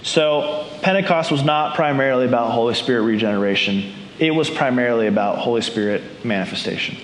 So, 0.02 0.66
Pentecost 0.82 1.30
was 1.30 1.44
not 1.44 1.76
primarily 1.76 2.26
about 2.26 2.52
Holy 2.52 2.74
Spirit 2.74 3.02
regeneration, 3.02 3.94
it 4.20 4.32
was 4.32 4.50
primarily 4.50 5.08
about 5.08 5.38
Holy 5.38 5.62
Spirit 5.62 6.26
manifestation. 6.26 6.98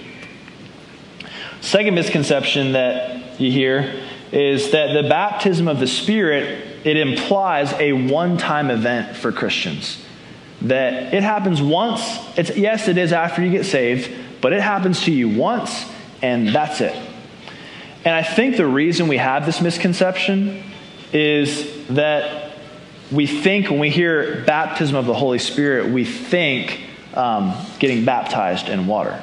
Second 1.61 1.95
misconception 1.95 2.73
that 2.73 3.39
you 3.39 3.51
hear 3.51 4.01
is 4.31 4.71
that 4.71 4.93
the 4.93 5.07
baptism 5.07 5.67
of 5.67 5.79
the 5.79 5.87
Spirit 5.87 6.75
it 6.85 6.97
implies 6.97 7.73
a 7.73 7.93
one-time 7.93 8.69
event 8.69 9.17
for 9.17 9.31
Christians 9.31 10.03
that 10.61 11.13
it 11.13 11.23
happens 11.23 11.61
once. 11.61 12.01
It's, 12.37 12.55
yes, 12.55 12.87
it 12.87 12.97
is 12.97 13.11
after 13.11 13.43
you 13.43 13.49
get 13.51 13.65
saved, 13.65 14.11
but 14.39 14.53
it 14.53 14.61
happens 14.61 15.01
to 15.03 15.11
you 15.11 15.29
once, 15.29 15.85
and 16.21 16.49
that's 16.49 16.81
it. 16.81 16.95
And 18.05 18.13
I 18.13 18.21
think 18.21 18.57
the 18.57 18.67
reason 18.67 19.07
we 19.07 19.17
have 19.17 19.47
this 19.47 19.61
misconception 19.61 20.63
is 21.11 21.87
that 21.87 22.53
we 23.11 23.25
think 23.25 23.69
when 23.69 23.79
we 23.79 23.89
hear 23.89 24.43
baptism 24.45 24.95
of 24.95 25.07
the 25.07 25.13
Holy 25.13 25.39
Spirit, 25.39 25.91
we 25.91 26.05
think 26.05 26.81
um, 27.15 27.55
getting 27.79 28.05
baptized 28.05 28.69
in 28.69 28.87
water. 28.87 29.21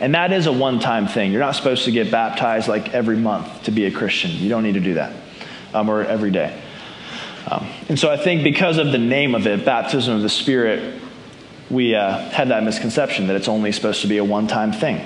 And 0.00 0.14
that 0.14 0.32
is 0.32 0.46
a 0.46 0.52
one 0.52 0.80
time 0.80 1.06
thing. 1.06 1.32
You're 1.32 1.40
not 1.40 1.54
supposed 1.54 1.84
to 1.84 1.92
get 1.92 2.10
baptized 2.10 2.68
like 2.68 2.92
every 2.92 3.16
month 3.16 3.64
to 3.64 3.70
be 3.70 3.84
a 3.86 3.90
Christian. 3.90 4.32
You 4.32 4.48
don't 4.48 4.64
need 4.64 4.74
to 4.74 4.80
do 4.80 4.94
that, 4.94 5.14
um, 5.72 5.88
or 5.88 6.02
every 6.02 6.30
day. 6.30 6.60
Um, 7.46 7.68
and 7.88 7.98
so 7.98 8.10
I 8.10 8.16
think 8.16 8.44
because 8.44 8.78
of 8.78 8.92
the 8.92 8.98
name 8.98 9.34
of 9.34 9.46
it, 9.46 9.64
baptism 9.64 10.14
of 10.16 10.22
the 10.22 10.28
Spirit, 10.28 11.00
we 11.70 11.94
uh, 11.94 12.18
had 12.30 12.48
that 12.48 12.62
misconception 12.64 13.28
that 13.28 13.36
it's 13.36 13.48
only 13.48 13.72
supposed 13.72 14.02
to 14.02 14.08
be 14.08 14.18
a 14.18 14.24
one 14.24 14.46
time 14.46 14.72
thing. 14.72 15.00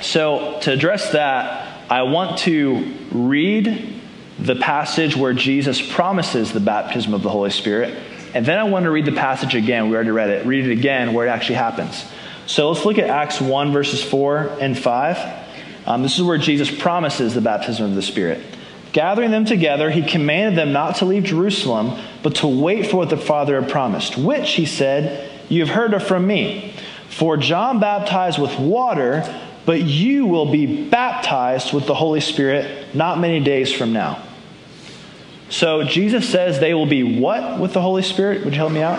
So 0.00 0.58
to 0.62 0.72
address 0.72 1.12
that, 1.12 1.90
I 1.90 2.02
want 2.02 2.38
to 2.40 2.94
read 3.10 4.00
the 4.38 4.54
passage 4.54 5.16
where 5.16 5.32
Jesus 5.32 5.80
promises 5.80 6.52
the 6.52 6.60
baptism 6.60 7.14
of 7.14 7.22
the 7.22 7.30
Holy 7.30 7.50
Spirit. 7.50 7.98
And 8.34 8.44
then 8.44 8.58
I 8.58 8.64
want 8.64 8.84
to 8.84 8.90
read 8.90 9.04
the 9.04 9.12
passage 9.12 9.54
again. 9.54 9.88
We 9.88 9.94
already 9.96 10.10
read 10.10 10.30
it. 10.30 10.46
Read 10.46 10.66
it 10.66 10.72
again 10.72 11.12
where 11.12 11.26
it 11.26 11.30
actually 11.30 11.56
happens. 11.56 12.04
So 12.46 12.70
let's 12.70 12.84
look 12.84 12.98
at 12.98 13.10
Acts 13.10 13.40
1, 13.40 13.72
verses 13.72 14.02
4 14.02 14.58
and 14.60 14.78
5. 14.78 15.46
Um, 15.86 16.02
this 16.02 16.16
is 16.16 16.22
where 16.22 16.38
Jesus 16.38 16.70
promises 16.70 17.34
the 17.34 17.40
baptism 17.40 17.86
of 17.86 17.94
the 17.94 18.02
Spirit. 18.02 18.42
Gathering 18.92 19.30
them 19.30 19.44
together, 19.44 19.90
he 19.90 20.02
commanded 20.02 20.58
them 20.58 20.72
not 20.72 20.96
to 20.96 21.04
leave 21.04 21.24
Jerusalem, 21.24 22.02
but 22.22 22.36
to 22.36 22.46
wait 22.46 22.86
for 22.86 22.96
what 22.96 23.10
the 23.10 23.16
Father 23.16 23.60
had 23.60 23.70
promised, 23.70 24.16
which, 24.16 24.52
he 24.52 24.66
said, 24.66 25.30
you 25.48 25.60
have 25.64 25.74
heard 25.74 25.94
of 25.94 26.02
from 26.02 26.26
me. 26.26 26.74
For 27.10 27.36
John 27.36 27.80
baptized 27.80 28.38
with 28.38 28.58
water, 28.58 29.22
but 29.66 29.82
you 29.82 30.26
will 30.26 30.50
be 30.50 30.88
baptized 30.88 31.72
with 31.72 31.86
the 31.86 31.94
Holy 31.94 32.20
Spirit 32.20 32.94
not 32.94 33.18
many 33.18 33.40
days 33.40 33.72
from 33.72 33.92
now. 33.92 34.22
So 35.50 35.82
Jesus 35.84 36.28
says 36.28 36.60
they 36.60 36.74
will 36.74 36.86
be 36.86 37.18
what 37.18 37.58
with 37.58 37.72
the 37.72 37.80
Holy 37.80 38.02
Spirit? 38.02 38.44
Would 38.44 38.52
you 38.52 38.58
help 38.58 38.72
me 38.72 38.82
out? 38.82 38.98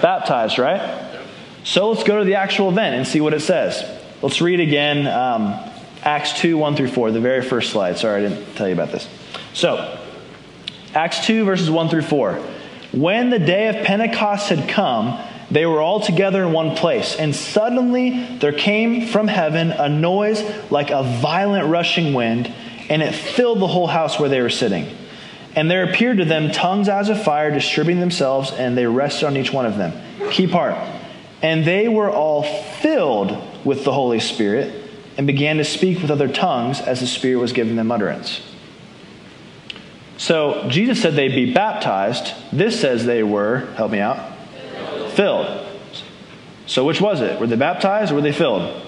Baptized, 0.00 0.58
right? 0.58 1.20
So 1.64 1.90
let's 1.90 2.02
go 2.02 2.18
to 2.18 2.24
the 2.24 2.34
actual 2.34 2.68
event 2.70 2.96
and 2.96 3.06
see 3.06 3.20
what 3.20 3.34
it 3.34 3.40
says. 3.40 3.84
Let's 4.20 4.40
read 4.40 4.60
again. 4.60 5.06
Um, 5.06 5.70
Acts 6.02 6.40
2, 6.40 6.58
1 6.58 6.74
through 6.74 6.88
4, 6.88 7.12
the 7.12 7.20
very 7.20 7.42
first 7.42 7.70
slide. 7.70 7.96
Sorry, 7.96 8.24
I 8.24 8.28
didn't 8.28 8.54
tell 8.56 8.66
you 8.66 8.74
about 8.74 8.90
this. 8.90 9.08
So, 9.54 9.98
Acts 10.94 11.24
2, 11.26 11.44
verses 11.44 11.70
1 11.70 11.88
through 11.88 12.02
4. 12.02 12.34
When 12.92 13.30
the 13.30 13.38
day 13.38 13.68
of 13.68 13.86
Pentecost 13.86 14.48
had 14.48 14.68
come, 14.68 15.18
they 15.50 15.64
were 15.64 15.80
all 15.80 16.00
together 16.00 16.42
in 16.42 16.52
one 16.52 16.76
place, 16.76 17.14
and 17.14 17.34
suddenly 17.36 18.36
there 18.38 18.52
came 18.52 19.06
from 19.06 19.28
heaven 19.28 19.70
a 19.70 19.88
noise 19.88 20.42
like 20.70 20.90
a 20.90 21.02
violent 21.02 21.68
rushing 21.68 22.14
wind, 22.14 22.52
and 22.88 23.00
it 23.00 23.14
filled 23.14 23.60
the 23.60 23.68
whole 23.68 23.86
house 23.86 24.18
where 24.18 24.28
they 24.28 24.40
were 24.40 24.50
sitting. 24.50 24.86
And 25.54 25.70
there 25.70 25.84
appeared 25.84 26.18
to 26.18 26.24
them 26.24 26.50
tongues 26.50 26.88
as 26.88 27.08
of 27.08 27.22
fire 27.22 27.50
distributing 27.50 28.00
themselves, 28.00 28.52
and 28.52 28.76
they 28.76 28.86
rested 28.86 29.26
on 29.26 29.36
each 29.36 29.52
one 29.52 29.66
of 29.66 29.76
them. 29.76 29.92
Key 30.30 30.46
part. 30.46 30.74
And 31.42 31.64
they 31.64 31.88
were 31.88 32.10
all 32.10 32.42
filled 32.42 33.36
with 33.64 33.84
the 33.84 33.92
Holy 33.92 34.20
Spirit 34.20 34.90
and 35.18 35.26
began 35.26 35.58
to 35.58 35.64
speak 35.64 36.00
with 36.00 36.10
other 36.10 36.28
tongues 36.28 36.80
as 36.80 37.00
the 37.00 37.06
Spirit 37.06 37.36
was 37.36 37.52
giving 37.52 37.76
them 37.76 37.92
utterance. 37.92 38.40
So 40.16 40.68
Jesus 40.68 41.02
said 41.02 41.14
they'd 41.14 41.34
be 41.34 41.52
baptized. 41.52 42.32
This 42.52 42.80
says 42.80 43.04
they 43.04 43.22
were, 43.22 43.66
help 43.74 43.90
me 43.90 43.98
out, 43.98 44.38
filled. 45.10 45.66
So 46.66 46.84
which 46.84 47.00
was 47.00 47.20
it? 47.20 47.40
Were 47.40 47.46
they 47.46 47.56
baptized 47.56 48.12
or 48.12 48.14
were 48.14 48.20
they 48.20 48.32
filled? 48.32 48.80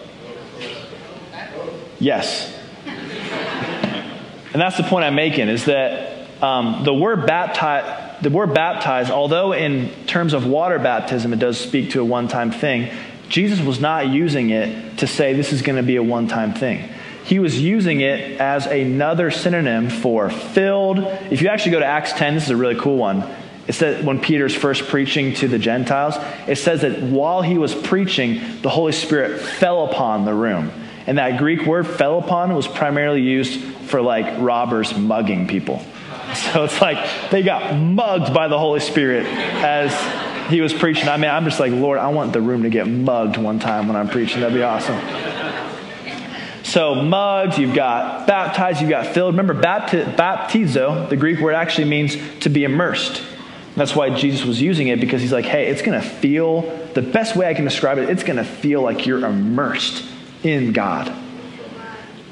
Yes. 1.98 2.56
And 2.86 4.62
that's 4.62 4.76
the 4.76 4.84
point 4.84 5.04
I'm 5.04 5.16
making 5.16 5.48
is 5.48 5.64
that 5.64 6.13
um, 6.42 6.84
the 6.84 6.92
word 6.92 7.26
baptize, 7.26 8.22
the 8.22 8.30
word 8.30 8.54
baptize, 8.54 9.10
although 9.10 9.52
in 9.52 9.90
terms 10.06 10.32
of 10.32 10.46
water 10.46 10.78
baptism 10.78 11.32
it 11.32 11.38
does 11.38 11.58
speak 11.58 11.90
to 11.90 12.00
a 12.00 12.04
one-time 12.04 12.50
thing, 12.50 12.92
Jesus 13.28 13.60
was 13.60 13.80
not 13.80 14.08
using 14.08 14.50
it 14.50 14.98
to 14.98 15.06
say 15.06 15.32
this 15.32 15.52
is 15.52 15.62
going 15.62 15.76
to 15.76 15.82
be 15.82 15.96
a 15.96 16.02
one-time 16.02 16.54
thing. 16.54 16.88
He 17.24 17.38
was 17.38 17.58
using 17.58 18.00
it 18.00 18.38
as 18.38 18.66
another 18.66 19.30
synonym 19.30 19.88
for 19.88 20.28
filled. 20.28 20.98
If 20.98 21.40
you 21.40 21.48
actually 21.48 21.72
go 21.72 21.78
to 21.80 21.86
Acts 21.86 22.12
10, 22.12 22.34
this 22.34 22.44
is 22.44 22.50
a 22.50 22.56
really 22.56 22.78
cool 22.78 22.98
one. 22.98 23.24
It 23.66 23.72
says 23.72 24.04
when 24.04 24.20
Peter's 24.20 24.54
first 24.54 24.88
preaching 24.88 25.32
to 25.36 25.48
the 25.48 25.58
Gentiles, 25.58 26.16
it 26.46 26.56
says 26.56 26.82
that 26.82 27.00
while 27.00 27.40
he 27.40 27.56
was 27.56 27.74
preaching, 27.74 28.60
the 28.60 28.68
Holy 28.68 28.92
Spirit 28.92 29.40
fell 29.40 29.86
upon 29.86 30.26
the 30.26 30.34
room. 30.34 30.70
And 31.06 31.16
that 31.16 31.38
Greek 31.38 31.66
word 31.66 31.86
fell 31.86 32.18
upon 32.18 32.54
was 32.54 32.68
primarily 32.68 33.22
used 33.22 33.58
for 33.88 34.02
like 34.02 34.38
robbers 34.38 34.96
mugging 34.96 35.48
people. 35.48 35.82
So 36.54 36.64
it's 36.64 36.80
like 36.80 37.30
they 37.30 37.42
got 37.42 37.74
mugged 37.76 38.32
by 38.32 38.48
the 38.48 38.58
Holy 38.58 38.80
Spirit 38.80 39.26
as 39.26 39.92
he 40.50 40.60
was 40.60 40.72
preaching. 40.72 41.08
I 41.08 41.16
mean, 41.16 41.30
I'm 41.30 41.44
just 41.44 41.58
like, 41.58 41.72
Lord, 41.72 41.98
I 41.98 42.08
want 42.08 42.32
the 42.32 42.40
room 42.40 42.62
to 42.62 42.70
get 42.70 42.86
mugged 42.86 43.36
one 43.36 43.58
time 43.58 43.88
when 43.88 43.96
I'm 43.96 44.08
preaching. 44.08 44.40
That'd 44.40 44.54
be 44.54 44.62
awesome. 44.62 44.98
So, 46.64 46.94
mugged, 46.94 47.58
you've 47.58 47.74
got 47.74 48.26
baptized, 48.26 48.80
you've 48.80 48.90
got 48.90 49.06
filled. 49.08 49.34
Remember, 49.36 49.54
bapti- 49.54 50.16
baptizo, 50.16 51.08
the 51.08 51.16
Greek 51.16 51.38
word 51.40 51.54
actually 51.54 51.88
means 51.88 52.16
to 52.40 52.48
be 52.48 52.64
immersed. 52.64 53.22
That's 53.76 53.94
why 53.94 54.10
Jesus 54.10 54.44
was 54.44 54.60
using 54.62 54.88
it 54.88 55.00
because 55.00 55.20
he's 55.20 55.32
like, 55.32 55.44
hey, 55.44 55.66
it's 55.66 55.82
going 55.82 56.00
to 56.00 56.06
feel, 56.06 56.62
the 56.94 57.02
best 57.02 57.36
way 57.36 57.48
I 57.48 57.54
can 57.54 57.64
describe 57.64 57.98
it, 57.98 58.08
it's 58.08 58.22
going 58.22 58.36
to 58.36 58.44
feel 58.44 58.82
like 58.82 59.06
you're 59.06 59.24
immersed 59.24 60.04
in 60.42 60.72
God. 60.72 61.14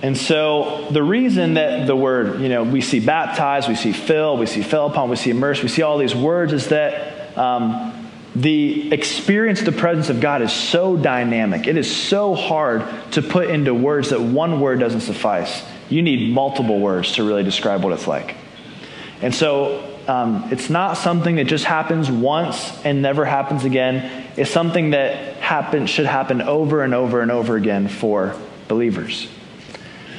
And 0.03 0.19
so 0.19 0.89
the 0.91 1.03
reason 1.03 1.55
that 1.55 1.87
the 1.87 1.95
word, 1.95 2.41
you 2.41 2.49
know, 2.49 2.65
we 2.65 2.81
see 2.81 2.99
baptized, 2.99 3.69
we 3.69 3.77
see 3.77 3.93
fill, 3.93 4.37
we 4.37 4.47
see 4.47 4.63
fell 4.63 4.87
upon, 4.87 5.09
we 5.09 5.17
see 5.17 5.31
immersed, 5.31 5.63
we 5.63 5.69
see 5.69 5.83
all 5.83 5.97
these 5.97 6.15
words 6.15 6.53
is 6.53 6.69
that 6.69 7.39
um, 7.39 8.11
the 8.35 8.93
experience 8.93 9.61
the 9.61 9.71
presence 9.71 10.09
of 10.09 10.21
God 10.21 10.43
is 10.43 10.53
so 10.53 10.97
dynamic. 10.97 11.69
It 11.69 11.77
is 11.77 11.95
so 11.95 12.35
hard 12.35 12.85
to 13.13 13.23
put 13.23 13.49
into 13.49 13.75
words 13.75 14.11
that 14.11 14.21
one 14.21 14.61
word 14.61 14.81
doesn't 14.81 15.03
suffice. 15.03 15.63
You 15.89 16.03
need 16.03 16.33
multiple 16.33 16.81
words 16.81 17.13
to 17.13 17.25
really 17.25 17.45
describe 17.45 17.85
what 17.85 17.93
it's 17.93 18.09
like. 18.09 18.35
And 19.21 19.33
so 19.33 19.89
um, 20.09 20.49
it's 20.51 20.69
not 20.69 20.97
something 20.97 21.37
that 21.37 21.45
just 21.45 21.65
happens 21.65 22.11
once 22.11 22.73
and 22.85 23.03
never 23.03 23.25
happens 23.25 23.65
again. 23.65 24.27
It's 24.37 24.51
something 24.51 24.91
that 24.91 25.37
happen, 25.37 25.87
should 25.87 26.07
happen 26.07 26.43
over 26.43 26.83
and 26.83 26.93
over 26.93 27.21
and 27.21 27.31
over 27.31 27.55
again 27.55 27.87
for 27.87 28.35
believers. 28.67 29.29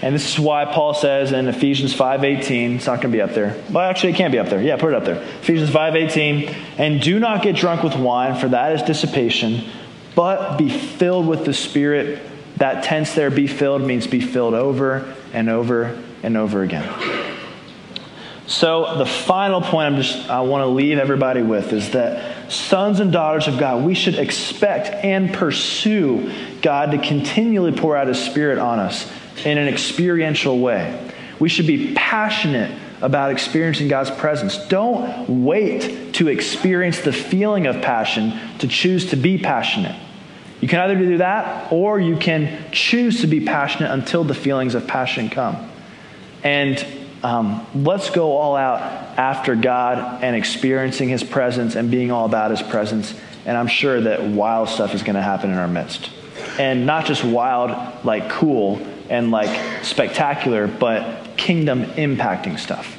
And 0.03 0.13
this 0.13 0.33
is 0.33 0.37
why 0.37 0.65
Paul 0.65 0.93
says 0.93 1.31
in 1.31 1.47
Ephesians 1.47 1.95
5:18, 1.95 2.75
it's 2.75 2.87
not 2.87 2.95
going 2.99 3.13
to 3.13 3.17
be 3.17 3.21
up 3.21 3.33
there. 3.33 3.55
Well, 3.71 3.89
actually 3.89 4.11
it 4.11 4.17
can't 4.17 4.33
be 4.33 4.37
up 4.37 4.49
there. 4.49 4.61
Yeah, 4.61 4.75
put 4.75 4.91
it 4.91 4.97
up 4.97 5.05
there. 5.05 5.15
Ephesians 5.15 5.69
5:18, 5.69 6.53
and 6.77 6.99
do 6.99 7.19
not 7.21 7.41
get 7.41 7.55
drunk 7.55 7.83
with 7.83 7.95
wine, 7.95 8.35
for 8.35 8.49
that 8.49 8.73
is 8.73 8.81
dissipation, 8.81 9.63
but 10.13 10.57
be 10.57 10.67
filled 10.67 11.25
with 11.25 11.45
the 11.45 11.53
Spirit. 11.53 12.21
That 12.57 12.83
tense 12.83 13.15
there, 13.15 13.31
be 13.31 13.47
filled, 13.47 13.81
means 13.83 14.05
be 14.05 14.19
filled 14.19 14.53
over 14.53 15.15
and 15.31 15.49
over 15.49 15.97
and 16.21 16.35
over 16.35 16.63
again. 16.63 16.83
So 18.45 18.97
the 18.97 19.05
final 19.05 19.61
point 19.61 19.93
I'm 19.93 20.01
just 20.01 20.29
I 20.29 20.41
want 20.41 20.63
to 20.63 20.67
leave 20.67 20.97
everybody 20.97 21.41
with 21.41 21.71
is 21.71 21.91
that 21.91 22.51
sons 22.51 22.99
and 22.99 23.13
daughters 23.13 23.47
of 23.47 23.57
God, 23.57 23.85
we 23.85 23.93
should 23.93 24.15
expect 24.15 24.89
and 25.05 25.33
pursue 25.33 26.29
God 26.61 26.91
to 26.91 26.97
continually 26.97 27.71
pour 27.71 27.95
out 27.95 28.07
his 28.07 28.21
spirit 28.21 28.59
on 28.59 28.79
us 28.79 29.09
in 29.45 29.57
an 29.57 29.67
experiential 29.67 30.59
way. 30.59 31.11
We 31.39 31.49
should 31.49 31.67
be 31.67 31.93
passionate 31.93 32.77
about 33.01 33.31
experiencing 33.31 33.89
God's 33.89 34.11
presence. 34.11 34.57
Don't 34.67 35.43
wait 35.43 36.13
to 36.13 36.29
experience 36.29 37.01
the 37.01 37.11
feeling 37.11 37.67
of 37.67 37.81
passion 37.81 38.39
to 38.59 38.67
choose 38.67 39.09
to 39.09 39.17
be 39.17 39.37
passionate. 39.37 39.99
You 40.61 40.69
can 40.69 40.79
either 40.79 40.95
do 40.95 41.17
that 41.17 41.73
or 41.73 41.99
you 41.99 42.15
can 42.15 42.71
choose 42.71 43.19
to 43.21 43.27
be 43.27 43.41
passionate 43.45 43.91
until 43.91 44.23
the 44.23 44.33
feelings 44.33 44.75
of 44.75 44.87
passion 44.87 45.29
come. 45.29 45.69
And 46.41 46.85
um, 47.23 47.67
let's 47.75 48.09
go 48.09 48.37
all 48.37 48.55
out 48.55 48.79
after 49.17 49.55
God 49.55 50.23
and 50.23 50.35
experiencing 50.35 51.09
His 51.09 51.23
presence 51.23 51.75
and 51.75 51.91
being 51.91 52.11
all 52.11 52.25
about 52.25 52.51
His 52.51 52.61
presence. 52.61 53.13
And 53.45 53.57
I'm 53.57 53.67
sure 53.67 53.99
that 53.99 54.23
wild 54.23 54.69
stuff 54.69 54.93
is 54.93 55.03
going 55.03 55.15
to 55.15 55.21
happen 55.21 55.51
in 55.51 55.57
our 55.57 55.67
midst. 55.67 56.09
And 56.57 56.85
not 56.85 57.05
just 57.05 57.25
wild, 57.25 58.05
like 58.05 58.29
cool, 58.29 58.85
and 59.13 59.29
like 59.29 59.83
spectacular, 59.85 60.67
but 60.67 61.37
kingdom 61.37 61.83
impacting 61.83 62.57
stuff. 62.57 62.97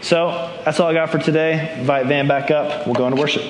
So 0.00 0.28
that's 0.64 0.78
all 0.78 0.88
I 0.88 0.94
got 0.94 1.10
for 1.10 1.18
today. 1.18 1.76
Invite 1.80 2.06
Van 2.06 2.28
back 2.28 2.52
up. 2.52 2.86
We'll 2.86 2.94
go 2.94 3.08
into 3.08 3.20
worship. 3.20 3.42